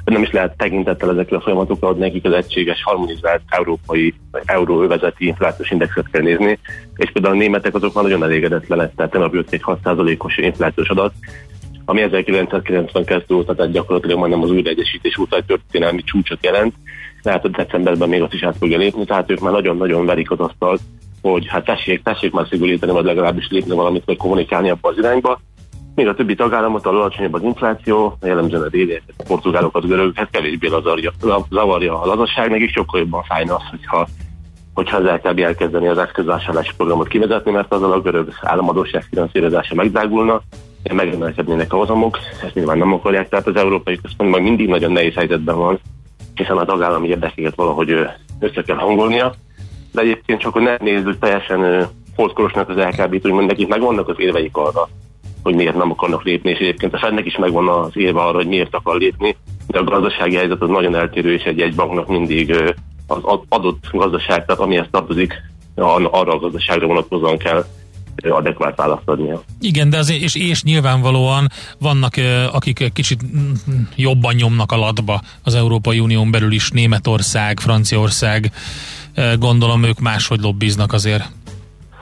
nem 0.05 0.23
is 0.23 0.31
lehet 0.31 0.57
tekintettel 0.57 1.11
ezekre 1.11 1.37
a 1.37 1.41
folyamatokra, 1.41 1.87
hogy 1.87 1.97
nekik 1.97 2.25
az 2.25 2.33
egységes, 2.33 2.83
harmonizált 2.83 3.41
európai, 3.49 4.15
euróövezeti 4.45 5.27
inflációs 5.27 5.71
indexet 5.71 6.11
kell 6.11 6.23
nézni, 6.23 6.59
és 6.97 7.11
például 7.13 7.35
a 7.35 7.39
németek 7.39 7.75
azok 7.75 7.95
már 7.95 8.05
nagyon 8.05 8.23
elégedetlenek, 8.23 8.95
tehát 8.95 9.13
tegnap 9.13 9.35
jött 9.35 9.53
egy 9.53 9.63
6%-os 9.65 10.37
inflációs 10.37 10.89
adat, 10.89 11.13
ami 11.85 12.03
1992 12.03 13.35
óta, 13.35 13.55
tehát 13.55 13.73
gyakorlatilag 13.73 14.19
majdnem 14.19 14.43
az 14.43 14.51
újraegyesítés 14.51 15.21
egy 15.31 15.45
történelmi 15.45 16.03
csúcsot 16.03 16.45
jelent, 16.45 16.75
lehet, 17.23 17.43
hogy 17.43 17.51
decemberben 17.51 18.09
még 18.09 18.23
azt 18.23 18.35
is 18.35 18.43
át 18.43 18.57
fogja 18.57 18.79
lépni, 18.79 19.05
tehát 19.05 19.31
ők 19.31 19.41
már 19.41 19.53
nagyon-nagyon 19.53 20.07
verik 20.07 20.31
az 20.31 20.41
asztalt, 20.41 20.81
hogy 21.31 21.47
hát 21.49 21.64
tessék, 21.64 22.03
tessék 22.03 22.33
már 22.33 22.47
szigorítani, 22.51 22.93
vagy 22.93 23.05
legalábbis 23.05 23.49
lépni 23.51 23.74
valamit, 23.74 24.05
vagy 24.05 24.16
kommunikálni 24.16 24.70
abba 24.70 24.89
az 24.89 24.99
irányba. 24.99 25.41
Még 25.95 26.09
a 26.09 26.14
többi 26.14 26.35
tagállamot 26.35 26.87
ahol 26.87 27.01
alacsonyabb 27.01 27.35
az 27.35 27.43
infláció, 27.43 28.16
jellemzően 28.22 28.62
a 28.62 28.68
déliek, 28.68 29.03
a 29.16 29.22
portugálokat, 29.27 29.85
a 29.85 29.87
görögöket 29.87 30.31
kevésbé 30.31 30.68
lazarja, 30.68 31.12
la- 31.20 31.47
zavarja 31.51 32.01
a 32.01 32.07
lazasság, 32.07 32.51
nekik 32.51 32.72
sokkal 32.72 33.01
jobban 33.01 33.22
fájna 33.22 33.55
az, 33.55 33.62
hogyha 33.70 34.09
hogyha 34.74 34.97
az 34.97 35.05
LKB 35.05 35.39
elkezdeni 35.39 35.89
az 35.89 35.99
eszközvásárlási 35.99 36.70
programot 36.77 37.09
kivezetni, 37.09 37.51
mert 37.51 37.72
azzal 37.72 37.93
a 37.93 38.01
görög 38.01 38.33
államadóság 38.41 39.03
finanszírozása 39.03 39.74
megdrágulna, 39.74 40.43
megemelkednének 40.93 41.72
a 41.72 41.77
hozamok, 41.77 42.18
ezt 42.43 42.55
nyilván 42.55 42.79
nem 42.79 42.93
akarják, 42.93 43.29
tehát 43.29 43.47
az 43.47 43.57
Európai 43.57 44.01
Központ 44.01 44.31
majd 44.31 44.43
mindig 44.43 44.68
nagyon 44.68 44.93
nehéz 44.93 45.14
helyzetben 45.14 45.57
van, 45.57 45.79
hiszen 46.35 46.57
a 46.57 46.64
tagállami 46.64 47.09
érdekeket 47.09 47.55
valahogy 47.55 47.91
össze 48.41 48.62
kell 48.62 48.77
hangolnia, 48.77 49.35
de 49.97 50.03
egyébként 50.03 50.41
csak 50.41 50.53
hogy 50.53 50.63
ne 50.63 50.77
nézzük 50.77 51.19
teljesen 51.19 51.63
ö, 51.63 51.83
holdkorosnak 52.17 52.69
az 52.69 52.77
LKB-t, 52.77 53.27
úgymond 53.27 53.47
nekik 53.47 53.69
megvannak 53.69 54.09
az 54.09 54.15
érveik 54.19 54.57
arra, 54.57 54.89
hogy 55.43 55.55
miért 55.55 55.77
nem 55.77 55.91
akarnak 55.91 56.23
lépni, 56.23 56.51
és 56.51 56.59
egyébként 56.59 56.95
a 56.95 56.99
Fednek 56.99 57.27
is 57.27 57.37
megvan 57.37 57.69
az 57.69 57.91
érve 57.95 58.21
arra, 58.21 58.37
hogy 58.37 58.49
miért 58.49 58.75
akar 58.75 58.97
lépni, 58.97 59.37
de 59.67 59.79
a 59.79 59.85
gazdasági 59.85 60.37
helyzet 60.37 60.63
az 60.63 60.69
nagyon 60.69 60.95
eltérő, 60.95 61.33
és 61.33 61.43
egy, 61.43 61.61
egy 61.61 61.75
banknak 61.75 62.09
mindig 62.09 62.51
az 63.07 63.19
ad- 63.23 63.45
adott 63.49 63.85
gazdaság, 63.93 64.45
tehát 64.45 64.61
amihez 64.61 64.87
tartozik, 64.91 65.35
ar- 65.75 66.13
arra 66.13 66.33
a 66.33 66.39
gazdaságra 66.39 66.87
vonatkozóan 66.87 67.39
kell 67.39 67.65
adekvát 68.23 68.77
választ 68.77 69.09
adnia. 69.09 69.43
Igen, 69.61 69.91
de 69.91 69.99
azért, 69.99 70.23
és, 70.23 70.35
és 70.35 70.63
nyilvánvalóan 70.63 71.49
vannak, 71.79 72.15
akik 72.53 72.93
kicsit 72.93 73.23
mm, 73.23 73.53
mm, 73.71 73.83
jobban 73.97 74.35
nyomnak 74.35 74.73
a 74.73 74.77
latba 74.77 75.21
az 75.43 75.55
Európai 75.55 75.99
Unión 75.99 76.31
belül 76.31 76.53
is, 76.53 76.71
Németország, 76.71 77.61
Franciaország, 77.61 78.53
gondolom 79.39 79.85
ők 79.85 79.99
máshogy 79.99 80.41
lobbiznak 80.41 80.93
azért. 80.93 81.25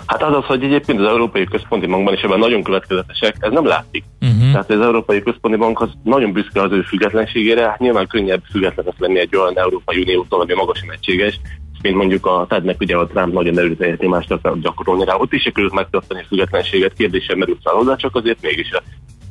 Hát 0.07 0.23
az 0.23 0.37
az, 0.37 0.45
hogy 0.45 0.65
egyébként 0.65 1.01
az 1.01 1.07
Európai 1.07 1.45
Központi 1.45 1.87
Bankban 1.87 2.15
is 2.15 2.21
ebben 2.21 2.39
nagyon 2.39 2.63
következetesek, 2.63 3.37
ez 3.41 3.53
nem 3.53 3.67
látszik. 3.67 4.05
Uh-huh. 4.21 4.51
Tehát 4.53 4.71
az 4.71 4.81
Európai 4.81 5.23
Központi 5.23 5.57
Bank 5.57 5.81
az 5.81 5.89
nagyon 6.03 6.33
büszke 6.33 6.63
az 6.63 6.73
ő 6.73 6.83
függetlenségére, 6.83 7.69
hát 7.69 7.79
nyilván 7.79 8.07
könnyebb 8.07 8.43
függetlenek 8.51 8.95
lenni 8.99 9.19
egy 9.19 9.37
olyan 9.37 9.59
Európai 9.59 10.01
Uniótól, 10.03 10.41
ami 10.41 10.55
magasan 10.55 10.93
egységes, 10.93 11.41
mint 11.83 11.97
mondjuk 11.97 12.27
a 12.27 12.47
Fednek 12.49 12.81
ugye 12.81 12.97
a 12.97 13.07
Trump 13.07 13.33
nagyon 13.33 13.59
erőteljes 13.59 13.99
nyomást 13.99 14.31
akar 14.31 14.59
gyakorolni 14.59 15.05
rá, 15.05 15.15
ott 15.15 15.33
is 15.33 15.43
sikerült 15.43 15.73
megtartani 15.73 16.21
a 16.21 16.27
függetlenséget, 16.29 16.93
kérdésen 16.93 17.39
merült 17.39 17.61
fel 17.63 17.75
hozzá, 17.75 17.97
csak 17.97 18.17
azért 18.17 18.43
mégis 18.43 18.71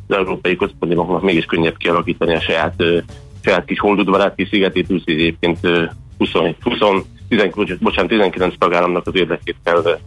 az 0.08 0.16
Európai 0.16 0.56
Központi 0.56 0.96
Banknak 0.96 1.22
mégis 1.22 1.46
könnyebb 1.46 1.78
kialakítani 1.78 2.36
a 2.36 2.42
saját, 2.42 2.84
saját 3.44 3.66
kis 3.66 3.80
holdudvarát, 3.80 4.36
kis 4.36 4.48
szigetét, 4.48 4.92
úgyhogy 4.92 5.14
egyébként 5.14 5.60
20, 6.18 6.32
20, 6.62 7.04
19, 7.28 7.80
bocsánat, 7.80 8.10
19 8.10 8.54
tagállamnak 8.58 9.08
az 9.08 9.16
érdekét 9.16 9.56
kell 9.64 10.00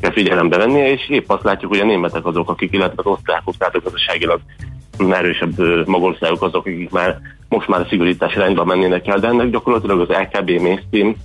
kell 0.00 0.12
figyelembe 0.12 0.56
vennie, 0.56 0.92
és 0.92 1.08
épp 1.08 1.30
azt 1.30 1.42
látjuk, 1.42 1.70
hogy 1.70 1.80
a 1.80 1.84
németek 1.84 2.26
azok, 2.26 2.50
akik, 2.50 2.72
illetve 2.72 3.02
az 3.04 3.06
osztrákok, 3.06 3.56
tehát 3.56 3.74
a 3.74 3.80
gazdaságilag 3.80 4.40
erősebb 5.10 5.58
magországok 5.86 6.42
azok, 6.42 6.66
akik 6.66 6.90
már 6.90 7.20
most 7.48 7.68
már 7.68 7.80
a 7.80 7.86
szigorítás 7.88 8.34
irányba 8.34 8.64
mennének 8.64 9.06
el, 9.06 9.18
de 9.18 9.28
ennek 9.28 9.50
gyakorlatilag 9.50 10.00
az 10.00 10.08
LKB 10.08 10.50
mainstream 10.50 11.16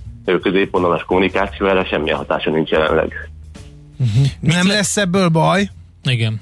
középvonalas 0.42 1.02
kommunikációjára 1.02 1.84
semmilyen 1.84 2.16
hatása 2.16 2.50
nincs 2.50 2.70
jelenleg. 2.70 3.30
Nem 4.40 4.66
lesz 4.66 4.96
ebből 4.96 5.28
baj? 5.28 5.68
Igen. 6.02 6.40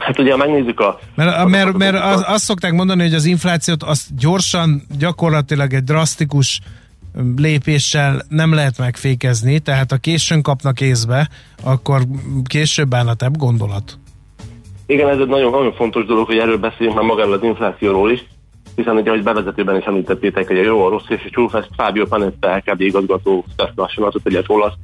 Hát 0.00 0.18
ugye, 0.18 0.30
ha 0.30 0.36
megnézzük 0.36 0.80
a... 0.80 0.98
Mert, 1.14 1.48
mert, 1.48 1.76
mert 1.76 1.96
az, 2.04 2.24
azt 2.26 2.44
szokták 2.44 2.72
mondani, 2.72 3.02
hogy 3.02 3.14
az 3.14 3.24
inflációt 3.24 3.82
azt 3.82 4.16
gyorsan, 4.18 4.82
gyakorlatilag 4.98 5.72
egy 5.72 5.84
drasztikus 5.84 6.60
lépéssel 7.36 8.22
nem 8.28 8.54
lehet 8.54 8.78
megfékezni, 8.78 9.58
tehát 9.58 9.90
ha 9.90 9.96
későn 9.96 10.42
kapnak 10.42 10.80
észbe, 10.80 11.28
akkor 11.64 12.00
később 12.44 12.88
bánatebb 12.88 13.36
gondolat. 13.36 13.98
Igen, 14.86 15.08
ez 15.08 15.18
egy 15.18 15.26
nagyon, 15.26 15.50
nagyon 15.50 15.72
fontos 15.72 16.04
dolog, 16.04 16.26
hogy 16.26 16.38
erről 16.38 16.58
beszéljünk 16.58 16.96
már 16.98 17.06
magáról 17.06 17.32
az 17.32 17.42
inflációról 17.42 18.10
is, 18.10 18.24
hiszen 18.76 18.96
ugye, 18.96 19.10
ahogy 19.10 19.22
bevezetőben 19.22 19.76
is 19.76 19.84
említettétek, 19.84 20.46
hogy 20.46 20.58
a 20.58 20.62
jó, 20.62 20.86
a 20.86 20.88
rossz 20.88 21.08
és 21.08 21.22
a 21.26 21.30
csúf, 21.30 21.54
ezt 21.54 21.68
Fábio 21.76 22.06
Panetta, 22.06 22.56
LKB 22.56 22.80
igazgató 22.80 23.44
tett 23.56 23.72
hasonlatot, 23.76 24.26
egy 24.26 24.44
olasz, 24.46 24.74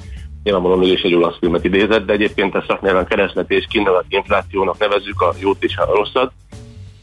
nyilvánvalóan 0.47 0.85
ő 0.85 0.93
is 0.93 1.03
egy 1.03 1.15
olasz 1.15 1.37
filmet 1.39 1.65
idézett, 1.65 2.07
de 2.07 2.13
egyébként 2.13 2.55
ezt 2.55 2.67
szaknyelven 2.67 3.07
keresleti 3.07 3.55
és 3.55 3.67
kínálati 3.69 4.17
inflációnak 4.17 4.79
nevezzük 4.79 5.21
a 5.21 5.33
jót 5.39 5.65
és 5.65 5.77
a 5.77 5.95
rosszat. 5.95 6.33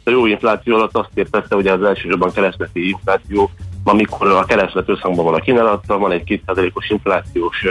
A 0.03 0.09
jó 0.09 0.25
infláció 0.25 0.75
alatt 0.75 0.97
azt 0.97 1.09
értette, 1.13 1.55
hogy 1.55 1.67
az 1.67 1.83
elsősorban 1.83 2.31
keresleti 2.31 2.89
infláció, 2.89 3.49
amikor 3.83 4.27
a 4.27 4.45
kereslet 4.45 4.89
összhangban 4.89 5.25
van 5.25 5.33
a 5.33 5.39
kínálattal, 5.39 5.97
van 5.97 6.11
egy 6.11 6.41
2%-os 6.47 6.89
inflációs 6.89 7.65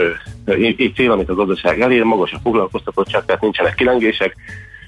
cél, 0.95 1.11
amit 1.11 1.29
a 1.29 1.35
gazdaság 1.35 1.81
elér, 1.81 2.03
magas 2.03 2.31
a 2.31 2.39
foglalkoztatottság, 2.43 3.25
tehát 3.25 3.41
nincsenek 3.41 3.75
kilengések, 3.75 4.35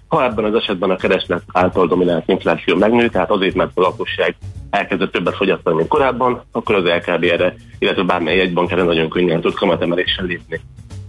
ha 0.07 0.23
ebben 0.23 0.45
az 0.45 0.55
esetben 0.55 0.89
a 0.89 0.95
kereslet 0.95 1.43
által 1.51 1.87
dominált 1.87 2.27
infláció 2.27 2.75
megnő, 2.75 3.09
tehát 3.09 3.31
azért, 3.31 3.55
mert 3.55 3.71
a 3.73 3.81
lakosság 3.81 4.35
elkezdett 4.75 5.11
többet 5.11 5.35
fogyasztani, 5.35 5.75
mint 5.75 5.87
korábban, 5.87 6.43
akkor 6.51 6.75
az 6.75 6.83
LKB 6.83 7.23
erre, 7.23 7.55
illetve 7.79 8.03
bármely 8.03 8.37
jegybank 8.37 8.71
erre 8.71 8.83
nagyon 8.83 9.09
könnyen 9.09 9.41
tud 9.41 9.53
kamatemeléssel 9.53 10.25
lépni. 10.25 10.59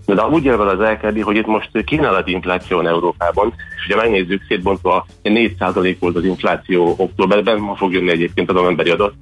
De 0.07 0.27
úgy 0.27 0.45
él 0.45 0.57
vele 0.57 0.71
az 0.71 0.99
LKB, 1.01 1.23
hogy 1.23 1.37
itt 1.37 1.47
most 1.47 1.85
kínálati 1.85 2.33
infláció 2.33 2.77
van 2.77 2.87
Európában, 2.87 3.55
és 3.77 3.87
ugye 3.87 3.97
megnézzük 3.97 4.43
szétbontva, 4.49 5.07
4% 5.25 5.97
volt 6.01 6.17
az 6.17 6.25
infláció 6.25 6.95
októberben, 6.97 7.59
ma 7.59 7.75
fog 7.75 7.93
jönni 7.93 8.11
egyébként 8.11 8.51
a 8.51 8.53
novemberi 8.53 8.91
adat, 8.91 9.15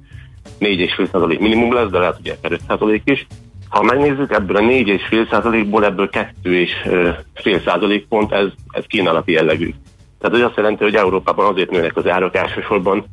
4,5% 0.59 1.39
minimum 1.39 1.73
lesz, 1.73 1.89
de 1.89 1.99
lehet, 1.99 2.15
hogy 2.15 2.37
akár 2.41 2.59
5% 2.67 3.01
is. 3.03 3.27
Ha 3.69 3.83
megnézzük, 3.83 4.31
ebből 4.31 4.55
a 4.55 4.59
4,5%-ból 4.59 5.85
ebből 5.85 6.09
2,5% 6.43 8.03
pont 8.09 8.31
ez, 8.31 8.47
ez 8.71 8.83
kínálati 8.87 9.31
jellegű. 9.31 9.73
Tehát 10.19 10.37
ez 10.37 10.43
azt 10.43 10.57
jelenti, 10.57 10.83
hogy 10.83 10.95
Európában 10.95 11.45
azért 11.45 11.69
nőnek 11.69 11.97
az 11.97 12.07
árak 12.07 12.35
elsősorban, 12.35 13.05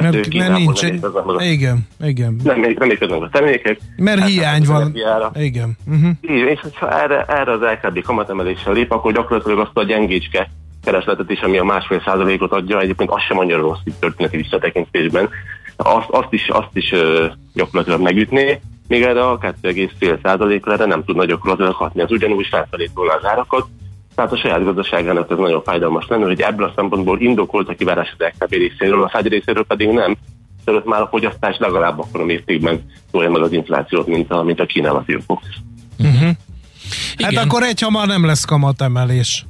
mert, 0.00 0.14
Mert, 0.14 0.14
ő 0.14 0.18
mert 0.18 0.28
Kínából 0.30 0.56
nincs 0.58 0.80
nem 0.82 0.90
egy... 0.90 0.94
érkeznek 0.96 1.24
meg 1.24 1.36
a- 1.36 1.42
Igen, 1.42 1.78
igen. 2.04 2.40
nem, 2.44 2.60
nem 2.78 2.90
érkeznek 2.90 3.22
a 3.22 3.28
termékek. 3.32 3.78
Mert 3.96 4.18
Hát, 4.18 4.28
hiány 4.28 4.60
az 4.60 4.68
van. 4.68 4.80
energiára. 4.80 5.30
Igen. 5.34 5.76
Uh-huh. 5.86 6.10
Igen, 6.20 6.48
és 6.48 6.60
ha 6.74 7.02
erre, 7.02 7.24
erre 7.28 7.52
az 7.52 7.60
LKB 7.60 8.02
kamatemeléssel 8.02 8.72
lép, 8.72 8.90
akkor 8.92 9.12
gyakorlatilag 9.12 9.58
azt 9.58 9.70
a 9.76 9.84
gyengécske 9.84 10.50
keresletet 10.84 11.30
is, 11.30 11.40
ami 11.40 11.58
a 11.58 11.64
másfél 11.64 12.02
százalékot 12.04 12.52
adja, 12.52 12.80
egyébként 12.80 13.10
az 13.10 13.22
sem 13.28 13.38
annyira 13.38 13.58
rossz 13.60 13.78
itt 13.84 14.00
történeti 14.00 14.36
visszatekintésben, 14.36 15.28
azt, 15.76 16.08
azt 16.10 16.32
is, 16.32 16.48
azt 16.48 16.68
is 16.76 16.92
ö, 16.92 17.26
gyakorlatilag 17.54 18.00
megütné, 18.00 18.60
még 18.88 19.02
erre 19.02 19.26
a 19.28 19.38
2,5 19.38 20.18
százalékra 20.22 20.86
nem 20.86 21.04
tud 21.04 21.24
gyakorlatilag 21.26 21.74
hatni, 21.74 22.02
az 22.02 22.10
ugyanúgy 22.10 22.46
felfelé 22.46 22.90
az 22.94 23.24
árakat, 23.28 23.66
tehát 24.14 24.32
a 24.32 24.36
saját 24.36 24.64
gazdaságának 24.64 25.30
ez 25.30 25.38
nagyon 25.38 25.62
fájdalmas 25.62 26.06
lenne, 26.08 26.24
hogy 26.24 26.40
ebből 26.40 26.66
a 26.66 26.72
szempontból 26.76 27.20
indokolt 27.20 27.68
a 27.68 27.74
kivárás 27.74 28.14
az 28.18 28.26
LKB 28.38 28.52
részéről, 28.52 29.02
a 29.02 29.08
Fed 29.08 29.26
részéről 29.26 29.64
pedig 29.64 29.88
nem, 29.88 30.16
tehát 30.64 30.84
már 30.84 31.00
a 31.00 31.08
fogyasztás 31.10 31.56
legalább 31.58 31.98
akkor 31.98 32.20
a 32.20 32.24
mértékben 32.24 32.82
tolja 33.10 33.30
meg 33.30 33.42
az 33.42 33.52
inflációt, 33.52 34.06
mint 34.06 34.30
a, 34.30 34.42
mint 34.42 34.60
a 34.60 34.66
kínálati 34.66 35.16
okok. 35.16 35.40
Hát 37.18 37.30
Igen. 37.30 37.44
akkor 37.44 37.62
egy 37.62 37.80
hamar 37.80 38.06
nem 38.06 38.26
lesz 38.26 38.44
kamatemelés 38.44 39.46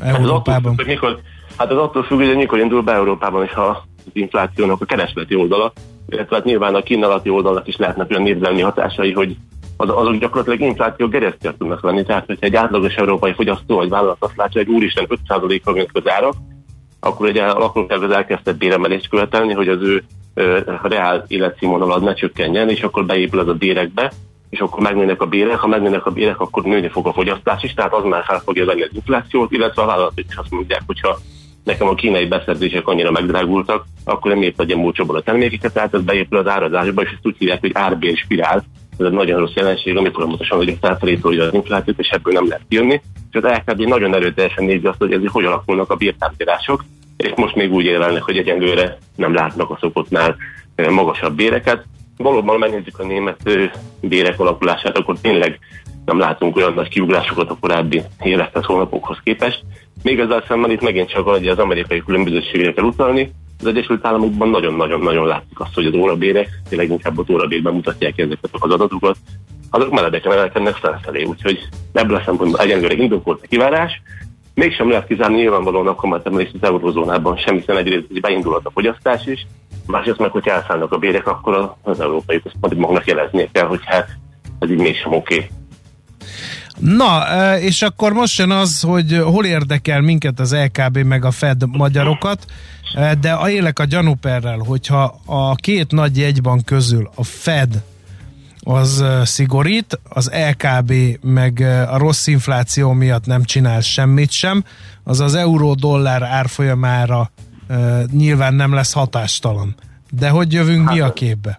Hát 0.00 0.14
attól 0.14 0.20
Európában. 0.20 0.74
függ, 0.74 0.76
hogy 0.76 0.86
mikor, 0.86 1.20
hát 1.56 1.70
az 1.70 1.78
attól 1.78 2.02
függ, 2.02 2.18
hogy 2.18 2.36
mikor 2.36 2.58
indul 2.58 2.82
be 2.82 2.92
Európában, 2.92 3.44
és 3.44 3.52
ha 3.52 3.62
az 3.62 4.10
inflációnak 4.12 4.80
a 4.80 4.84
keresleti 4.84 5.34
oldala, 5.34 5.72
illetve 6.08 6.36
hát 6.36 6.44
nyilván 6.44 6.74
a 6.74 6.82
kínálati 6.82 7.28
oldalnak 7.28 7.66
is 7.66 7.76
lehetnek 7.76 8.10
olyan 8.10 8.22
névzelmi 8.22 8.60
hatásai, 8.60 9.12
hogy 9.12 9.36
az, 9.76 9.88
azok 9.88 10.16
gyakorlatilag 10.16 10.60
infláció 10.60 11.08
geresztőt 11.08 11.56
tudnak 11.56 11.82
lenni. 11.82 12.04
Tehát, 12.04 12.26
hogyha 12.26 12.46
egy 12.46 12.56
átlagos 12.56 12.94
európai 12.94 13.32
fogyasztó 13.32 13.76
vagy 13.76 13.88
vállalat 13.88 14.16
azt 14.18 14.36
látja, 14.36 14.64
hogy 14.64 14.74
úristen 14.74 15.06
5%-kal 15.28 15.74
mint 15.74 15.90
az 15.92 16.10
árak, 16.10 16.34
akkor 17.00 17.28
egy 17.28 17.36
lakókervez 17.36 18.10
elkezdett 18.10 18.56
béremelést 18.56 19.08
követelni, 19.08 19.52
hogy 19.52 19.68
az 19.68 19.82
ő 19.82 20.04
ö, 20.34 20.58
reál 20.82 21.24
életszínvonalad 21.28 22.02
ne 22.02 22.14
csökkenjen, 22.14 22.68
és 22.68 22.82
akkor 22.82 23.06
beépül 23.06 23.38
az 23.38 23.48
a 23.48 23.54
bérekbe, 23.54 24.12
és 24.50 24.58
akkor 24.58 24.82
megnőnek 24.82 25.22
a 25.22 25.26
bérek, 25.26 25.58
ha 25.58 25.66
megnőnek 25.66 26.06
a 26.06 26.10
bérek, 26.10 26.40
akkor 26.40 26.62
nőni 26.62 26.88
fog 26.88 27.06
a 27.06 27.12
fogyasztás 27.12 27.62
is, 27.62 27.74
tehát 27.74 27.94
az 27.94 28.04
már 28.04 28.24
fel 28.24 28.40
fogja 28.44 28.64
venni 28.64 28.82
az 28.82 28.90
inflációt, 28.92 29.52
illetve 29.52 29.82
a 29.82 29.86
vállalatok 29.86 30.24
is 30.28 30.36
azt 30.36 30.50
mondják, 30.50 30.82
hogyha 30.86 31.18
nekem 31.64 31.88
a 31.88 31.94
kínai 31.94 32.26
beszerzések 32.26 32.88
annyira 32.88 33.10
megdrágultak, 33.10 33.84
akkor 34.04 34.30
nem 34.30 34.40
miért 34.40 34.60
adjam 34.60 34.84
olcsóban 34.84 35.16
a 35.16 35.20
termékeket, 35.20 35.72
tehát 35.72 35.94
ez 35.94 36.02
beépül 36.02 36.38
az 36.38 36.46
árazásba, 36.46 37.02
és 37.02 37.10
ezt 37.10 37.26
úgy 37.26 37.36
hívják, 37.38 37.60
hogy 37.60 37.70
árbér 37.74 38.16
spirál, 38.16 38.64
ez 38.98 39.06
egy 39.06 39.12
nagyon 39.12 39.38
rossz 39.38 39.54
jelenség, 39.54 39.96
ami 39.96 40.10
folyamatosan 40.12 40.58
hogy 40.58 40.76
felfelé 40.80 41.18
az 41.22 41.54
inflációt, 41.54 41.98
és 41.98 42.08
ebből 42.08 42.32
nem 42.32 42.48
lehet 42.48 42.64
jönni. 42.68 43.00
És 43.30 43.42
az 43.42 43.52
LKB 43.64 43.80
nagyon 43.80 44.14
erőteljesen 44.14 44.64
nézi 44.64 44.86
azt, 44.86 44.98
hogy 44.98 45.12
ezért 45.12 45.32
hogy 45.32 45.44
alakulnak 45.44 45.90
a 45.90 45.96
bértárgyalások, 45.96 46.84
és 47.16 47.32
most 47.36 47.54
még 47.54 47.72
úgy 47.72 47.84
érvelnek, 47.84 48.22
hogy 48.22 48.36
egyengőre 48.36 48.98
nem 49.16 49.34
látnak 49.34 49.70
a 49.70 49.78
szokottnál 49.80 50.36
magasabb 50.90 51.36
béreket. 51.36 51.84
Valóban 52.16 52.58
megnézzük 52.58 52.98
a 52.98 53.06
német 53.06 53.50
bérek 54.00 54.40
alakulását, 54.40 54.98
akkor 54.98 55.16
tényleg 55.20 55.58
nem 56.04 56.18
látunk 56.18 56.56
olyan 56.56 56.74
nagy 56.74 56.88
kiugrásokat 56.88 57.50
a 57.50 57.56
korábbi 57.60 58.02
évekhez, 58.22 58.64
hónapokhoz 58.64 59.18
képest. 59.24 59.64
Még 60.02 60.18
ezzel 60.18 60.44
szemben 60.48 60.70
itt 60.70 60.80
megint 60.80 61.08
csak 61.08 61.26
az 61.26 61.58
amerikai 61.58 62.02
különbözőségre 62.02 62.72
kell 62.72 62.84
utalni. 62.84 63.32
Az 63.60 63.66
Egyesült 63.66 64.06
Államokban 64.06 64.48
nagyon-nagyon-nagyon 64.48 65.26
látszik 65.26 65.60
azt, 65.60 65.74
hogy 65.74 65.86
az 65.86 65.94
órabérek, 65.94 66.48
tényleg 66.68 66.90
inkább 66.90 67.18
az 67.18 67.30
órabérben 67.30 67.74
mutatják 67.74 68.18
ezeket 68.18 68.50
az 68.52 68.70
adatokat, 68.70 69.16
azok 69.70 69.90
meredeken 69.90 70.32
emelkednek 70.32 70.74
felfelé, 70.74 71.24
úgyhogy 71.24 71.68
ebből 71.92 72.16
a 72.16 72.22
szempontból 72.24 72.60
egyenlőre 72.60 72.94
indokolt 72.94 73.40
a 73.42 73.46
kivárás. 73.48 74.02
Mégsem 74.54 74.88
lehet 74.88 75.06
kizárni 75.06 75.36
nyilvánvalóan 75.36 75.86
a 75.86 75.94
kamatemelést 75.94 76.54
az 76.60 76.68
eurozónában 76.68 77.36
sem, 77.36 77.56
hiszen 77.56 77.76
egyrészt 77.76 78.20
beindulhat 78.20 78.66
a 78.66 78.70
fogyasztás 78.70 79.26
is, 79.26 79.46
másrészt 79.86 80.18
meg, 80.18 80.30
hogy 80.30 80.48
elszállnak 80.48 80.92
a 80.92 80.98
bérek, 80.98 81.26
akkor 81.26 81.74
az 81.82 82.00
Európai 82.00 82.42
Központi 82.42 82.76
Banknak 82.76 83.06
jeleznie 83.06 83.48
kell, 83.52 83.66
hogy 83.66 83.80
hát 83.84 84.08
ez 84.58 84.70
így 84.70 84.78
mégsem 84.78 85.12
oké. 85.12 85.34
Okay. 85.34 85.48
Na, 86.78 87.22
és 87.58 87.82
akkor 87.82 88.12
most 88.12 88.38
jön 88.38 88.50
az, 88.50 88.80
hogy 88.80 89.20
hol 89.24 89.44
érdekel 89.44 90.00
minket 90.00 90.40
az 90.40 90.56
LKB 90.56 90.98
meg 90.98 91.24
a 91.24 91.30
Fed 91.30 91.62
magyarokat, 91.76 92.44
de 93.20 93.32
a 93.32 93.50
élek 93.50 93.78
a 93.78 93.84
gyanúperrel, 93.84 94.58
hogyha 94.58 95.20
a 95.26 95.54
két 95.54 95.90
nagy 95.90 96.18
jegybank 96.18 96.64
közül 96.64 97.10
a 97.14 97.24
Fed 97.24 97.82
az 98.68 99.04
szigorít, 99.24 100.00
az 100.08 100.32
LKB 100.50 100.92
meg 101.22 101.60
a 101.90 101.98
rossz 101.98 102.26
infláció 102.26 102.92
miatt 102.92 103.26
nem 103.26 103.44
csinál 103.44 103.80
semmit 103.80 104.30
sem, 104.30 104.64
az 105.04 105.20
az 105.20 105.34
euró-dollár 105.34 106.22
árfolyamára 106.22 107.30
nyilván 108.12 108.54
nem 108.54 108.74
lesz 108.74 108.92
hatástalan. 108.92 109.74
De 110.10 110.28
hogy 110.28 110.52
jövünk 110.52 110.86
hát, 110.86 110.94
mi 110.94 111.00
a 111.00 111.12
képbe? 111.12 111.58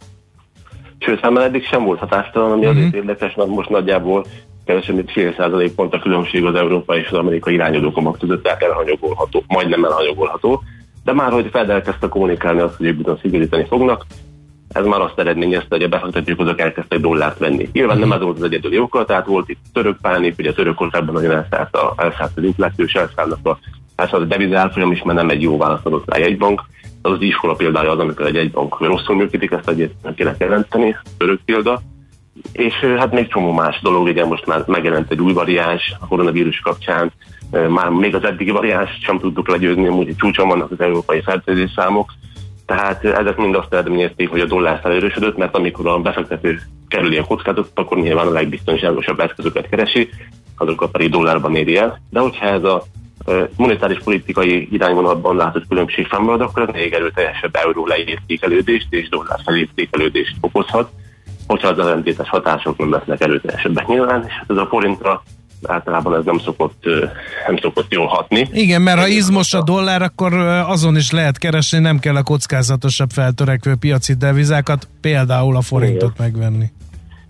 Sőt, 0.99 1.19
hát 1.19 1.37
eddig 1.37 1.65
sem 1.65 1.83
volt 1.83 1.99
hatástalan, 1.99 2.51
ami 2.51 2.65
uh-huh. 2.65 2.77
azért 2.77 2.93
érdekes, 2.93 3.35
mert 3.35 3.49
most 3.49 3.69
nagyjából 3.69 4.25
kevesebb, 4.67 4.95
mint 4.95 5.11
fél 5.11 5.33
százalék 5.37 5.75
pont 5.75 5.93
a 5.93 5.99
különbség 5.99 6.45
az 6.45 6.55
európai 6.55 6.99
és 6.99 7.07
az 7.07 7.17
amerikai 7.17 7.53
irányadó 7.53 7.91
kamak 7.91 8.19
között, 8.19 8.43
tehát 8.43 8.61
elhanyagolható, 8.61 9.43
majdnem 9.47 9.83
elhanyagolható. 9.83 10.63
De 11.03 11.13
már, 11.13 11.31
hogy 11.31 11.49
Fed 11.51 11.69
elkezdte 11.69 12.07
kommunikálni 12.07 12.59
azt, 12.59 12.75
hogy 12.75 12.85
ők 12.85 12.95
bizony 12.95 13.19
szigorítani 13.21 13.65
fognak, 13.69 14.05
ez 14.71 14.85
már 14.85 15.01
azt 15.01 15.19
eredményezte, 15.19 15.75
hogy 15.75 15.83
a 15.83 15.87
befektetők 15.87 16.39
azok 16.39 16.59
elkezdtek 16.59 16.99
dollárt 16.99 17.37
venni. 17.37 17.69
Nyilván 17.71 17.97
nem 17.97 18.11
ez 18.11 18.21
volt 18.21 18.37
az 18.37 18.43
egyedüli 18.43 18.79
oka, 18.79 19.05
tehát 19.05 19.25
volt 19.25 19.49
itt 19.49 19.59
török 19.73 19.97
pánik, 20.01 20.35
ugye 20.37 20.49
a 20.49 20.53
Törökországban 20.53 21.13
nagyon 21.13 21.31
elszállt, 21.31 21.75
a, 21.75 21.93
elszállt 21.97 22.31
az 22.35 22.43
infláció, 22.43 22.85
és 22.85 22.93
elszállnak 22.93 23.39
a, 23.43 23.57
elszállt 23.95 24.23
a 24.23 24.25
devizálfolyam 24.25 24.91
is, 24.91 25.03
mert 25.03 25.17
nem 25.17 25.29
egy 25.29 25.41
jó 25.41 25.57
választ 25.57 25.85
adott 25.85 26.13
rá 26.13 26.17
egy 26.17 26.37
bank. 26.37 26.63
Az 27.01 27.11
az 27.11 27.21
iskola 27.21 27.53
példája 27.53 27.91
az, 27.91 27.99
amikor 27.99 28.25
egy 28.25 28.35
egy 28.35 28.51
bank 28.51 28.79
rosszul 28.79 29.15
működik, 29.15 29.51
ezt 29.51 29.69
egyébként 29.69 30.19
lehet 30.19 30.39
jelenteni, 30.39 30.95
török 31.17 31.39
példa. 31.45 31.81
És 32.51 32.73
hát 32.73 33.11
még 33.11 33.27
csomó 33.27 33.51
más 33.51 33.79
dolog, 33.81 34.03
ugye 34.07 34.25
most 34.25 34.45
már 34.45 34.63
megjelent 34.65 35.11
egy 35.11 35.21
új 35.21 35.33
variáns 35.33 35.93
a 35.99 36.07
koronavírus 36.07 36.59
kapcsán, 36.59 37.11
már 37.69 37.89
még 37.89 38.15
az 38.15 38.23
eddigi 38.23 38.51
variáns 38.51 38.89
sem 39.01 39.19
tudtuk 39.19 39.49
legyőzni, 39.49 39.87
amúgy 39.87 40.15
csúcson 40.15 40.47
vannak 40.47 40.71
az 40.71 40.79
európai 40.81 41.21
fertőzés 41.21 41.71
számok, 41.75 42.13
tehát 42.65 43.05
ezek 43.05 43.37
mind 43.37 43.55
azt 43.55 43.73
eredményezték, 43.73 44.29
hogy 44.29 44.39
a 44.39 44.45
dollár 44.45 44.79
felerősödött, 44.81 45.37
mert 45.37 45.55
amikor 45.55 45.87
a 45.87 45.99
befektető 45.99 46.59
kerül 46.87 47.11
ilyen 47.11 47.25
kockázatot, 47.25 47.71
akkor 47.73 47.97
nyilván 47.97 48.27
a 48.27 48.31
legbiztonságosabb 48.31 49.19
eszközöket 49.19 49.69
keresi, 49.69 50.09
azokat 50.57 50.91
pedig 50.91 51.09
dollárban 51.09 51.55
éri 51.55 51.77
el. 51.77 52.01
De 52.09 52.19
hogyha 52.19 52.45
ez 52.45 52.63
a 52.63 52.83
monetáris 53.55 53.99
politikai 54.03 54.67
irányvonalban 54.71 55.35
látott 55.35 55.67
különbség 55.67 56.07
fennmarad, 56.07 56.41
akkor 56.41 56.61
ez 56.61 56.73
még 56.73 56.93
erőteljesebb 56.93 57.55
euró 57.55 57.85
leértékelődést 57.85 58.87
és 58.89 59.09
dollár 59.09 59.39
felértékelődést 59.45 60.35
okozhat, 60.41 60.91
hogyha 61.47 61.67
az 61.67 61.79
ellentétes 61.79 62.29
hatások 62.29 62.77
nem 62.77 62.91
lesznek 62.91 63.21
erőteljesebbek 63.21 63.87
nyilván, 63.87 64.23
és 64.27 64.33
hát 64.33 64.49
ez 64.49 64.57
a 64.57 64.67
forintra 64.69 65.23
általában 65.63 66.15
ez 66.15 66.25
nem 66.25 66.39
szokott, 66.39 66.83
nem 67.47 67.57
szokott 67.57 67.93
jól 67.93 68.07
hatni. 68.07 68.47
Igen, 68.51 68.81
mert 68.81 68.99
ha 68.99 69.07
izmos 69.07 69.53
a 69.53 69.63
dollár, 69.63 70.01
akkor 70.01 70.33
azon 70.67 70.95
is 70.95 71.11
lehet 71.11 71.37
keresni, 71.37 71.79
nem 71.79 71.99
kell 71.99 72.15
a 72.15 72.23
kockázatosabb 72.23 73.09
feltörekvő 73.09 73.75
piaci 73.75 74.13
devizákat, 74.13 74.87
például 75.01 75.55
a 75.55 75.61
forintot 75.61 76.11
Igen. 76.15 76.31
megvenni. 76.31 76.65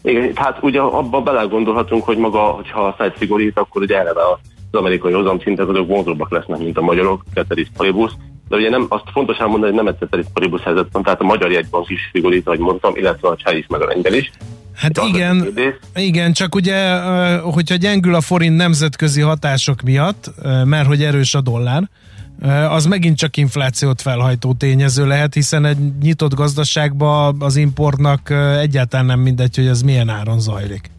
Igen, 0.02 0.32
hát 0.36 0.58
ugye 0.62 0.80
abban 0.80 1.24
belegondolhatunk, 1.24 2.04
hogy 2.04 2.18
maga, 2.18 2.40
hogyha 2.40 2.86
a 2.88 2.94
Fed 2.98 3.14
szigorít, 3.18 3.60
akkor 3.60 3.82
ugye 3.82 3.98
eleve 3.98 4.22
az 4.22 4.80
amerikai 4.80 5.14
hozamszintek 5.14 5.68
azok 5.68 5.88
vonzóbbak 5.88 6.32
lesznek, 6.32 6.60
mint 6.60 6.78
a 6.78 6.82
magyarok, 6.82 7.24
Ceteris 7.34 7.68
Paribus, 7.78 8.12
de 8.48 8.56
ugye 8.56 8.70
nem, 8.70 8.86
azt 8.90 9.04
fontos 9.12 9.38
elmondani, 9.38 9.74
hogy 9.74 9.84
nem 9.84 9.94
egy 9.94 10.00
Ceteris 10.00 10.26
Paribus 10.34 10.62
helyzet 10.64 10.88
van, 10.92 11.04
tehát 11.04 11.22
a 11.22 11.24
magyar 11.24 11.52
jegybank 11.52 11.90
is 11.90 12.00
szigorít, 12.12 12.48
ahogy 12.48 12.60
mondtam, 12.60 12.96
illetve 12.96 13.28
a 13.28 13.36
csaj 13.36 13.58
is, 13.58 13.66
meg 13.70 13.82
a 13.82 13.86
lengyel 13.86 14.14
is. 14.14 14.32
Hát 14.76 15.00
igen, 15.08 15.54
igen, 15.96 16.34
csak 16.34 16.56
ugye, 16.56 17.00
hogyha 17.38 17.76
gyengül 17.76 18.16
a 18.16 18.22
forint 18.22 18.56
nemzetközi 18.56 19.22
hatások 19.22 19.82
miatt, 19.82 20.32
mert 20.66 20.88
hogy 20.88 21.04
erős 21.04 21.34
a 21.34 21.42
dollár, 21.42 21.90
az 22.70 22.86
megint 22.86 23.18
csak 23.18 23.38
inflációt 23.38 24.02
felhajtó 24.02 24.54
tényező 24.54 25.08
lehet, 25.08 25.34
hiszen 25.34 25.66
egy 25.66 25.78
nyitott 26.02 26.34
gazdaságban 26.34 27.36
az 27.40 27.56
importnak 27.56 28.30
egyáltalán 28.60 29.06
nem 29.06 29.20
mindegy, 29.20 29.56
hogy 29.56 29.68
ez 29.68 29.82
milyen 29.82 30.10
áron 30.10 30.40
zajlik. 30.40 30.90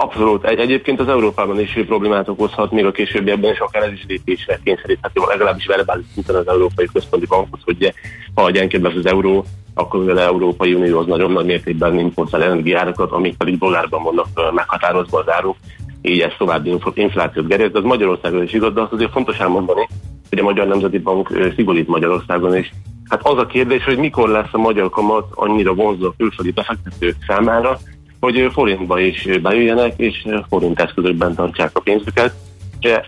Abszolút. 0.00 0.44
Egy, 0.44 0.58
egyébként 0.58 1.00
az 1.00 1.08
Európában 1.08 1.60
is 1.60 1.78
problémát 1.86 2.28
okozhat, 2.28 2.70
még 2.70 2.84
a 2.84 2.90
későbbiekben 2.90 3.52
is 3.52 3.58
akár 3.58 3.82
ez 3.82 3.92
is 3.92 4.04
lépésre 4.08 4.60
kényszerítheti, 4.64 5.20
legalábbis 5.28 5.66
verbális 5.66 6.04
szinten 6.14 6.34
az 6.34 6.48
Európai 6.48 6.86
Központi 6.92 7.26
Bankhoz, 7.26 7.60
hogy 7.64 7.94
ha 8.34 8.50
gyengébb 8.50 8.84
az 8.84 9.06
euró, 9.06 9.44
akkor 9.74 10.10
az 10.10 10.18
Európai 10.18 10.74
Unió 10.74 10.98
az 10.98 11.06
nagyon 11.06 11.32
nagy 11.32 11.44
mértékben 11.44 11.98
importál 11.98 12.42
energiárakat, 12.42 13.10
amik 13.10 13.36
pedig 13.36 13.58
dollárban 13.58 14.02
vannak 14.02 14.54
meghatározva 14.54 15.18
az 15.18 15.30
áruk, 15.30 15.56
így 16.02 16.20
ez 16.20 16.32
további 16.38 16.78
inflációt 16.94 17.48
gerjed. 17.48 17.76
Az 17.76 17.84
Magyarországon 17.84 18.42
is 18.42 18.52
igaz, 18.52 18.72
de 18.72 18.80
azt 18.80 18.92
azért 18.92 19.10
fontos 19.10 19.38
elmondani, 19.38 19.88
hogy 20.28 20.38
a 20.38 20.42
Magyar 20.42 20.66
Nemzeti 20.66 20.98
Bank 20.98 21.52
szigorít 21.54 21.88
Magyarországon 21.88 22.56
is. 22.56 22.72
Hát 23.08 23.26
az 23.26 23.38
a 23.38 23.46
kérdés, 23.46 23.84
hogy 23.84 23.98
mikor 23.98 24.28
lesz 24.28 24.52
a 24.52 24.58
magyar 24.58 24.90
kamat 24.90 25.26
annyira 25.34 25.74
vonzó 25.74 26.06
a 26.06 26.14
külföldi 26.16 26.50
befektetők 26.50 27.16
számára, 27.26 27.78
hogy 28.20 28.48
forintba 28.52 29.00
is 29.00 29.28
bejöjjenek, 29.42 29.94
és 29.96 30.26
forint 30.48 30.80
eszközökben 30.80 31.34
tartsák 31.34 31.70
a 31.76 31.80
pénzüket 31.80 32.34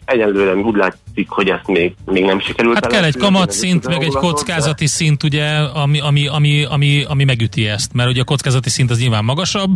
egyelőre 0.05 0.55
úgy 0.55 0.77
látszik, 0.77 1.29
hogy 1.29 1.49
ezt 1.49 1.67
még, 1.67 1.95
még 2.05 2.25
nem 2.25 2.41
sikerült. 2.41 2.75
Hát 2.75 2.87
kell 2.87 3.05
egy 3.05 3.17
kamatszint, 3.17 3.87
meg 3.87 4.03
egy 4.03 4.13
kockázati 4.13 4.87
szint, 4.87 5.23
ugye, 5.23 5.45
ami, 5.57 6.01
ami, 6.01 6.27
ami, 6.27 6.65
ami, 6.65 7.05
ami 7.09 7.25
megüti 7.25 7.67
ezt, 7.67 7.93
mert 7.93 8.11
ugye 8.11 8.21
a 8.21 8.25
kockázati 8.25 8.69
szint 8.69 8.91
az 8.91 9.01
nyilván 9.01 9.25
magasabb, 9.25 9.71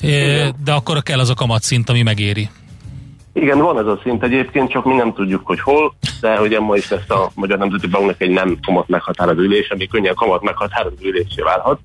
Igen. 0.00 0.54
de 0.64 0.72
akkor 0.72 1.02
kell 1.02 1.18
az 1.18 1.30
a 1.30 1.34
kamatszint, 1.34 1.88
ami 1.88 2.02
megéri. 2.02 2.48
Igen, 3.32 3.58
van 3.58 3.78
ez 3.78 3.86
a 3.86 4.00
szint 4.02 4.22
egyébként, 4.22 4.70
csak 4.70 4.84
mi 4.84 4.94
nem 4.94 5.12
tudjuk, 5.12 5.46
hogy 5.46 5.60
hol, 5.60 5.94
de 6.20 6.40
ugye 6.40 6.60
ma 6.60 6.76
is 6.76 6.90
lesz 6.90 7.10
a 7.10 7.30
Magyar 7.34 7.58
Nemzeti 7.58 7.86
Banknak 7.86 8.20
egy 8.20 8.30
nem 8.30 8.58
kamat 8.62 8.88
meghatározó 8.88 9.40
ülés, 9.40 9.68
ami 9.68 9.86
könnyen 9.86 10.14
kamat 10.14 10.42
meghatározó 10.42 10.96
ülésé 11.02 11.42
válhat. 11.42 11.80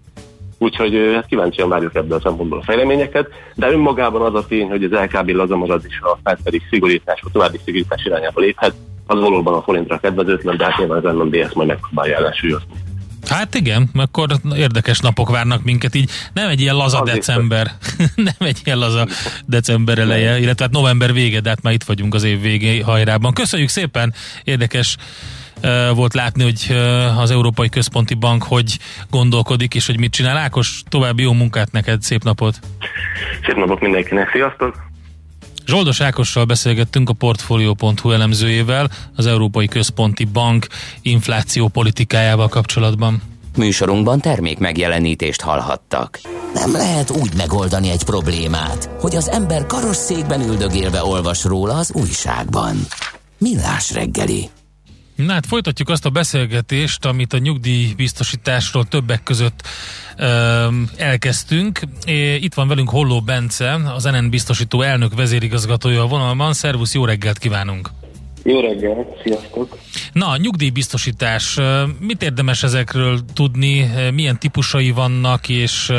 Úgyhogy 0.64 1.12
hát 1.14 1.26
kíváncsian 1.26 1.70
várjuk 1.70 1.96
ebből 1.96 2.18
a 2.18 2.22
szempontból 2.22 2.60
a 2.60 2.64
fejleményeket, 2.64 3.28
de 3.56 3.72
önmagában 3.72 4.22
az 4.22 4.44
a 4.44 4.46
tény, 4.48 4.70
hogy 4.70 4.84
az 4.84 4.92
LKB 4.92 5.30
lazamarad 5.30 5.84
és 5.88 6.00
a 6.02 6.18
Fed 6.24 6.38
pedig 6.44 6.62
szigorítás, 6.70 7.22
a 7.24 7.30
további 7.32 7.60
szigorítás 7.66 8.06
irányába 8.06 8.40
léphet, 8.40 8.74
az 9.08 9.20
valóban 9.20 9.54
a 9.54 9.62
forintra 9.62 9.98
kedvezőtlen, 9.98 10.58
de 10.58 10.64
hát 10.64 10.78
nyilván 10.78 11.06
az 11.06 11.16
MNB 11.16 11.36
majd 11.54 11.68
megpróbálja 11.68 12.18
ellensúlyozni. 12.18 12.74
Hát 13.28 13.56
igen, 13.56 13.90
akkor 13.94 14.30
érdekes 14.56 15.00
napok 15.00 15.30
várnak 15.30 15.64
minket 15.64 15.96
így. 15.96 16.10
Nem 16.34 16.50
egy 16.50 16.62
ilyen 16.62 16.76
laza 16.76 17.00
az 17.00 17.10
december, 17.10 17.72
nem 18.16 18.36
egy 18.38 18.62
ilyen 18.64 18.78
laza 18.78 19.08
december 19.46 19.98
eleje, 20.00 20.40
illetve 20.40 20.64
hát 20.64 20.74
november 20.74 21.14
vége, 21.14 21.40
de 21.40 21.50
hát 21.50 21.62
már 21.62 21.74
itt 21.74 21.84
vagyunk 21.84 22.14
az 22.14 22.24
év 22.24 22.42
végé 22.42 22.80
hajrában. 22.80 23.34
Köszönjük 23.34 23.70
szépen, 23.70 24.14
érdekes 24.44 24.98
volt 25.94 26.14
látni, 26.14 26.44
hogy 26.44 26.76
az 27.18 27.32
Európai 27.32 27.70
Központi 27.70 28.14
Bank 28.14 28.44
hogy 28.44 28.80
gondolkodik, 29.10 29.76
és 29.76 29.86
hogy 29.86 30.00
mit 30.00 30.12
csinál. 30.12 30.38
Ákos, 30.38 30.84
további 30.90 31.24
jó 31.24 31.34
munkát 31.34 31.72
neked, 31.72 32.02
szép 32.02 32.24
napot! 32.24 32.60
Szép 33.46 33.56
napot 33.56 33.80
mindenkinek, 33.80 34.30
sziasztok! 34.32 34.92
Zsoldos 35.66 36.02
Ákossal 36.02 36.46
beszélgettünk 36.46 37.10
a 37.10 37.14
Portfolio.hu 37.14 38.12
elemzőjével 38.12 38.90
az 39.16 39.26
Európai 39.26 39.68
Központi 39.68 40.26
Bank 40.26 40.68
infláció 41.02 41.68
politikájával 41.68 42.48
kapcsolatban. 42.48 43.22
Műsorunkban 43.58 44.20
termék 44.20 44.60
megjelenítést 44.60 45.42
hallhattak. 45.42 46.20
Nem 46.54 46.72
lehet 46.72 47.10
úgy 47.10 47.34
megoldani 47.38 47.90
egy 47.90 48.04
problémát, 48.04 48.90
hogy 49.00 49.16
az 49.16 49.30
ember 49.30 49.66
karosszékben 49.66 50.42
üldögélve 50.42 51.04
olvas 51.04 51.44
róla 51.44 51.74
az 51.74 51.92
újságban. 51.94 52.76
Millás 53.38 53.94
reggeli. 53.94 54.50
Na 55.16 55.34
hát 55.34 55.46
folytatjuk 55.46 55.90
azt 55.90 56.06
a 56.06 56.10
beszélgetést, 56.10 57.06
amit 57.06 57.34
a 57.34 57.38
nyugdíjbiztosításról 57.38 58.86
többek 58.86 59.24
között 59.24 59.68
ö, 60.18 60.68
elkezdtünk. 60.98 61.80
É, 62.06 62.36
itt 62.36 62.54
van 62.54 62.68
velünk 62.68 62.90
Holló 62.90 63.22
Bence, 63.22 63.82
az 63.96 64.04
NN 64.04 64.30
biztosító 64.30 64.82
elnök 64.82 65.16
vezérigazgatója 65.16 66.02
a 66.02 66.08
vonalban. 66.08 66.54
Szervusz, 66.54 66.94
jó 66.94 67.06
reggelt 67.06 67.38
kívánunk! 67.38 67.90
Jó 68.44 68.60
reggelt, 68.60 69.08
sziasztok! 69.24 69.78
Na, 70.14 70.38
nyugdíjbiztosítás. 70.38 71.58
Mit 72.00 72.24
érdemes 72.24 72.64
ezekről 72.64 73.20
tudni? 73.34 73.92
Milyen 74.14 74.40
típusai 74.40 74.92
vannak, 74.92 75.50
és, 75.50 75.92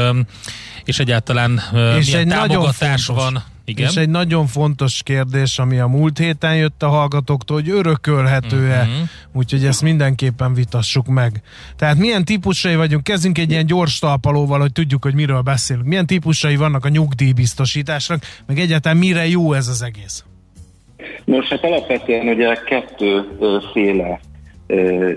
és 0.85 0.99
egyáltalán 0.99 1.63
és 1.99 2.07
milyen 2.07 2.21
egy 2.21 2.29
támogatás 2.29 3.05
fontos, 3.05 3.25
van? 3.25 3.43
Igen? 3.65 3.89
És 3.89 3.97
egy 3.97 4.09
nagyon 4.09 4.47
fontos 4.47 5.03
kérdés, 5.03 5.59
ami 5.59 5.79
a 5.79 5.87
múlt 5.87 6.19
héten 6.19 6.57
jött 6.57 6.83
a 6.83 6.89
hallgatóktól, 6.89 7.57
hogy 7.57 7.71
örökölhető-e, 7.71 8.81
uh-huh. 8.81 9.09
úgyhogy 9.33 9.65
ezt 9.65 9.83
mindenképpen 9.83 10.55
vitassuk 10.55 11.07
meg. 11.07 11.43
Tehát 11.77 11.97
milyen 11.97 12.25
típusai 12.25 12.77
vagyunk, 12.77 13.05
kezdünk 13.05 13.39
egy 13.39 13.51
ilyen 13.51 13.67
gyors 13.67 13.99
talpalóval, 13.99 14.61
hogy 14.61 14.73
tudjuk, 14.73 15.03
hogy 15.03 15.15
miről 15.15 15.41
beszélünk. 15.41 15.87
Milyen 15.87 16.07
típusai 16.07 16.57
vannak 16.57 16.85
a 16.85 16.89
nyugdíjbiztosításnak, 16.89 18.23
meg 18.47 18.59
egyáltalán 18.59 18.99
mire 18.99 19.27
jó 19.29 19.53
ez 19.53 19.69
az 19.69 19.83
egész? 19.83 20.25
Nos, 21.25 21.49
hát 21.49 21.65
alapvetően 21.65 22.29
ugye 22.29 22.55
kettőféle 22.55 24.21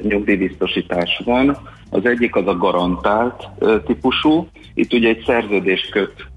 nyugdíjbiztosítás 0.01 1.21
van. 1.25 1.57
Az 1.89 2.05
egyik 2.05 2.35
az 2.35 2.47
a 2.47 2.57
garantált 2.57 3.47
típusú. 3.85 4.47
Itt 4.73 4.93
ugye 4.93 5.09
egy 5.09 5.23
szerződés 5.25 5.89
köt 5.91 6.27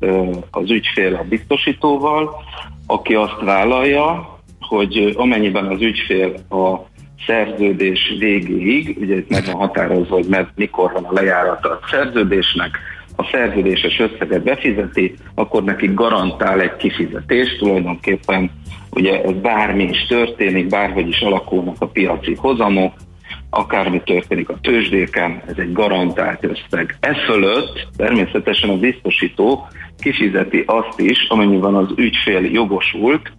az 0.51 0.71
ügyfél 0.71 1.15
a 1.15 1.25
biztosítóval, 1.29 2.35
aki 2.87 3.15
azt 3.15 3.41
vállalja, 3.41 4.39
hogy 4.61 5.15
amennyiben 5.17 5.67
az 5.67 5.81
ügyfél 5.81 6.35
a 6.51 6.89
szerződés 7.27 8.15
végéig, 8.19 8.97
ugye 9.01 9.17
itt 9.17 9.29
meg 9.29 9.45
van 9.45 9.55
határozva, 9.55 10.15
hogy 10.15 10.27
mert 10.29 10.49
mikor 10.55 10.93
van 10.93 11.05
a 11.05 11.13
lejárata 11.13 11.69
a 11.69 11.81
szerződésnek, 11.91 12.79
a 13.17 13.29
szerződéses 13.33 13.99
összeget 13.99 14.43
befizeti, 14.43 15.15
akkor 15.35 15.65
neki 15.65 15.91
garantál 15.95 16.61
egy 16.61 16.77
kifizetést, 16.77 17.59
tulajdonképpen 17.59 18.51
ugye 18.91 19.23
ez 19.23 19.33
bármi 19.33 19.83
is 19.83 20.07
történik, 20.09 20.67
bárhogy 20.67 21.09
is 21.09 21.21
alakulnak 21.21 21.77
a 21.79 21.87
piaci 21.87 22.35
hozamok, 22.35 22.93
akármi 23.51 24.03
történik 24.05 24.49
a 24.49 24.59
tőzsdéken, 24.61 25.43
ez 25.47 25.55
egy 25.57 25.73
garantált 25.73 26.45
összeg. 26.45 26.97
E 27.01 27.15
fölött 27.15 27.89
természetesen 27.97 28.71
a 28.71 28.79
biztosító 28.79 29.69
kifizeti 29.99 30.63
azt 30.67 31.01
is, 31.01 31.27
amennyiben 31.29 31.75
az 31.75 31.89
ügyfél 31.97 32.45
jogosult, 32.53 33.33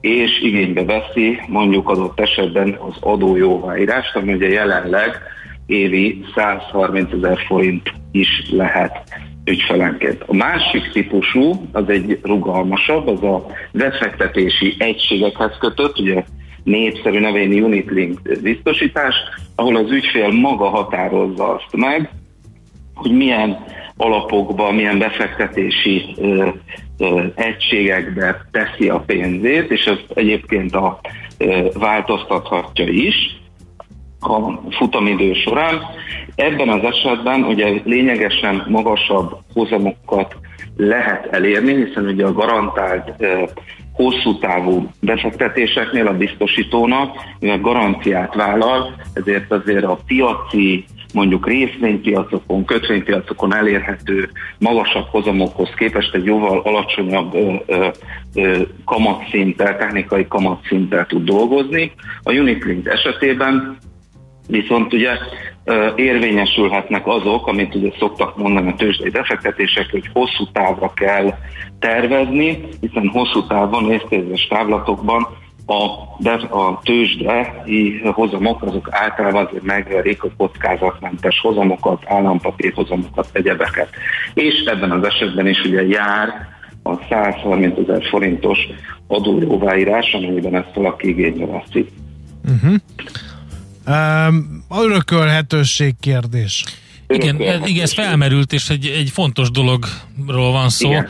és 0.00 0.40
igénybe 0.40 0.84
veszi 0.84 1.40
mondjuk 1.46 1.88
adott 1.88 2.20
esetben 2.20 2.78
az 2.88 2.96
adójóváírást, 3.00 4.16
ami 4.16 4.32
ugye 4.32 4.48
jelenleg 4.48 5.20
évi 5.66 6.24
130 6.34 7.12
ezer 7.12 7.38
forint 7.46 7.92
is 8.12 8.28
lehet 8.50 9.20
ügyfelenként. 9.44 10.24
A 10.26 10.34
másik 10.34 10.92
típusú, 10.92 11.68
az 11.72 11.88
egy 11.88 12.18
rugalmasabb, 12.22 13.06
az 13.06 13.22
a 13.22 13.46
befektetési 13.72 14.74
egységekhez 14.78 15.56
kötött, 15.58 15.98
ugye 15.98 16.24
népszerű 16.64 17.18
nevén 17.18 17.64
Unit 17.64 17.90
Link 17.90 18.20
biztosítás, 18.42 19.14
ahol 19.54 19.76
az 19.76 19.90
ügyfél 19.90 20.30
maga 20.30 20.68
határozza 20.68 21.54
azt 21.54 21.76
meg, 21.76 22.10
hogy 22.94 23.12
milyen 23.12 23.64
alapokba, 23.96 24.72
milyen 24.72 24.98
befektetési 24.98 26.14
ö, 26.16 26.48
ö, 26.98 27.24
egységekbe 27.34 28.46
teszi 28.50 28.88
a 28.88 28.98
pénzét, 28.98 29.70
és 29.70 29.84
ezt 29.84 30.06
egyébként 30.14 30.74
a, 30.74 31.00
ö, 31.38 31.68
változtathatja 31.74 32.86
is 32.88 33.41
a 34.22 34.60
futamidő 34.70 35.32
során. 35.32 35.80
Ebben 36.34 36.68
az 36.68 36.84
esetben 36.84 37.44
ugye 37.44 37.80
lényegesen 37.84 38.66
magasabb 38.68 39.36
hozamokat 39.54 40.36
lehet 40.76 41.26
elérni, 41.26 41.84
hiszen 41.84 42.06
ugye 42.06 42.26
a 42.26 42.32
garantált 42.32 43.12
hosszú 43.92 44.38
távú 44.38 44.90
befektetéseknél 45.00 46.06
a 46.06 46.16
biztosítónak, 46.16 47.16
mivel 47.40 47.60
garanciát 47.60 48.34
vállal, 48.34 48.94
ezért 49.12 49.52
azért 49.52 49.84
a 49.84 49.98
piaci 50.06 50.84
mondjuk 51.12 51.46
részvénypiacokon, 51.46 52.64
kötvénypiacokon 52.64 53.54
elérhető 53.54 54.30
magasabb 54.58 55.06
hozamokhoz 55.06 55.68
képest 55.76 56.14
egy 56.14 56.24
jóval 56.24 56.60
alacsonyabb 56.64 57.34
ö, 57.34 57.86
ö, 58.34 58.62
kamatszinttel, 58.84 59.76
technikai 59.76 60.26
kamatszinttel 60.28 61.06
tud 61.06 61.24
dolgozni. 61.24 61.92
A 62.22 62.32
Unitlink 62.32 62.86
esetében 62.86 63.78
Viszont 64.48 64.92
ugye 64.92 65.10
érvényesülhetnek 65.96 67.06
azok, 67.06 67.46
amit 67.46 67.74
ugye 67.74 67.90
szoktak 67.98 68.36
mondani 68.36 68.70
a 68.70 68.74
tőzsdei 68.74 69.10
befektetések, 69.10 69.90
hogy 69.90 70.10
hosszú 70.12 70.44
távra 70.52 70.92
kell 70.94 71.34
tervezni, 71.78 72.64
hiszen 72.80 73.08
hosszú 73.08 73.46
távon, 73.46 73.90
évtizedés 73.90 74.46
távlatokban 74.46 75.26
a, 75.66 75.88
de 76.18 76.30
a 76.30 76.80
tőzsdei 76.84 78.00
hozamok 78.04 78.62
azok 78.62 78.88
általában 78.90 79.46
azért 79.46 79.62
megverik 79.62 80.22
a 80.22 80.30
kockázatmentes 80.36 81.40
hozamokat, 81.40 82.02
állampapír 82.06 82.72
hozamokat, 82.74 83.28
egyebeket. 83.32 83.88
És 84.34 84.54
ebben 84.66 84.90
az 84.90 85.04
esetben 85.04 85.46
is 85.46 85.64
ugye 85.64 85.86
jár 85.86 86.28
a 86.82 86.94
130 87.08 87.78
ezer 87.78 88.04
forintos 88.04 88.58
adójóváírás, 89.06 90.12
amennyiben 90.12 90.54
ezt 90.54 90.74
valaki 90.74 91.08
igénybe 91.08 91.46
veszi. 91.46 91.86
Uh-huh. 92.44 92.74
Um, 93.86 94.64
örökölhetőség 94.84 95.94
kérdés. 96.00 96.64
Igen, 97.06 97.40
igen, 97.40 97.82
ez 97.82 97.92
felmerült, 97.92 98.52
és 98.52 98.68
egy, 98.68 98.86
egy 98.86 99.10
fontos 99.10 99.50
dologról 99.50 100.52
van 100.52 100.68
szó. 100.68 100.88
Igen. 100.88 101.08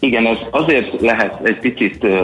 Igen, 0.00 0.26
ez 0.26 0.36
azért 0.50 1.00
lehet 1.00 1.40
egy 1.42 1.58
picit 1.58 2.04
ö, 2.04 2.22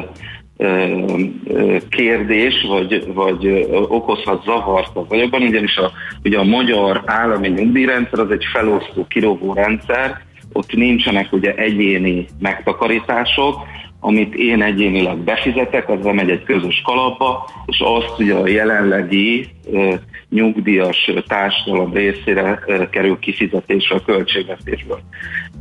ö, 0.57 1.77
kérdés, 1.89 2.55
vagy, 2.69 3.13
vagy 3.15 3.67
okozhat 3.89 4.45
zavart 4.45 4.97
a 4.97 5.05
vagyokban, 5.09 5.43
ugyanis 5.43 5.77
a, 5.77 5.93
ugye 6.25 6.39
a 6.39 6.45
magyar 6.45 7.03
állami 7.07 7.49
nyugdíjrendszer 7.49 8.19
az 8.19 8.31
egy 8.31 8.45
felosztó 8.53 9.07
kirovó 9.07 9.53
rendszer, 9.53 10.21
ott 10.53 10.73
nincsenek 10.73 11.33
ugye 11.33 11.55
egyéni 11.55 12.27
megtakarítások, 12.39 13.57
amit 14.05 14.35
én 14.35 14.63
egyénileg 14.63 15.17
befizetek, 15.17 15.89
az 15.89 16.01
bemegy 16.03 16.31
egy 16.31 16.43
közös 16.43 16.83
kalapba, 16.85 17.51
és 17.67 17.83
azt 17.85 18.19
ugye 18.19 18.35
a 18.35 18.49
jelenlegi 18.49 19.49
e, 19.75 20.01
nyugdíjas 20.29 21.11
társadalom 21.27 21.93
részére 21.93 22.63
e, 22.67 22.89
kerül 22.89 23.19
kifizetésre 23.19 23.97
a 23.97 24.03
költségvetésből. 24.05 25.01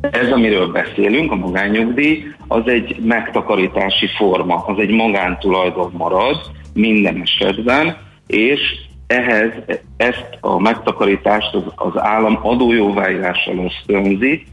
Ez, 0.01 0.31
amiről 0.31 0.67
beszélünk, 0.67 1.31
a 1.31 1.35
magánnyugdíj, 1.35 2.23
az 2.47 2.67
egy 2.67 2.95
megtakarítási 3.03 4.07
forma, 4.17 4.63
az 4.67 4.79
egy 4.79 4.91
magántulajdon 4.91 5.93
marad 5.97 6.41
minden 6.73 7.21
esetben, 7.21 7.97
és 8.27 8.61
ehhez 9.07 9.51
ezt 9.97 10.37
a 10.39 10.59
megtakarítást 10.59 11.53
az, 11.53 11.63
az 11.75 12.01
állam 12.01 12.39
adójóváírással 12.41 13.57
ösztönzi, 13.57 14.43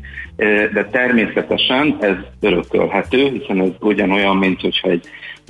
de 0.73 0.89
természetesen 0.91 1.97
ez 2.01 2.17
örökölhető, 2.41 3.29
hiszen 3.29 3.61
ez 3.61 3.69
ugyanolyan, 3.81 4.37
mint 4.37 4.61
hogyha 4.61 4.89
egy 4.89 5.05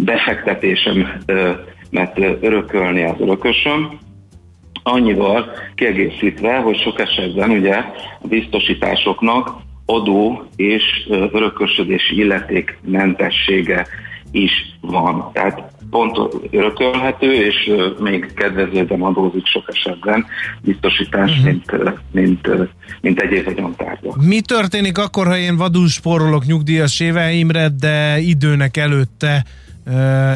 befektetésem 0.05 1.23
mert 1.91 2.19
örökölni 2.19 3.05
az 3.05 3.21
örökösöm, 3.21 3.99
annyival 4.83 5.53
kiegészítve, 5.75 6.57
hogy 6.57 6.79
sok 6.79 7.01
esetben 7.01 7.51
ugye 7.51 7.75
a 8.21 8.27
biztosításoknak 8.29 9.51
adó 9.87 10.45
és 10.57 10.83
örökösödési 11.09 12.19
illetékmentessége 12.19 13.87
is 14.31 14.53
van. 14.81 15.31
Tehát 15.33 15.73
pont 15.91 16.19
örökölhető, 16.51 17.33
és 17.33 17.71
még 17.99 18.33
kedvezőben 18.35 19.01
adózik 19.01 19.47
sok 19.47 19.65
esetben 19.67 20.27
biztosítás, 20.63 21.31
uh-huh. 21.31 21.45
mint, 21.45 21.73
mint, 22.11 22.49
mint 23.01 23.21
egyéb 23.21 23.45
vagyontárgyak. 23.45 24.23
Mi 24.23 24.41
történik 24.41 24.99
akkor, 24.99 25.27
ha 25.27 25.37
én 25.37 25.57
vadul 25.57 25.89
spórolok 25.89 26.45
nyugdíjas 26.45 27.01
éveimre, 27.01 27.69
de 27.69 28.19
időnek 28.19 28.77
előtte 28.77 29.45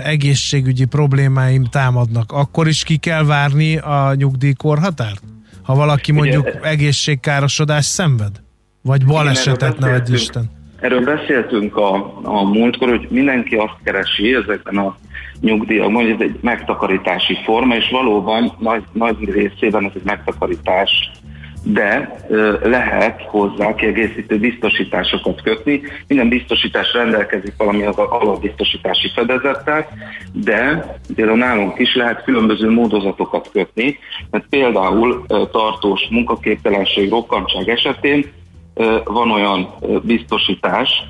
egészségügyi 0.05 0.85
problémáim 0.85 1.65
támadnak, 1.65 2.33
akkor 2.33 2.69
is 2.69 2.85
ki 2.85 2.97
kell 2.97 3.25
várni 3.25 3.77
a 3.77 4.15
nyugdíjkorhatárt? 4.15 5.23
Ha 5.63 5.75
valaki 5.75 6.13
mondjuk 6.13 6.47
Ugye, 6.47 6.61
egészségkárosodás 6.61 7.85
szenved? 7.85 8.41
Vagy 8.83 9.05
balesetet, 9.05 9.79
ne 9.79 10.03
Isten? 10.13 10.51
Erről 10.83 11.05
beszéltünk 11.05 11.77
a, 11.77 12.21
a 12.23 12.45
múltkor, 12.45 12.89
hogy 12.89 13.07
mindenki 13.11 13.55
azt 13.55 13.77
keresi 13.85 14.35
ezekben 14.35 14.77
a 14.77 14.97
nyugdíjakban, 15.41 16.03
hogy 16.03 16.11
ez 16.11 16.21
egy 16.21 16.39
megtakarítási 16.41 17.39
forma, 17.45 17.75
és 17.75 17.91
valóban 17.91 18.53
nagy, 18.59 18.83
nagy 18.93 19.17
részében 19.31 19.85
ez 19.85 19.91
egy 19.95 20.05
megtakarítás 20.05 21.11
de 21.65 22.19
lehet 22.63 23.23
hozzá 23.23 23.75
kiegészítő 23.75 24.39
biztosításokat 24.39 25.43
kötni. 25.43 25.81
Minden 26.07 26.29
biztosítás 26.29 26.93
rendelkezik 26.93 27.55
valami 27.57 27.83
az 27.83 27.97
alapbiztosítási 27.97 29.11
fedezettel, 29.15 29.89
de 30.33 30.87
például 31.15 31.39
nálunk 31.39 31.79
is 31.79 31.95
lehet 31.95 32.25
különböző 32.25 32.71
módozatokat 32.71 33.51
kötni, 33.53 33.99
mert 34.31 34.45
például 34.51 35.25
tartós 35.27 36.09
munkaképtelenség, 36.11 37.11
rokkantság 37.11 37.69
esetén 37.69 38.25
van 39.05 39.31
olyan 39.31 39.75
biztosítás, 40.03 41.03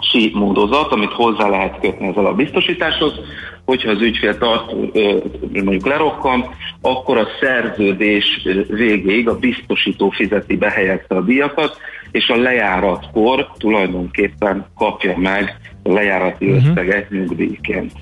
sí 0.00 0.30
módozat, 0.34 0.92
amit 0.92 1.12
hozzá 1.12 1.48
lehet 1.48 1.80
kötni 1.80 2.06
ezzel 2.06 2.26
a 2.26 2.34
biztosításhoz, 2.34 3.12
hogyha 3.64 3.90
az 3.90 4.00
ügyfél 4.00 4.38
tart, 4.38 4.72
mondjuk 5.52 5.86
lerokkan, 5.86 6.54
akkor 6.80 7.18
a 7.18 7.26
szerződés 7.40 8.48
végéig 8.68 9.28
a 9.28 9.38
biztosító 9.38 10.10
fizeti 10.10 10.56
be 10.56 10.70
helyette 10.70 11.16
a 11.16 11.20
díjakat, 11.20 11.76
és 12.10 12.28
a 12.28 12.36
lejáratkor 12.36 13.50
tulajdonképpen 13.58 14.66
kapja 14.76 15.18
meg 15.18 15.60
lejárati 15.92 16.46
uh-huh. 16.46 16.70
összeget 16.70 17.10
nyugdíjként. 17.10 17.92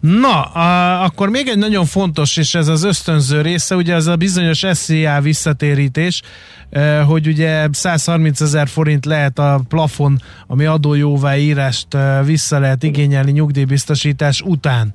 Na, 0.00 0.42
a, 0.42 1.02
akkor 1.04 1.28
még 1.28 1.48
egy 1.48 1.58
nagyon 1.58 1.84
fontos, 1.84 2.36
és 2.36 2.54
ez 2.54 2.68
az 2.68 2.84
ösztönző 2.84 3.40
része, 3.40 3.76
ugye 3.76 3.94
ez 3.94 4.06
a 4.06 4.16
bizonyos 4.16 4.64
SZIA 4.70 5.20
visszatérítés, 5.20 6.22
eh, 6.70 7.06
hogy 7.06 7.26
ugye 7.26 7.68
130 7.72 8.40
ezer 8.40 8.68
forint 8.68 9.04
lehet 9.04 9.38
a 9.38 9.60
plafon, 9.68 10.18
ami 10.46 10.64
adójóváírást 10.64 11.94
eh, 11.94 12.24
vissza 12.24 12.58
lehet 12.58 12.82
igényelni 12.82 13.30
nyugdíjbiztosítás 13.30 14.40
után. 14.40 14.90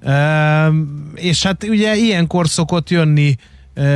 Eh, 0.00 0.66
és 1.14 1.42
hát 1.42 1.64
ugye 1.64 1.96
ilyenkor 1.96 2.48
szokott 2.48 2.90
jönni 2.90 3.36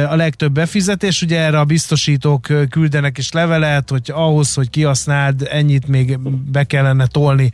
a 0.09 0.17
legtöbb 0.17 0.53
befizetés, 0.53 1.23
ugye 1.23 1.41
erre 1.41 1.59
a 1.59 1.65
biztosítók 1.65 2.47
küldenek 2.71 3.19
is 3.19 3.33
levelet, 3.33 3.91
hogy 3.91 4.11
ahhoz, 4.13 4.55
hogy 4.55 4.71
kihasználd, 4.71 5.49
ennyit 5.51 5.89
még 5.89 6.19
be 6.53 6.65
kellene 6.65 7.07
tolni 7.07 7.51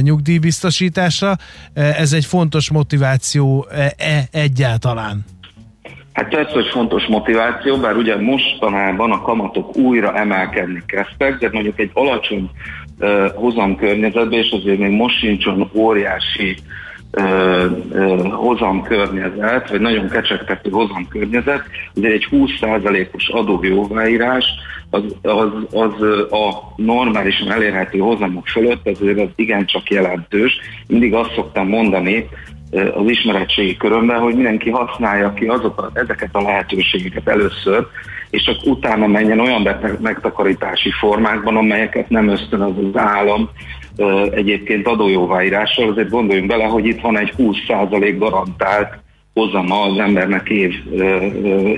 nyugdíjbiztosításra. 0.00 1.36
Ez 1.74 2.12
egy 2.12 2.24
fontos 2.24 2.70
motiváció 2.70 3.66
e 3.96 4.28
egyáltalán? 4.32 5.24
Hát 6.12 6.28
persze, 6.28 6.52
hogy 6.52 6.68
fontos 6.68 7.06
motiváció, 7.06 7.76
bár 7.76 7.96
ugye 7.96 8.16
mostanában 8.16 9.12
a 9.12 9.20
kamatok 9.20 9.76
újra 9.76 10.14
emelkedni 10.16 10.82
kezdtek, 10.86 11.38
de 11.38 11.48
mondjuk 11.52 11.78
egy 11.78 11.90
alacsony 11.92 12.50
uh, 12.98 13.26
hozamkörnyezetben, 13.34 14.38
és 14.38 14.50
azért 14.50 14.78
még 14.78 14.90
most 14.90 15.18
sincs 15.18 15.46
olyan 15.46 15.70
óriási 15.72 16.56
hozamkörnyezet, 18.30 19.70
vagy 19.70 19.80
nagyon 19.80 20.08
kecsegtető 20.08 20.70
hozamkörnyezet, 20.70 21.62
ugye 21.94 22.08
egy 22.08 22.28
20%-os 22.30 23.28
adójóváírás 23.28 24.44
az, 24.90 25.02
az, 25.22 25.50
az 25.72 26.02
a 26.30 26.72
normálisan 26.76 27.52
elérhető 27.52 27.98
hozamok 27.98 28.46
fölött 28.46 28.88
azért 28.88 29.20
az 29.20 29.28
igencsak 29.34 29.90
jelentős. 29.90 30.58
Mindig 30.86 31.14
azt 31.14 31.34
szoktam 31.34 31.68
mondani 31.68 32.28
az 32.70 33.08
ismeretségi 33.08 33.76
körömben, 33.76 34.20
hogy 34.20 34.34
mindenki 34.34 34.70
használja 34.70 35.32
ki 35.32 35.46
azokat, 35.46 35.98
ezeket 35.98 36.28
a 36.32 36.42
lehetőségeket 36.42 37.28
először, 37.28 37.86
és 38.30 38.42
csak 38.42 38.56
utána 38.64 39.06
menjen 39.06 39.40
olyan 39.40 39.68
megtakarítási 40.00 40.90
formákban, 40.90 41.56
amelyeket 41.56 42.08
nem 42.08 42.28
ösztönöz 42.28 42.72
az 42.92 43.00
állam, 43.00 43.50
egyébként 44.30 44.86
adójóváírással, 44.86 45.90
azért 45.90 46.10
gondoljunk 46.10 46.48
bele, 46.48 46.64
hogy 46.64 46.86
itt 46.86 47.00
van 47.00 47.18
egy 47.18 47.32
20% 47.38 48.16
garantált 48.18 48.98
hozama 49.34 49.82
az 49.82 49.98
embernek 49.98 50.48
év, 50.48 50.74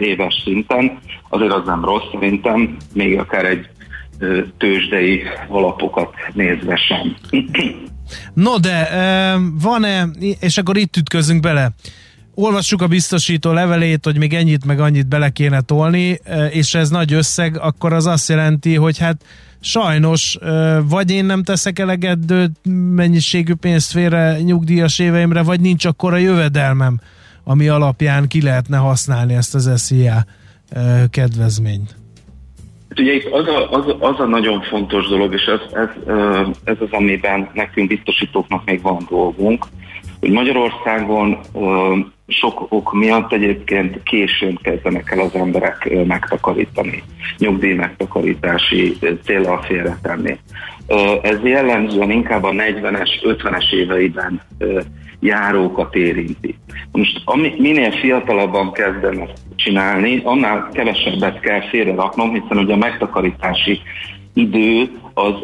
éves 0.00 0.40
szinten, 0.44 0.98
azért 1.28 1.52
az 1.52 1.62
nem 1.66 1.84
rossz 1.84 2.10
szerintem, 2.12 2.76
még 2.94 3.18
akár 3.18 3.44
egy 3.44 3.68
tőzsdei 4.58 5.22
alapokat 5.48 6.14
nézve 6.32 6.76
sem. 6.76 7.16
No 8.34 8.58
de 8.58 8.88
van-e, 9.62 10.08
és 10.40 10.58
akkor 10.58 10.76
itt 10.76 10.96
ütközünk 10.96 11.40
bele, 11.40 11.70
olvassuk 12.40 12.82
a 12.82 12.86
biztosító 12.86 13.52
levelét, 13.52 14.04
hogy 14.04 14.18
még 14.18 14.34
ennyit 14.34 14.64
meg 14.64 14.80
annyit 14.80 15.08
bele 15.08 15.30
kéne 15.30 15.60
tolni, 15.60 16.20
és 16.50 16.74
ez 16.74 16.90
nagy 16.90 17.12
összeg, 17.12 17.58
akkor 17.58 17.92
az 17.92 18.06
azt 18.06 18.28
jelenti, 18.28 18.74
hogy 18.74 18.98
hát 18.98 19.24
sajnos 19.60 20.38
vagy 20.88 21.10
én 21.10 21.24
nem 21.24 21.42
teszek 21.42 21.78
eleget 21.78 22.18
mennyiségű 22.94 23.54
pénzt 23.54 23.92
félre 23.92 24.40
nyugdíjas 24.40 24.98
éveimre, 24.98 25.42
vagy 25.42 25.60
nincs 25.60 25.84
akkor 25.84 26.12
a 26.12 26.16
jövedelmem, 26.16 27.00
ami 27.44 27.68
alapján 27.68 28.28
ki 28.28 28.42
lehetne 28.42 28.76
használni 28.76 29.34
ezt 29.34 29.54
az 29.54 29.70
SZIA 29.76 30.24
kedvezményt. 31.10 31.94
Hát 32.88 33.00
ugye 33.00 33.12
itt 33.12 33.32
az 33.32 33.46
a, 33.46 33.70
az, 33.70 33.94
az 33.98 34.20
a 34.20 34.24
nagyon 34.24 34.62
fontos 34.62 35.08
dolog, 35.08 35.32
és 35.34 35.42
ez, 35.42 35.60
ez, 35.72 35.88
ez 36.64 36.76
az, 36.80 36.88
amiben 36.90 37.48
nekünk 37.54 37.88
biztosítóknak 37.88 38.64
még 38.64 38.82
van 38.82 39.06
dolgunk, 39.10 39.66
hogy 40.20 40.30
Magyarországon 40.30 41.38
sok 42.30 42.66
ok 42.68 42.92
miatt 42.92 43.32
egyébként 43.32 44.02
későn 44.02 44.58
kezdenek 44.62 45.10
el 45.10 45.20
az 45.20 45.34
emberek 45.34 45.90
megtakarítani, 46.06 47.02
nyugdíj 47.38 47.74
megtakarítási 47.74 48.96
célra 49.24 49.62
félretenni. 49.62 50.38
Ez 51.22 51.38
jellemzően 51.42 52.10
inkább 52.10 52.42
a 52.42 52.50
40-es, 52.50 53.10
50-es 53.22 53.72
éveiben 53.72 54.40
járókat 55.20 55.94
érinti. 55.94 56.58
Most 56.92 57.20
ami, 57.24 57.54
minél 57.58 57.90
fiatalabban 57.90 58.72
kezdem 58.72 59.20
ezt 59.20 59.42
csinálni, 59.56 60.20
annál 60.24 60.68
kevesebbet 60.72 61.40
kell 61.40 61.68
félre 61.68 61.94
raknom, 61.94 62.32
hiszen 62.32 62.58
ugye 62.58 62.72
a 62.72 62.76
megtakarítási 62.76 63.80
idő 64.34 64.90
az 65.14 65.34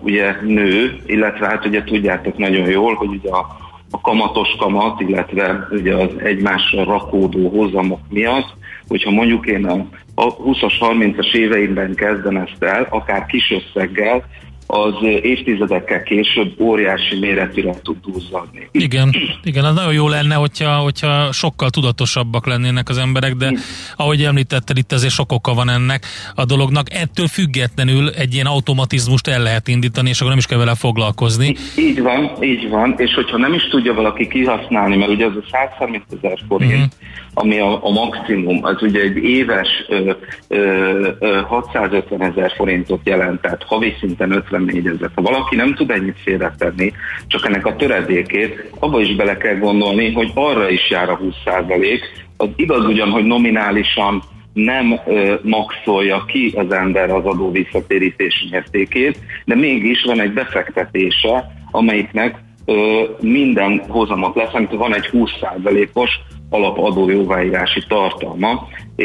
ugye 0.00 0.36
nő, 0.42 1.02
illetve 1.06 1.46
hát 1.46 1.66
ugye 1.66 1.84
tudjátok 1.84 2.38
nagyon 2.38 2.68
jól, 2.68 2.94
hogy 2.94 3.08
ugye 3.08 3.30
a 3.30 3.67
a 3.90 4.00
kamatos 4.00 4.56
kamat, 4.58 5.00
illetve 5.00 5.66
ugye 5.70 5.94
az 5.94 6.10
egymásra 6.18 6.84
rakódó 6.84 7.48
hozamok 7.48 8.00
miatt, 8.08 8.56
hogyha 8.88 9.10
mondjuk 9.10 9.46
én 9.46 9.66
a, 9.66 9.86
a 10.14 10.36
20-as, 10.36 10.74
30-as 10.80 11.34
éveimben 11.34 11.94
kezdem 11.94 12.36
ezt 12.36 12.62
el, 12.62 12.86
akár 12.90 13.26
kis 13.26 13.50
összeggel, 13.50 14.24
az 14.70 14.94
évtizedekkel 15.22 16.02
később 16.02 16.60
óriási 16.60 17.18
méretűre 17.18 17.74
tud 17.82 17.96
duzzadni. 18.06 18.68
Igen, 18.70 19.14
igen, 19.42 19.64
az 19.64 19.74
nagyon 19.74 19.92
jó 19.92 20.08
lenne, 20.08 20.34
hogyha, 20.34 20.76
hogyha 20.76 21.32
sokkal 21.32 21.70
tudatosabbak 21.70 22.46
lennének 22.46 22.88
az 22.88 22.98
emberek, 22.98 23.34
de 23.34 23.52
ahogy 23.96 24.22
említetted, 24.22 24.76
itt 24.76 24.92
azért 24.92 25.12
sok 25.12 25.32
oka 25.32 25.54
van 25.54 25.68
ennek 25.68 26.06
a 26.34 26.44
dolognak. 26.44 26.86
Ettől 26.92 27.26
függetlenül 27.26 28.08
egy 28.08 28.34
ilyen 28.34 28.46
automatizmust 28.46 29.28
el 29.28 29.42
lehet 29.42 29.68
indítani, 29.68 30.08
és 30.08 30.16
akkor 30.16 30.28
nem 30.28 30.38
is 30.38 30.46
kell 30.46 30.58
vele 30.58 30.74
foglalkozni. 30.74 31.54
Így 31.78 32.02
van, 32.02 32.30
így 32.42 32.68
van, 32.68 32.94
és 32.96 33.14
hogyha 33.14 33.36
nem 33.36 33.52
is 33.52 33.68
tudja 33.68 33.94
valaki 33.94 34.28
kihasználni, 34.28 34.96
mert 34.96 35.10
ugye 35.10 35.26
az 35.26 35.36
a 35.36 35.48
130 35.50 36.02
ezer 36.22 36.38
forint, 36.48 36.72
uh-huh. 36.72 36.88
ami 37.34 37.58
a, 37.58 37.84
a 37.84 37.90
maximum, 37.90 38.64
az 38.64 38.82
ugye 38.82 39.00
egy 39.00 39.16
éves 39.16 39.68
ö, 39.88 40.12
ö, 40.48 41.08
ö, 41.18 41.40
650 41.46 42.22
ezer 42.22 42.52
forintot 42.56 43.00
jelent, 43.04 43.40
tehát 43.40 43.62
havi 43.62 43.96
szinten 44.00 44.32
50 44.32 44.57
54 44.58 44.86
ezer. 44.86 45.10
Ha 45.14 45.22
valaki 45.22 45.56
nem 45.56 45.74
tud 45.74 45.90
ennyit 45.90 46.18
félretenni, 46.24 46.92
csak 47.26 47.46
ennek 47.46 47.66
a 47.66 47.76
töredékét, 47.76 48.70
abba 48.78 49.00
is 49.00 49.16
bele 49.16 49.36
kell 49.36 49.56
gondolni, 49.56 50.12
hogy 50.12 50.30
arra 50.34 50.70
is 50.70 50.90
jár 50.90 51.10
a 51.10 51.20
20% 51.44 52.00
Az 52.36 52.48
igaz 52.56 52.84
ugyan, 52.84 53.10
hogy 53.10 53.24
nominálisan 53.24 54.22
nem 54.52 55.00
ö, 55.06 55.34
maxolja 55.42 56.24
ki 56.24 56.52
az 56.56 56.72
ember 56.72 57.10
az 57.10 57.24
adó 57.24 57.50
visszatérítési 57.50 58.48
mértékét, 58.50 59.18
de 59.44 59.54
mégis 59.54 60.04
van 60.04 60.20
egy 60.20 60.32
befektetése, 60.32 61.52
amelyiknek 61.70 62.38
ö, 62.64 63.02
minden 63.20 63.82
hozamot 63.88 64.34
lesz, 64.34 64.52
van 64.70 64.94
egy 64.94 65.10
20%-os 65.12 66.10
alapadó 66.50 67.10
jóváírási 67.10 67.82
tartalma, 67.88 68.68
e, 68.96 69.04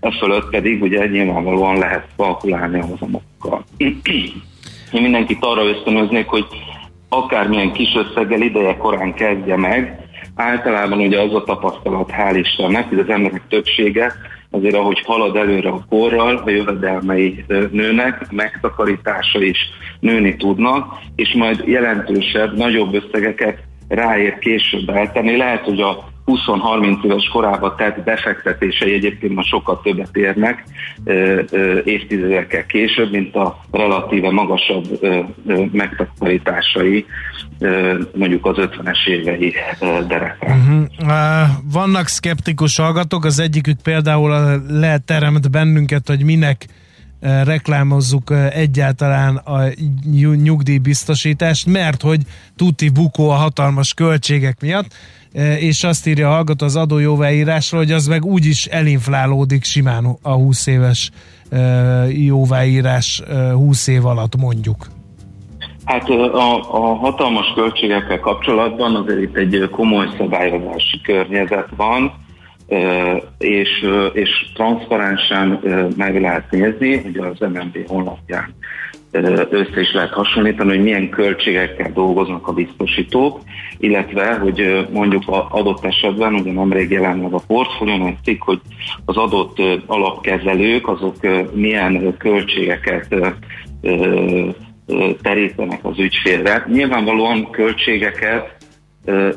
e 0.00 0.10
fölött 0.18 0.50
pedig 0.50 0.82
ugye 0.82 1.06
nyilvánvalóan 1.06 1.78
lehet 1.78 2.06
kalkulálni 2.16 2.80
a 2.80 2.84
hozamokkal. 2.84 3.64
Én 4.92 5.02
mindenkit 5.02 5.44
arra 5.44 5.64
ösztönöznék, 5.64 6.26
hogy 6.26 6.46
akármilyen 7.08 7.72
kis 7.72 7.94
összeggel 7.94 8.40
ideje 8.40 8.76
korán 8.76 9.14
kezdje 9.14 9.56
meg. 9.56 10.08
Általában 10.34 10.98
ugye 10.98 11.20
az 11.20 11.34
a 11.34 11.44
tapasztalat, 11.44 12.10
hál' 12.12 12.36
Istennek, 12.38 12.88
hogy 12.88 12.98
az 12.98 13.08
emberek 13.08 13.42
többsége 13.48 14.12
azért 14.50 14.74
ahogy 14.74 15.02
halad 15.06 15.36
előre 15.36 15.68
a 15.68 15.84
korral, 15.88 16.36
a 16.36 16.50
jövedelmei 16.50 17.44
nőnek, 17.70 18.30
megtakarítása 18.30 19.42
is 19.42 19.58
nőni 20.00 20.36
tudnak, 20.36 20.98
és 21.16 21.32
majd 21.32 21.62
jelentősebb, 21.66 22.56
nagyobb 22.56 22.94
összegeket 22.94 23.58
ráér 23.88 24.38
később 24.38 24.88
eltenni. 24.88 25.36
Lehet, 25.36 25.64
hogy 25.64 25.80
a 25.80 26.08
20-30 26.28 27.04
éves 27.04 27.28
korában 27.32 27.74
tett 27.76 28.04
befektetései 28.04 28.92
egyébként 28.92 29.34
ma 29.34 29.42
sokkal 29.42 29.80
többet 29.82 30.16
érnek 30.16 30.64
évtizedekkel 31.84 32.66
később, 32.66 33.10
mint 33.10 33.34
a 33.34 33.64
relatíve 33.70 34.30
magasabb 34.30 35.00
megtakarításai 35.72 37.06
mondjuk 38.14 38.46
az 38.46 38.56
50-es 38.58 39.06
évei 39.06 39.54
derekán. 40.08 40.88
Uh-huh. 40.98 41.48
Vannak 41.72 42.06
szkeptikus 42.06 42.76
hallgatók, 42.76 43.24
az 43.24 43.38
egyikük 43.38 43.80
például 43.82 44.62
leteremt 44.68 45.50
bennünket, 45.50 46.08
hogy 46.08 46.24
minek 46.24 46.66
reklámozzuk 47.44 48.32
egyáltalán 48.50 49.36
a 49.36 49.60
nyugdíjbiztosítást, 50.42 51.66
mert 51.66 52.02
hogy 52.02 52.20
tuti 52.56 52.88
bukó 52.88 53.30
a 53.30 53.34
hatalmas 53.34 53.94
költségek 53.94 54.60
miatt, 54.60 54.94
és 55.58 55.84
azt 55.84 56.06
írja 56.06 56.28
a 56.28 56.32
hallgató 56.32 56.64
az 56.64 56.76
adójóváírásról, 56.76 57.80
hogy 57.80 57.92
az 57.92 58.06
meg 58.06 58.24
úgyis 58.24 58.66
elinflálódik 58.66 59.64
simán 59.64 60.04
a 60.22 60.32
20 60.32 60.66
éves 60.66 61.10
jóváírás 62.08 63.22
20 63.52 63.86
év 63.86 64.06
alatt 64.06 64.36
mondjuk. 64.36 64.86
Hát 65.84 66.08
a, 66.08 66.74
a 66.74 66.94
hatalmas 66.94 67.52
költségekkel 67.54 68.20
kapcsolatban 68.20 68.96
azért 68.96 69.22
itt 69.22 69.36
egy 69.36 69.68
komoly 69.70 70.06
szabályozási 70.16 71.00
környezet 71.02 71.68
van, 71.76 72.12
és, 73.38 73.68
és 74.12 74.30
transzparensen 74.54 75.60
meg 75.96 76.20
lehet 76.20 76.50
nézni, 76.50 76.96
hogy 76.96 77.16
az 77.16 77.48
MNB 77.48 77.88
honlapján 77.88 78.54
össze 79.50 79.80
is 79.80 79.92
lehet 79.92 80.12
hasonlítani, 80.12 80.68
hogy 80.68 80.82
milyen 80.82 81.08
költségekkel 81.08 81.92
dolgoznak 81.92 82.48
a 82.48 82.52
biztosítók, 82.52 83.40
illetve, 83.78 84.34
hogy 84.34 84.86
mondjuk 84.92 85.22
adott 85.48 85.84
esetben, 85.84 86.34
ugye 86.34 86.52
nemrég 86.52 86.90
jelent 86.90 87.32
a 87.32 87.42
portfólión 87.46 88.06
egy 88.06 88.16
cikk, 88.24 88.42
hogy 88.42 88.60
az 89.04 89.16
adott 89.16 89.58
alapkezelők, 89.86 90.88
azok 90.88 91.16
milyen 91.52 92.16
költségeket 92.18 93.14
terítenek 95.22 95.84
az 95.84 95.98
ügyfélre. 95.98 96.64
Nyilvánvalóan 96.68 97.50
költségeket 97.50 98.56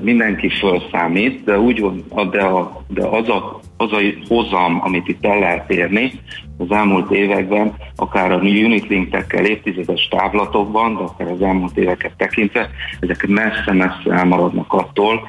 mindenki 0.02 0.50
felszámít, 0.50 1.44
de 1.44 1.60
úgy 1.60 1.80
van, 1.80 2.30
de, 2.32 2.42
a, 2.42 2.84
de 2.88 3.06
az, 3.06 3.30
a, 3.30 3.60
az 3.82 3.92
a 3.92 4.00
hozam, 4.28 4.82
amit 4.84 5.08
itt 5.08 5.26
el 5.26 5.40
lehet 5.40 5.72
érni, 5.72 6.12
az 6.58 6.72
elmúlt 6.72 7.12
években, 7.12 7.74
akár 7.96 8.32
a 8.32 8.38
unitlink-tekkel 8.38 9.46
évtizedes 9.46 10.08
távlatokban, 10.08 10.96
de 10.96 11.02
akár 11.02 11.28
az 11.28 11.42
elmúlt 11.42 11.78
éveket 11.78 12.14
tekintve, 12.18 12.70
ezek 13.00 13.28
messze-messze 13.28 14.12
elmaradnak 14.12 14.74
attól, 14.74 15.28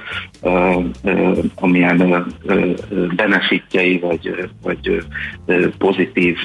amilyen 1.55 2.26
benefitjei 3.16 3.98
vagy, 3.98 4.50
vagy 4.62 5.05
pozitív 5.78 6.38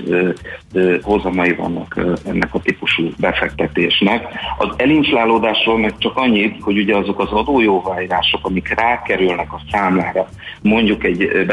hozamai 1.01 1.53
vannak 1.53 1.99
ennek 2.25 2.53
a 2.53 2.59
típusú 2.59 3.09
befektetésnek. 3.19 4.27
Az 4.57 4.69
elinflálódásról 4.77 5.79
meg 5.79 5.97
csak 5.97 6.17
annyit, 6.17 6.61
hogy 6.61 6.77
ugye 6.77 6.95
azok 6.95 7.19
az 7.19 7.31
adójóváírások, 7.31 8.45
amik 8.45 8.73
rákerülnek 8.79 9.53
a 9.53 9.61
számlára, 9.71 10.27
mondjuk 10.61 11.03
egy 11.03 11.45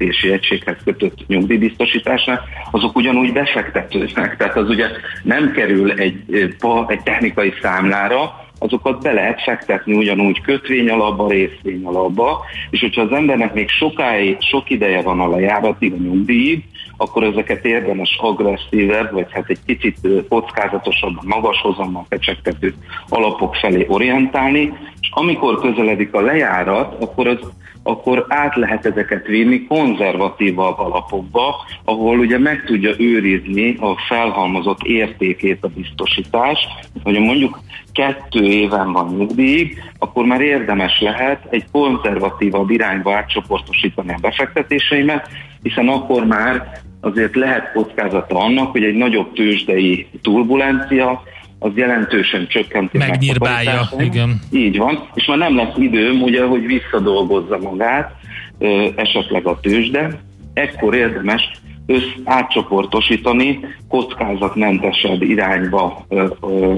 befektetési 0.00 0.32
egységhez 0.32 0.76
kötött 0.84 1.26
nyugdíjbiztosításnál, 1.26 2.40
azok 2.70 2.96
ugyanúgy 2.96 3.32
befektetőznek. 3.32 4.36
Tehát 4.36 4.56
az 4.56 4.68
ugye 4.68 4.86
nem 5.22 5.52
kerül 5.52 5.92
egy, 5.92 6.22
egy 6.86 7.02
technikai 7.04 7.52
számlára, 7.62 8.48
azokat 8.58 9.02
be 9.02 9.12
lehet 9.12 9.42
fektetni 9.42 9.94
ugyanúgy 9.94 10.40
kötvény 10.40 10.90
alapba, 10.90 11.28
részvény 11.28 11.84
alapba, 11.84 12.40
és 12.70 12.80
hogyha 12.80 13.02
az 13.02 13.12
embernek 13.12 13.54
még 13.54 13.68
sokáig, 13.68 14.36
sok 14.40 14.70
ideje 14.70 15.02
van 15.02 15.20
a 15.20 15.28
lejáratig, 15.28 15.92
a 15.92 15.96
nyugdíjig, 15.96 16.64
akkor 16.96 17.22
ezeket 17.22 17.64
érdemes 17.64 18.18
agresszívebb, 18.20 19.12
vagy 19.12 19.26
hát 19.30 19.48
egy 19.48 19.58
kicsit 19.66 19.96
kockázatosabb, 20.28 21.14
magas 21.24 21.60
hozammal 21.60 22.06
fecsegtető 22.08 22.74
alapok 23.08 23.54
felé 23.54 23.84
orientálni, 23.88 24.72
és 25.00 25.08
amikor 25.10 25.60
közeledik 25.60 26.14
a 26.14 26.20
lejárat, 26.20 27.02
akkor 27.02 27.26
az 27.26 27.38
akkor 27.82 28.26
át 28.28 28.56
lehet 28.56 28.86
ezeket 28.86 29.26
vinni 29.26 29.66
konzervatívabb 29.66 30.78
alapokba, 30.78 31.54
ahol 31.84 32.18
ugye 32.18 32.38
meg 32.38 32.64
tudja 32.64 32.90
őrizni 32.98 33.76
a 33.80 33.96
felhalmozott 34.08 34.82
értékét 34.82 35.64
a 35.64 35.68
biztosítás. 35.68 36.58
Hogy 37.02 37.18
mondjuk 37.18 37.60
kettő 37.92 38.42
éven 38.44 38.92
van 38.92 39.14
nyugdíjig, 39.16 39.82
akkor 39.98 40.24
már 40.24 40.40
érdemes 40.40 41.00
lehet 41.00 41.46
egy 41.50 41.64
konzervatívabb 41.72 42.70
irányba 42.70 43.14
átcsoportosítani 43.14 44.12
a 44.12 44.18
befektetéseimet, 44.20 45.28
hiszen 45.62 45.88
akkor 45.88 46.24
már 46.24 46.80
azért 47.00 47.34
lehet 47.34 47.72
kockázata 47.72 48.38
annak, 48.38 48.70
hogy 48.70 48.84
egy 48.84 48.94
nagyobb 48.94 49.32
tőzsdei 49.32 50.06
turbulencia 50.22 51.22
az 51.62 51.70
jelentősen 51.74 52.46
csökkenti 52.48 52.98
Megnyírbálja, 52.98 53.88
igen. 53.98 54.40
Így 54.52 54.76
van, 54.76 55.08
és 55.14 55.26
már 55.26 55.38
nem 55.38 55.56
lesz 55.56 55.76
időm, 55.76 56.22
ugye, 56.22 56.44
hogy 56.44 56.66
visszadolgozza 56.66 57.58
magát, 57.58 58.12
esetleg 58.96 59.46
a 59.46 59.60
tőzsde, 59.60 60.20
ekkor 60.54 60.94
érdemes 60.94 61.50
össz 61.86 62.04
átcsoportosítani, 62.24 63.60
kockázatmentesebb 63.88 65.22
irányba 65.22 66.04
ö, 66.08 66.26
ö, 66.40 66.74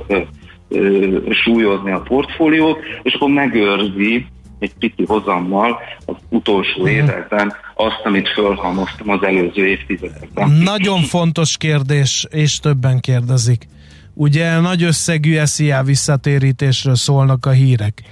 ö, 0.68 1.18
súlyozni 1.30 1.90
a 1.90 2.00
portfóliót, 2.00 2.78
és 3.02 3.14
akkor 3.14 3.30
megőrzi 3.30 4.26
egy 4.58 4.72
pici 4.78 5.04
hozammal 5.06 5.80
az 6.06 6.14
utolsó 6.28 6.80
uh-huh. 6.80 6.96
években 6.96 7.52
azt, 7.74 8.00
amit 8.04 8.28
fölhalmoztam 8.28 9.10
az 9.10 9.22
előző 9.22 9.66
évtizedekben. 9.66 10.50
Nagyon 10.50 11.00
fontos 11.00 11.56
kérdés, 11.56 12.26
és 12.30 12.58
többen 12.58 13.00
kérdezik. 13.00 13.66
Ugye 14.14 14.60
nagy 14.60 14.82
összegű 14.82 15.44
SZIA 15.44 15.82
visszatérítésről 15.82 16.94
szólnak 16.94 17.46
a 17.46 17.50
hírek. 17.50 18.02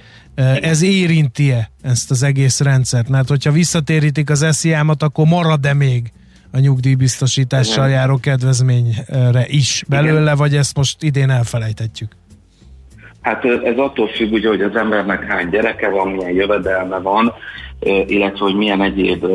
Ez 0.61 0.81
érinti-e 0.81 1.71
ezt 1.81 2.11
az 2.11 2.23
egész 2.23 2.59
rendszert? 2.59 3.09
Mert 3.09 3.27
hogyha 3.29 3.51
visszatérítik 3.51 4.29
az 4.29 4.45
SZIA-mat, 4.49 5.03
akkor 5.03 5.25
marad-e 5.27 5.73
még 5.73 6.11
a 6.51 6.59
nyugdíjbiztosítással 6.59 7.89
járó 7.89 8.17
kedvezményre 8.17 9.45
is 9.47 9.83
belőle, 9.87 10.21
Igen. 10.21 10.37
vagy 10.37 10.55
ezt 10.55 10.75
most 10.75 11.03
idén 11.03 11.29
elfelejthetjük? 11.29 12.11
Hát 13.21 13.45
ez 13.45 13.77
attól 13.77 14.07
függ, 14.07 14.31
ugye, 14.31 14.47
hogy 14.47 14.61
az 14.61 14.75
embernek 14.75 15.23
hány 15.23 15.49
gyereke 15.49 15.89
van, 15.89 16.07
milyen 16.07 16.31
jövedelme 16.31 16.97
van, 16.97 17.33
illetve 18.07 18.45
hogy 18.45 18.55
milyen 18.55 18.81
egyéb 18.81 19.25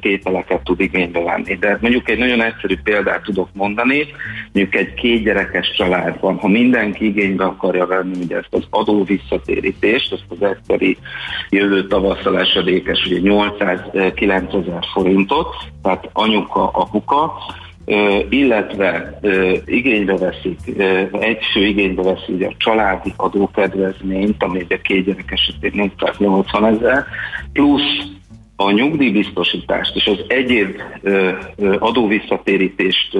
tételeket 0.00 0.64
tud 0.64 0.80
igénybe 0.80 1.20
venni. 1.20 1.54
De 1.54 1.78
mondjuk 1.80 2.10
egy 2.10 2.18
nagyon 2.18 2.42
egyszerű 2.42 2.74
példát 2.84 3.22
tudok 3.22 3.48
mondani, 3.52 4.06
mondjuk 4.52 4.74
egy 4.74 4.94
két 4.94 5.22
gyerekes 5.22 5.72
családban, 5.76 6.36
ha 6.36 6.48
mindenki 6.48 7.06
igénybe 7.06 7.44
akarja 7.44 7.86
venni 7.86 8.22
ugye 8.22 8.36
ezt 8.36 8.54
az 8.54 8.66
adó 8.70 9.04
visszatérítést, 9.04 10.12
ezt 10.12 10.24
az 10.28 10.42
egyszeri 10.42 10.96
jövő 11.50 11.86
tavasszal 11.86 12.40
esedékes, 12.40 13.04
ugye 13.06 13.20
800-9000 13.22 14.84
forintot, 14.92 15.54
tehát 15.82 16.08
anyuka, 16.12 16.68
apuka, 16.68 17.32
illetve 18.28 19.18
igénybe 19.66 20.16
veszik, 20.16 20.58
egy 21.20 21.44
fő 21.52 21.66
igénybe 21.66 22.02
veszi 22.02 22.32
ugye 22.32 22.46
a 22.46 22.54
családi 22.56 23.12
adókedvezményt, 23.16 24.42
ami 24.42 24.60
ugye 24.60 24.80
két 24.80 25.04
gyerek 25.04 25.30
esetén 25.30 25.70
480 25.74 26.64
ezer, 26.64 27.04
plusz 27.52 28.14
a 28.56 28.70
nyugdíjbiztosítást 28.70 29.96
és 29.96 30.06
az 30.06 30.24
egyéb 30.28 30.80
adóvisszatérítést 31.78 33.18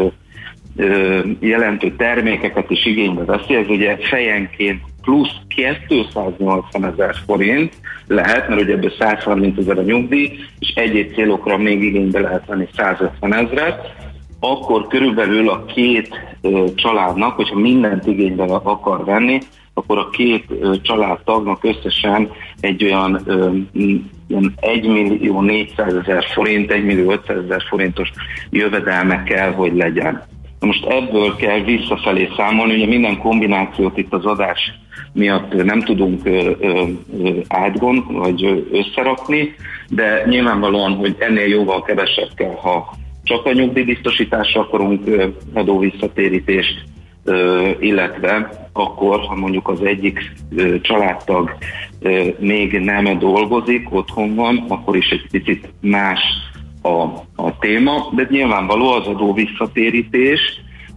jelentő 1.40 1.96
termékeket 1.96 2.70
is 2.70 2.86
igénybe 2.86 3.24
veszi, 3.24 3.54
ez 3.54 3.68
ugye 3.68 3.96
fejenként 4.00 4.80
plusz 5.02 5.32
280 5.48 6.84
ezer 6.84 7.14
forint 7.26 7.74
lehet, 8.06 8.48
mert 8.48 8.60
ugye 8.60 8.72
ebből 8.72 8.92
130 8.98 9.58
ezer 9.58 9.78
a 9.78 9.82
nyugdíj, 9.82 10.38
és 10.58 10.72
egyéb 10.74 11.14
célokra 11.14 11.56
még 11.56 11.82
igénybe 11.82 12.20
lehet 12.20 12.46
venni 12.46 12.68
150 12.76 13.34
ezeret, 13.34 13.94
akkor 14.40 14.86
körülbelül 14.86 15.48
a 15.48 15.64
két 15.64 16.20
családnak, 16.74 17.36
hogyha 17.36 17.58
mindent 17.58 18.06
igénybe 18.06 18.42
akar 18.44 19.04
venni, 19.04 19.38
akkor 19.74 19.98
a 19.98 20.08
két 20.10 20.44
családtagnak 20.82 21.64
összesen 21.64 22.30
egy 22.60 22.84
olyan, 22.84 23.22
olyan 24.30 24.54
1 24.56 24.86
millió 24.86 25.40
400 25.40 25.94
ezer 25.94 26.24
forint, 26.34 26.70
1 26.70 26.84
millió 26.84 27.10
500 27.10 27.36
ezer 27.44 27.62
forintos 27.68 28.12
jövedelme 28.50 29.22
kell, 29.22 29.52
hogy 29.52 29.74
legyen. 29.74 30.26
Most 30.60 30.84
ebből 30.86 31.36
kell 31.36 31.60
visszafelé 31.60 32.28
számolni, 32.36 32.74
ugye 32.74 32.86
minden 32.86 33.18
kombinációt 33.18 33.96
itt 33.98 34.12
az 34.12 34.24
adás 34.24 34.72
miatt 35.12 35.64
nem 35.64 35.80
tudunk 35.80 36.28
átgond 37.48 38.02
vagy 38.12 38.66
összerakni, 38.72 39.54
de 39.88 40.24
nyilvánvalóan, 40.26 40.94
hogy 40.94 41.16
ennél 41.18 41.46
jóval 41.46 41.82
kevesebb 41.82 42.30
kell, 42.34 42.54
ha 42.54 42.94
csak 43.26 43.46
a 43.46 43.52
nyugdíjbiztosításra 43.52 44.60
akarunk 44.60 45.10
adóvisszatérítést, 45.52 46.84
illetve 47.80 48.50
akkor, 48.72 49.20
ha 49.20 49.34
mondjuk 49.34 49.68
az 49.68 49.82
egyik 49.82 50.32
családtag 50.80 51.56
még 52.38 52.72
nem 52.72 53.18
dolgozik, 53.18 53.94
otthon 53.94 54.34
van, 54.34 54.64
akkor 54.68 54.96
is 54.96 55.08
egy 55.08 55.26
picit 55.30 55.68
más 55.80 56.20
a, 56.82 57.02
a 57.42 57.58
téma, 57.58 58.12
de 58.14 58.26
nyilvánvaló 58.30 58.92
az 58.92 59.06
adó 59.06 59.32
visszatérítés, 59.32 60.40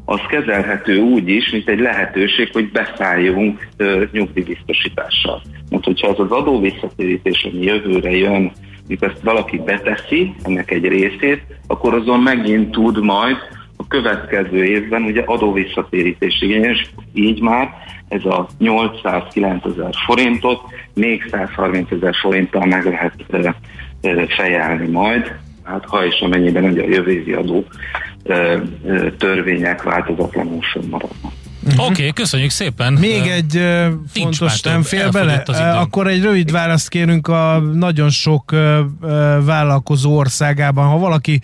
az 0.06 0.20
kezelhető 0.30 1.00
úgy 1.00 1.30
is, 1.30 1.52
mint 1.52 1.70
egy 1.70 1.80
lehetőség, 1.80 2.50
hogy 2.52 2.72
beszálljunk 2.72 3.68
nyugdíjbiztosítással. 4.12 5.42
Mert 5.70 5.84
hogyha 5.84 6.08
ez 6.08 6.20
az 6.20 6.32
adó 6.32 6.60
visszatérítés, 6.60 7.44
ami 7.44 7.64
jövőre 7.64 8.12
jön, 8.12 8.52
mikor 8.90 9.08
ezt 9.10 9.24
valaki 9.24 9.58
beteszi, 9.58 10.36
ennek 10.44 10.72
egy 10.72 10.88
részét, 10.88 11.44
akkor 11.68 11.94
azon 11.94 12.20
megint 12.20 12.72
tud 12.72 13.04
majd 13.04 13.36
a 13.78 13.88
következő 13.88 14.64
évben 14.64 15.04
ugye 15.04 15.24
adóvisszatérítés 15.26 16.42
igényes, 16.42 16.92
így 17.14 17.42
már 17.42 17.70
ez 18.08 18.26
a 18.26 18.48
809 18.58 19.66
ezer 19.66 19.94
forintot 20.06 20.62
még 20.94 21.28
130 21.32 21.92
ezer 21.92 22.16
forinttal 22.22 22.66
meg 22.66 22.86
lehet 22.86 23.14
fejelni 24.28 24.88
majd, 24.88 25.36
hát 25.64 25.86
ha 25.86 26.06
és 26.06 26.20
amennyiben 26.20 26.64
ugye 26.64 26.84
a 26.84 26.88
jövő 26.88 27.12
évi 27.12 27.34
adó 27.34 27.66
e, 28.24 28.62
törvények 29.18 29.84
változatlanul 29.84 30.60
maradnak. 30.90 31.39
Uh-huh. 31.64 31.86
Oké, 31.86 31.92
okay, 31.92 32.14
köszönjük 32.14 32.50
szépen. 32.50 32.94
Még 32.94 33.28
egy 33.28 33.56
uh, 33.56 33.88
fontos, 34.14 34.62
nem 34.62 34.82
fél 34.82 35.12
bele? 35.12 35.44
Akkor 35.74 36.08
egy 36.08 36.22
rövid 36.22 36.52
választ 36.52 36.90
kérünk 36.90 37.28
a 37.28 37.60
nagyon 37.60 38.10
sok 38.10 38.52
uh, 38.52 38.80
vállalkozó 39.46 40.18
országában. 40.18 40.88
Ha 40.88 40.98
valaki 40.98 41.42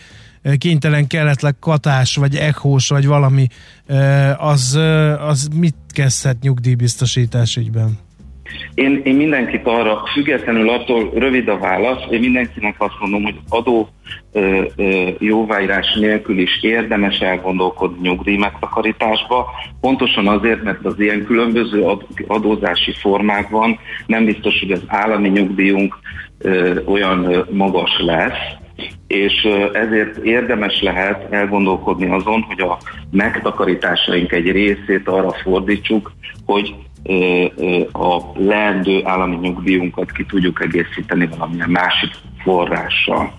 kénytelen 0.57 1.07
kelletleg 1.07 1.55
katás, 1.59 2.16
vagy 2.16 2.36
echós, 2.36 2.88
vagy 2.88 3.05
valami, 3.05 3.47
az, 4.38 4.80
az 5.28 5.47
mit 5.53 5.76
kezdhet 5.89 6.41
nyugdíjbiztosítás 6.41 7.55
ügyben? 7.55 7.97
Én, 8.74 9.02
én 9.04 9.16
mindenkit 9.16 9.68
arra, 9.68 10.04
függetlenül 10.14 10.70
attól 10.70 11.12
rövid 11.14 11.48
a 11.48 11.58
válasz, 11.58 12.04
én 12.10 12.20
mindenkinek 12.20 12.76
azt 12.78 13.00
mondom, 13.00 13.24
hogy 13.24 13.36
adó 13.50 13.89
ö, 14.32 14.64
ö, 14.76 15.10
jóváírás 15.20 15.93
nélkül 15.93 16.39
is 16.39 16.64
érdemes 16.64 17.20
elgondolkodni 17.20 18.08
nyugdíj 18.08 18.38
megtakarításba, 18.38 19.50
pontosan 19.82 20.28
azért, 20.28 20.64
mert 20.64 20.86
az 20.86 21.00
ilyen 21.00 21.26
különböző 21.26 21.82
ad, 21.82 22.06
adózási 22.28 22.93
formákban 22.93 23.80
nem 24.06 24.26
biztos, 24.26 24.60
hogy 24.60 24.72
az 24.72 24.84
állami 24.88 25.30
nyugdíjunk 25.30 25.96
ö, 26.38 26.80
olyan 26.86 27.46
magas 27.52 28.00
lesz, 28.00 28.64
és 29.08 29.48
ezért 29.74 30.18
érdemes 30.18 30.82
lehet 30.82 31.34
elgondolkodni 31.34 32.10
azon, 32.10 32.41
hogy 32.41 32.60
a 32.60 32.78
megtakarításaink 33.12 34.32
egy 34.32 34.52
részét 34.52 35.08
arra 35.08 35.32
fordítsuk, 35.43 36.12
hogy 36.46 36.76
a 37.91 38.22
leendő 38.36 39.01
állami 39.03 39.36
nyugdíjunkat 39.36 40.12
ki 40.12 40.26
tudjuk 40.26 40.62
egészíteni 40.64 41.28
valamilyen 41.28 41.70
másik 41.70 42.12
forrással. 42.43 43.34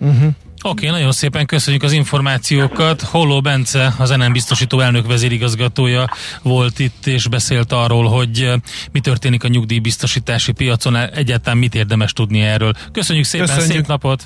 Uh-huh. 0.00 0.34
Oké, 0.62 0.86
okay, 0.86 0.98
nagyon 0.98 1.12
szépen 1.12 1.46
köszönjük 1.46 1.82
az 1.82 1.92
információkat. 1.92 3.02
Holló 3.02 3.40
Bence, 3.40 3.92
az 3.98 4.10
NM 4.10 4.32
biztosító 4.32 4.80
elnök 4.80 5.06
vezérigazgatója 5.06 6.04
volt 6.42 6.78
itt, 6.78 7.06
és 7.06 7.28
beszélt 7.28 7.72
arról, 7.72 8.04
hogy 8.04 8.50
mi 8.92 9.00
történik 9.00 9.44
a 9.44 9.48
nyugdíjbiztosítási 9.48 10.52
piacon, 10.52 10.96
egyáltalán 10.96 11.58
mit 11.58 11.74
érdemes 11.74 12.12
tudni 12.12 12.40
erről. 12.40 12.72
Köszönjük 12.92 13.24
szépen, 13.24 13.46
köszönjük. 13.46 13.72
szép 13.72 13.86
napot! 13.86 14.24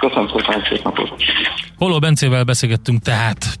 Köszönöm 0.00 0.28
szépen, 0.28 0.62
szép 0.68 0.84
napot! 0.84 1.14
Holló 1.76 1.98
Bencével 1.98 2.44
beszélgettünk 2.44 3.02
tehát. 3.02 3.58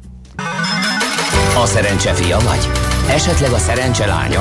A 1.62 1.66
szerencse 1.66 2.14
fia 2.14 2.38
vagy? 2.38 2.89
Esetleg 3.10 3.50
a 3.50 3.58
szerencse 3.58 4.06
lánya? 4.06 4.40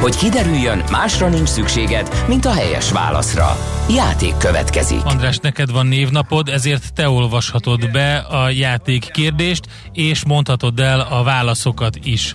Hogy 0.00 0.16
kiderüljön, 0.16 0.82
másra 0.90 1.28
nincs 1.28 1.48
szükséged, 1.48 2.24
mint 2.28 2.44
a 2.44 2.52
helyes 2.52 2.92
válaszra. 2.92 3.56
Játék 3.90 4.36
következik. 4.36 5.04
András, 5.04 5.38
neked 5.38 5.70
van 5.70 5.86
névnapod, 5.86 6.48
ezért 6.48 6.92
te 6.92 7.08
olvashatod 7.08 7.90
be 7.90 8.16
a 8.16 8.50
játék 8.50 9.10
kérdést, 9.12 9.64
és 9.92 10.24
mondhatod 10.24 10.80
el 10.80 11.00
a 11.00 11.22
válaszokat 11.22 11.96
is. 12.02 12.34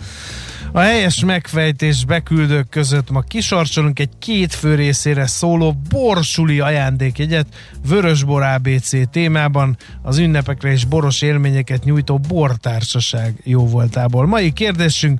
A 0.71 0.79
helyes 0.79 1.23
megfejtés 1.23 2.05
beküldők 2.05 2.69
között 2.69 3.09
ma 3.09 3.21
kisorcsolunk 3.21 3.99
egy 3.99 4.09
két 4.19 4.53
fő 4.53 4.75
részére 4.75 5.27
szóló 5.27 5.75
borsuli 5.89 6.59
ajándékjegyet 6.59 7.47
Vörösbor 7.87 8.41
ABC 8.41 9.09
témában 9.09 9.77
az 10.01 10.17
ünnepekre 10.17 10.71
és 10.71 10.85
boros 10.85 11.21
élményeket 11.21 11.83
nyújtó 11.83 12.17
bortársaság 12.27 13.41
jó 13.43 13.67
voltából. 13.67 14.27
Mai 14.27 14.51
kérdésünk 14.51 15.19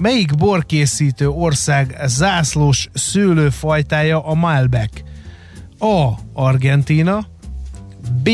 Melyik 0.00 0.36
borkészítő 0.36 1.28
ország 1.28 1.96
zászlós 2.06 2.88
szőlőfajtája 2.92 4.24
a 4.24 4.34
Malbec? 4.34 4.90
A. 5.78 6.08
Argentina 6.32 7.26
B. 8.22 8.30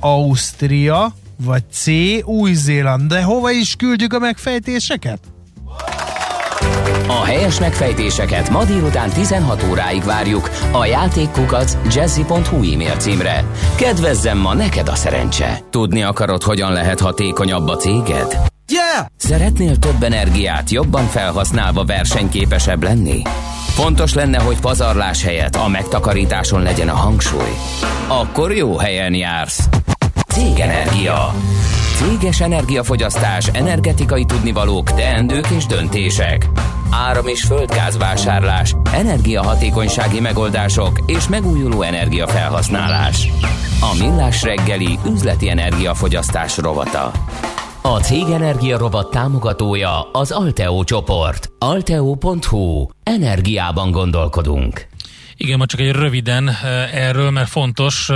Ausztria 0.00 1.14
vagy 1.36 1.62
C. 1.72 1.86
Új-Zéland. 2.24 3.02
De 3.02 3.22
hova 3.22 3.50
is 3.50 3.76
küldjük 3.76 4.12
a 4.12 4.18
megfejtéseket? 4.18 5.20
A 7.06 7.24
helyes 7.24 7.60
megfejtéseket 7.60 8.50
ma 8.50 8.64
délután 8.64 9.10
16 9.10 9.66
óráig 9.70 10.02
várjuk 10.02 10.50
a 10.72 10.84
játékkukac 10.84 11.76
jazzy.hu 11.94 12.72
e-mail 12.72 12.96
címre. 12.96 13.44
Kedvezzem 13.76 14.38
ma 14.38 14.54
neked 14.54 14.88
a 14.88 14.94
szerencse. 14.94 15.58
Tudni 15.70 16.02
akarod, 16.02 16.42
hogyan 16.42 16.72
lehet 16.72 17.00
hatékonyabb 17.00 17.68
a 17.68 17.76
céged? 17.76 18.50
Yeah! 18.68 19.06
Szeretnél 19.16 19.76
több 19.76 20.02
energiát 20.02 20.70
jobban 20.70 21.06
felhasználva 21.06 21.84
versenyképesebb 21.84 22.82
lenni? 22.82 23.22
Fontos 23.74 24.14
lenne, 24.14 24.38
hogy 24.38 24.60
pazarlás 24.60 25.22
helyett 25.22 25.54
a 25.54 25.68
megtakarításon 25.68 26.62
legyen 26.62 26.88
a 26.88 26.94
hangsúly. 26.94 27.52
Akkor 28.08 28.52
jó 28.52 28.76
helyen 28.76 29.14
jársz. 29.14 29.68
Cégenergia. 30.28 31.34
Céges 31.96 32.40
energiafogyasztás, 32.40 33.46
energetikai 33.46 34.24
tudnivalók, 34.24 34.94
teendők 34.94 35.46
és 35.46 35.66
döntések. 35.66 36.48
Áram- 36.90 37.28
és 37.28 37.42
földgázvásárlás, 37.42 38.74
energiahatékonysági 38.92 40.20
megoldások 40.20 41.00
és 41.06 41.28
megújuló 41.28 41.82
energiafelhasználás. 41.82 43.28
A 43.80 43.96
Millás 43.98 44.42
reggeli 44.42 44.98
üzleti 45.06 45.48
energiafogyasztás 45.48 46.56
rovata. 46.56 47.10
A 47.84 48.00
Cég 48.00 48.22
Energia 48.22 48.78
Rovat 48.78 49.10
támogatója 49.10 50.10
az 50.12 50.30
Alteo 50.30 50.84
csoport. 50.84 51.52
Alteo.hu. 51.58 52.86
Energiában 53.02 53.90
gondolkodunk. 53.90 54.91
Igen, 55.44 55.58
ma 55.58 55.66
csak 55.66 55.80
egy 55.80 55.90
röviden 55.90 56.50
erről, 56.92 57.30
mert 57.30 57.48
fontos. 57.48 58.10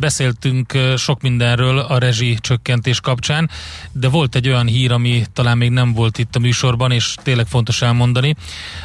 Beszéltünk 0.00 0.78
sok 0.96 1.20
mindenről 1.20 1.78
a 1.78 1.98
rezsi 1.98 2.36
csökkentés 2.40 3.00
kapcsán, 3.00 3.50
de 3.92 4.08
volt 4.08 4.34
egy 4.34 4.48
olyan 4.48 4.66
hír, 4.66 4.92
ami 4.92 5.24
talán 5.32 5.58
még 5.58 5.70
nem 5.70 5.92
volt 5.92 6.18
itt 6.18 6.36
a 6.36 6.38
műsorban, 6.38 6.90
és 6.90 7.14
tényleg 7.22 7.46
fontos 7.46 7.82
elmondani. 7.82 8.34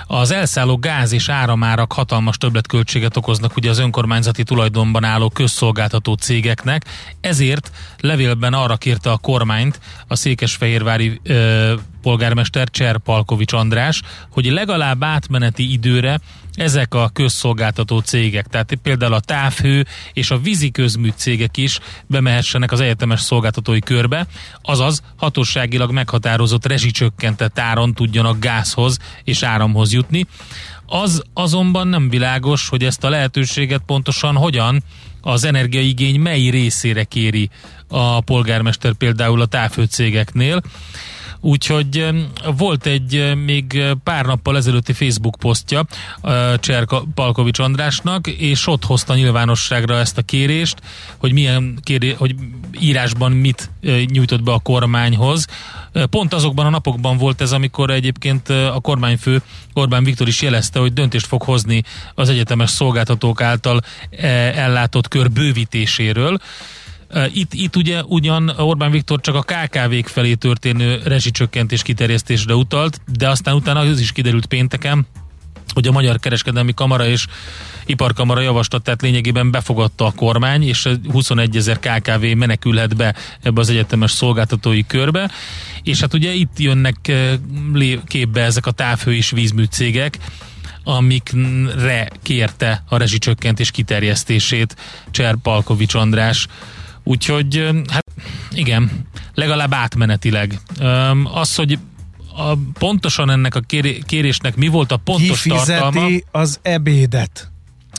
Az 0.07 0.31
elszálló 0.31 0.77
gáz 0.77 1.11
és 1.11 1.29
áramárak 1.29 1.93
hatalmas 1.93 2.37
többletköltséget 2.37 3.17
okoznak 3.17 3.55
ugye 3.55 3.69
az 3.69 3.79
önkormányzati 3.79 4.43
tulajdonban 4.43 5.03
álló 5.03 5.29
közszolgáltató 5.29 6.13
cégeknek, 6.13 6.85
ezért 7.21 7.71
levélben 7.99 8.53
arra 8.53 8.75
kérte 8.75 9.11
a 9.11 9.17
kormányt 9.17 9.79
a 10.07 10.15
székesfehérvári 10.15 11.19
ö, 11.23 11.73
polgármester 12.07 12.69
Cser 12.69 12.97
Palkovics 12.97 13.53
András, 13.53 14.01
hogy 14.29 14.45
legalább 14.45 15.03
átmeneti 15.03 15.71
időre 15.71 16.19
ezek 16.53 16.93
a 16.93 17.09
közszolgáltató 17.13 17.99
cégek, 17.99 18.47
tehát 18.47 18.77
például 18.81 19.13
a 19.13 19.19
távhő 19.19 19.85
és 20.13 20.31
a 20.31 20.39
vízi 20.39 20.71
közmű 20.71 21.09
cégek 21.15 21.57
is 21.57 21.79
bemehessenek 22.05 22.71
az 22.71 22.79
egyetemes 22.79 23.21
szolgáltatói 23.21 23.79
körbe, 23.79 24.27
azaz 24.61 25.01
hatóságilag 25.15 25.91
meghatározott 25.91 26.65
rezsicsökkentett 26.65 27.59
áron 27.59 27.93
tudjanak 27.93 28.39
gázhoz 28.39 28.97
és 29.23 29.43
áramhoz 29.43 29.93
jutni. 29.93 30.25
Az 30.85 31.21
azonban 31.33 31.87
nem 31.87 32.09
világos, 32.09 32.69
hogy 32.69 32.83
ezt 32.83 33.03
a 33.03 33.09
lehetőséget 33.09 33.81
pontosan 33.85 34.35
hogyan 34.35 34.83
az 35.21 35.43
energiaigény 35.43 36.19
mely 36.19 36.49
részére 36.49 37.03
kéri 37.03 37.49
a 37.87 38.21
polgármester 38.21 38.93
például 38.93 39.41
a 39.41 39.45
távhőcégeknél. 39.45 40.61
Úgyhogy 41.39 42.05
volt 42.57 42.85
egy 42.85 43.35
még 43.45 43.83
pár 44.03 44.25
nappal 44.25 44.57
ezelőtti 44.57 44.93
Facebook 44.93 45.35
posztja 45.39 45.85
Cser 46.59 46.85
Palkovics 47.13 47.59
Andrásnak, 47.59 48.27
és 48.27 48.67
ott 48.67 48.85
hozta 48.85 49.15
nyilvánosságra 49.15 49.97
ezt 49.97 50.17
a 50.17 50.21
kérést, 50.21 50.81
hogy 51.17 51.33
milyen 51.33 51.79
kéré, 51.83 52.15
hogy 52.17 52.35
írásban 52.79 53.31
mit 53.31 53.69
nyújtott 54.05 54.43
be 54.43 54.51
a 54.51 54.59
kormányhoz. 54.59 55.45
Pont 56.09 56.33
azokban 56.33 56.65
a 56.65 56.69
napokban 56.69 57.17
volt 57.17 57.41
ez, 57.41 57.51
amikor 57.51 57.89
egyébként 57.89 58.49
a 58.49 58.79
kormányfő 58.81 59.41
Orbán 59.73 60.03
Viktor 60.03 60.27
is 60.27 60.41
jelezte, 60.41 60.79
hogy 60.79 60.93
döntést 60.93 61.25
fog 61.25 61.41
hozni 61.41 61.83
az 62.15 62.29
egyetemes 62.29 62.69
szolgáltatók 62.69 63.41
által 63.41 63.81
ellátott 64.55 65.07
kör 65.07 65.31
bővítéséről 65.31 66.37
Itt, 67.33 67.53
itt 67.53 67.75
ugye 67.75 68.03
ugyan 68.03 68.49
Orbán 68.57 68.91
Viktor 68.91 69.21
csak 69.21 69.35
a 69.35 69.41
KKV-k 69.41 70.07
felé 70.07 70.33
történő 70.33 71.01
rezsicsökkentés 71.03 71.81
kiterjesztésre 71.81 72.53
utalt, 72.53 73.01
de 73.17 73.29
aztán 73.29 73.55
utána 73.55 73.79
az 73.79 73.99
is 73.99 74.11
kiderült 74.11 74.45
pénteken, 74.45 75.07
hogy 75.73 75.87
a 75.87 75.91
Magyar 75.91 76.19
Kereskedelmi 76.19 76.73
Kamara 76.73 77.07
és 77.07 77.25
Iparkamara 77.85 78.41
javaslatát 78.41 79.01
lényegében 79.01 79.51
befogadta 79.51 80.05
a 80.05 80.11
kormány, 80.11 80.63
és 80.63 80.89
21 81.11 81.55
ezer 81.55 81.79
KKV 81.79 82.25
menekülhet 82.35 82.95
be 82.95 83.15
ebbe 83.41 83.61
az 83.61 83.69
egyetemes 83.69 84.11
szolgáltatói 84.11 84.85
körbe, 84.85 85.31
és 85.83 85.99
hát 85.99 86.13
ugye 86.13 86.33
itt 86.33 86.59
jönnek 86.59 87.11
képbe 88.07 88.41
ezek 88.41 88.65
a 88.65 88.71
távhő 88.71 89.15
és 89.15 89.29
vízmű 89.29 89.63
cégek, 89.63 90.17
amikre 90.83 92.09
kérte 92.23 92.83
a 92.89 92.97
rezsicsökkentés 92.97 93.71
kiterjesztését 93.71 94.75
Cser 95.11 95.35
Palkovics 95.35 95.93
András. 95.93 96.47
Úgyhogy, 97.07 97.69
hát 97.89 98.05
igen, 98.51 98.91
legalább 99.33 99.73
átmenetileg. 99.73 100.59
Az, 101.23 101.55
hogy 101.55 101.79
a, 102.35 102.53
pontosan 102.79 103.29
ennek 103.29 103.55
a 103.55 103.59
kérésnek 104.05 104.55
mi 104.55 104.67
volt 104.67 104.91
a 104.91 104.97
pontos 104.97 105.41
Kifizeti 105.41 105.79
tartalma? 105.79 106.17
az 106.31 106.59
ebédet. 106.61 107.51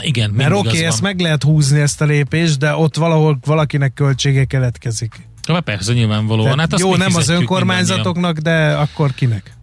Igen, 0.02 0.30
Mert 0.30 0.52
oké, 0.52 0.68
okay, 0.68 0.84
ezt 0.84 1.02
meg 1.02 1.20
lehet 1.20 1.42
húzni 1.42 1.80
ezt 1.80 2.00
a 2.00 2.04
lépést, 2.04 2.58
de 2.58 2.74
ott 2.74 2.96
valahol 2.96 3.38
valakinek 3.44 3.92
költsége 3.94 4.44
keletkezik. 4.44 5.26
Ja, 5.46 5.60
persze, 5.60 5.92
nyilvánvalóan. 5.92 6.58
hát 6.58 6.78
jó, 6.78 6.96
nem 6.96 7.14
az 7.14 7.28
önkormányzatoknak, 7.28 8.38
de 8.38 8.72
akkor 8.72 9.14
kinek? 9.14 9.56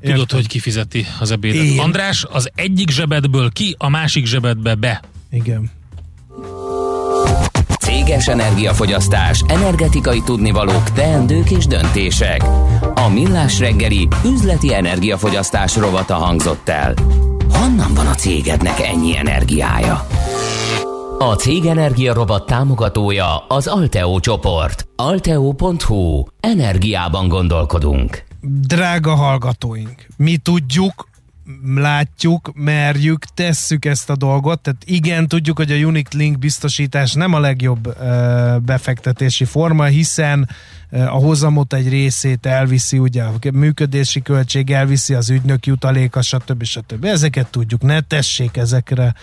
Értem. 0.00 0.16
Tudod, 0.16 0.30
hogy 0.30 0.46
kifizeti 0.46 1.06
az 1.20 1.30
ebédet. 1.30 1.64
Én. 1.64 1.78
András, 1.78 2.24
az 2.30 2.50
egyik 2.54 2.90
zsebedből 2.90 3.50
ki, 3.50 3.74
a 3.78 3.88
másik 3.88 4.26
zsebedbe 4.26 4.74
be. 4.74 5.02
Igen. 5.30 5.70
Céges 8.04 8.28
energiafogyasztás, 8.28 9.42
energetikai 9.46 10.22
tudnivalók, 10.22 10.92
teendők 10.92 11.50
és 11.50 11.66
döntések. 11.66 12.42
A 12.94 13.08
Millás 13.12 13.58
reggeli 13.58 14.08
üzleti 14.24 14.74
energiafogyasztás 14.74 15.76
rovata 15.76 16.14
hangzott 16.14 16.68
el. 16.68 16.94
Honnan 17.50 17.94
van 17.94 18.06
a 18.06 18.14
cégednek 18.14 18.80
ennyi 18.80 19.16
energiája? 19.16 20.06
A 21.18 21.34
Cég 21.34 21.64
Energia 21.64 22.14
Robot 22.14 22.46
támogatója 22.46 23.46
az 23.48 23.66
Alteo 23.66 24.20
csoport. 24.20 24.86
Alteo.hu. 24.96 26.24
Energiában 26.40 27.28
gondolkodunk. 27.28 28.24
Drága 28.40 29.14
hallgatóink, 29.14 30.06
mi 30.16 30.36
tudjuk, 30.36 31.08
látjuk, 31.74 32.50
merjük, 32.54 33.24
tesszük 33.24 33.84
ezt 33.84 34.10
a 34.10 34.16
dolgot, 34.16 34.60
tehát 34.60 34.82
igen, 34.84 35.28
tudjuk, 35.28 35.56
hogy 35.56 35.72
a 35.72 35.76
Unique 35.76 36.18
Link 36.18 36.38
biztosítás 36.38 37.12
nem 37.12 37.34
a 37.34 37.40
legjobb 37.40 37.86
uh, 37.86 38.56
befektetési 38.60 39.44
forma, 39.44 39.84
hiszen 39.84 40.48
a 40.92 41.18
hozamot 41.18 41.72
egy 41.72 41.88
részét 41.88 42.46
elviszi, 42.46 42.98
ugye 42.98 43.22
a 43.22 43.32
működési 43.52 44.22
költség 44.22 44.70
elviszi 44.70 45.14
az 45.14 45.30
ügynök 45.30 45.66
jutaléka, 45.66 46.22
stb. 46.22 46.64
stb. 46.64 47.04
Ezeket 47.04 47.46
tudjuk, 47.46 47.82
ne 47.82 48.00
tessék 48.00 48.56
ezekre 48.56 49.14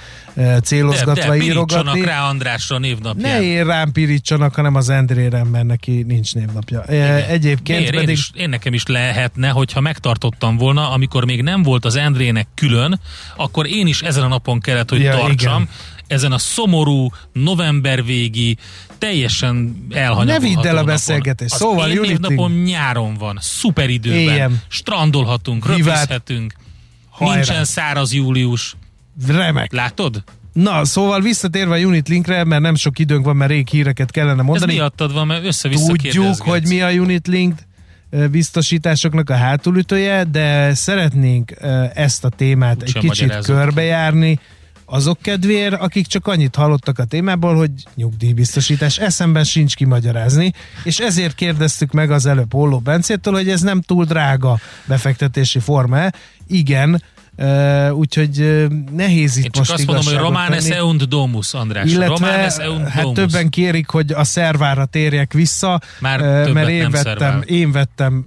célozgatva 0.63 1.31
de, 1.31 1.37
de 1.37 1.43
írogatni. 1.43 2.01
rá 2.01 2.27
Andrásra 2.27 2.77
névnapján. 2.77 3.31
Ne 3.31 3.43
én 3.43 3.65
rám 3.65 3.91
pirítsanak, 3.91 4.55
hanem 4.55 4.75
az 4.75 4.89
Endrére, 4.89 5.43
mert 5.43 5.65
neki 5.65 6.03
nincs 6.07 6.33
névnapja. 6.33 6.83
Igen. 6.87 7.23
Egyébként 7.23 7.79
Miért? 7.79 7.93
pedig... 7.93 8.07
Én, 8.07 8.13
is, 8.13 8.31
én 8.33 8.49
nekem 8.49 8.73
is 8.73 8.85
lehetne, 8.85 9.49
hogyha 9.49 9.81
megtartottam 9.81 10.57
volna, 10.57 10.91
amikor 10.91 11.25
még 11.25 11.41
nem 11.41 11.63
volt 11.63 11.85
az 11.85 11.95
Endrének 11.95 12.47
külön, 12.55 12.99
akkor 13.35 13.67
én 13.67 13.87
is 13.87 14.01
ezen 14.01 14.23
a 14.23 14.27
napon 14.27 14.59
kellett, 14.59 14.89
hogy 14.89 15.01
ja, 15.01 15.11
tartsam. 15.11 15.61
Igen 15.61 15.97
ezen 16.09 16.31
a 16.31 16.37
szomorú, 16.37 17.09
november 17.33 18.05
végi, 18.05 18.57
teljesen 18.97 19.85
elhanyagolható 19.89 20.47
Ne 20.47 20.61
vidd 20.61 20.67
el 20.67 20.77
a 20.77 20.83
beszélgetést. 20.83 21.55
Szóval 21.55 21.91
én 21.91 22.17
napom 22.19 22.53
nyáron 22.53 23.13
van, 23.13 23.37
szuper 23.41 23.89
időben, 23.89 24.19
Éjem. 24.19 24.61
strandolhatunk, 24.67 25.67
röpizhetünk, 25.67 26.53
nincsen 27.19 27.65
száraz 27.65 28.13
július. 28.13 28.75
Remek. 29.27 29.73
Látod? 29.73 30.23
Na, 30.53 30.85
szóval 30.85 31.21
visszatérve 31.21 31.75
a 31.75 31.79
Unit 31.79 32.07
Linkre, 32.07 32.43
mert 32.43 32.61
nem 32.61 32.75
sok 32.75 32.99
időnk 32.99 33.25
van, 33.25 33.35
mert 33.35 33.51
rég 33.51 33.67
híreket 33.67 34.11
kellene 34.11 34.41
mondani. 34.41 34.71
Ez 34.71 34.77
miattad 34.77 35.13
van, 35.13 35.27
mert 35.27 35.45
össze-vissza 35.45 35.85
Tudjuk, 35.85 36.41
hogy 36.41 36.67
mi 36.67 36.81
a 36.81 36.89
Unit 36.89 37.27
Link 37.27 37.59
biztosításoknak 38.31 39.29
a 39.29 39.35
hátulütője, 39.35 40.23
de 40.23 40.73
szeretnénk 40.73 41.53
ezt 41.93 42.25
a 42.25 42.29
témát 42.29 42.75
Úgy 42.75 42.83
egy 42.83 42.97
kicsit 42.97 43.35
körbejárni, 43.35 44.39
azok 44.89 45.21
kedvéért, 45.21 45.73
akik 45.73 46.07
csak 46.07 46.27
annyit 46.27 46.55
hallottak 46.55 46.99
a 46.99 47.05
témából, 47.05 47.55
hogy 47.55 47.71
nyugdíjbiztosítás 47.95 48.97
eszemben 48.97 49.43
sincs 49.43 49.75
kimagyarázni, 49.75 50.53
és 50.83 50.99
ezért 50.99 51.35
kérdeztük 51.35 51.91
meg 51.91 52.11
az 52.11 52.25
előbb 52.25 52.53
Holló 52.53 52.79
Bencétől, 52.79 53.33
hogy 53.33 53.49
ez 53.49 53.61
nem 53.61 53.81
túl 53.81 54.05
drága 54.05 54.59
befektetési 54.85 55.59
forma 55.59 56.09
Igen, 56.47 57.03
Uh, 57.41 57.97
úgyhogy 57.97 58.39
uh, 58.39 58.65
nehéz 58.95 59.37
itt 59.37 59.43
Én 59.43 59.51
csak 59.51 59.67
most 59.67 59.71
azt 59.71 59.85
mondom, 59.85 60.05
hogy 60.05 60.15
Romanes 60.15 60.63
tenni. 60.63 60.75
eunt 60.75 61.07
domus, 61.07 61.53
András. 61.53 61.91
Illetve, 61.91 62.25
Romanes 62.25 62.57
eunt 62.57 62.87
hát 62.87 63.03
domus. 63.03 63.17
többen 63.17 63.49
kérik, 63.49 63.89
hogy 63.89 64.11
a 64.11 64.23
szervára 64.23 64.85
térjek 64.85 65.33
vissza, 65.33 65.81
Már 65.99 66.21
uh, 66.21 66.53
mert 66.53 66.69
én 66.69 66.89
vettem, 66.91 67.41
én 67.45 67.71
vettem 67.71 68.25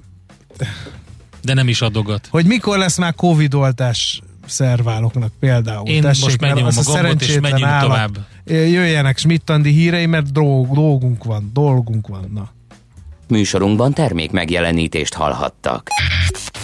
de 1.43 1.55
nem 1.55 1.69
is 1.69 1.81
adogat. 1.81 2.27
Hogy 2.31 2.47
mikor 2.47 2.79
lesz 2.79 2.99
már 2.99 3.15
Covid-oltás 3.15 4.21
szerváloknak 4.53 5.33
például. 5.41 5.89
Én 5.89 6.01
Tessék, 6.01 6.25
most 6.25 6.41
megnyomom 6.41 6.71
a 6.77 6.83
gombot, 6.83 7.23
és 7.23 7.41
megyünk 7.41 7.65
állat, 7.65 7.83
tovább. 7.83 8.19
Jöjjenek 8.45 9.19
Schmidt-Andi 9.19 9.71
hírei, 9.71 10.07
mert 10.07 10.33
drog, 10.33 10.75
dolgunk 10.75 11.25
van, 11.25 11.51
dolgunk 11.53 12.09
van. 12.09 12.31
Na. 12.35 12.49
Műsorunkban 13.29 13.93
termék 13.93 14.31
megjelenítést 14.31 15.15
hallhattak. 15.15 15.89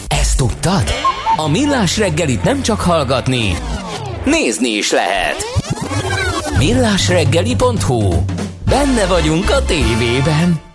Ezt 0.09 0.36
tudtad? 0.36 0.85
A 1.36 1.48
Millás 1.48 1.98
reggelit 1.98 2.43
nem 2.43 2.62
csak 2.62 2.81
hallgatni, 2.81 3.55
nézni 4.24 4.69
is 4.69 4.90
lehet. 4.90 5.36
Millásreggeli.hu 6.59 8.15
Benne 8.65 9.06
vagyunk 9.06 9.51
a 9.51 9.65
tévében. 9.65 10.69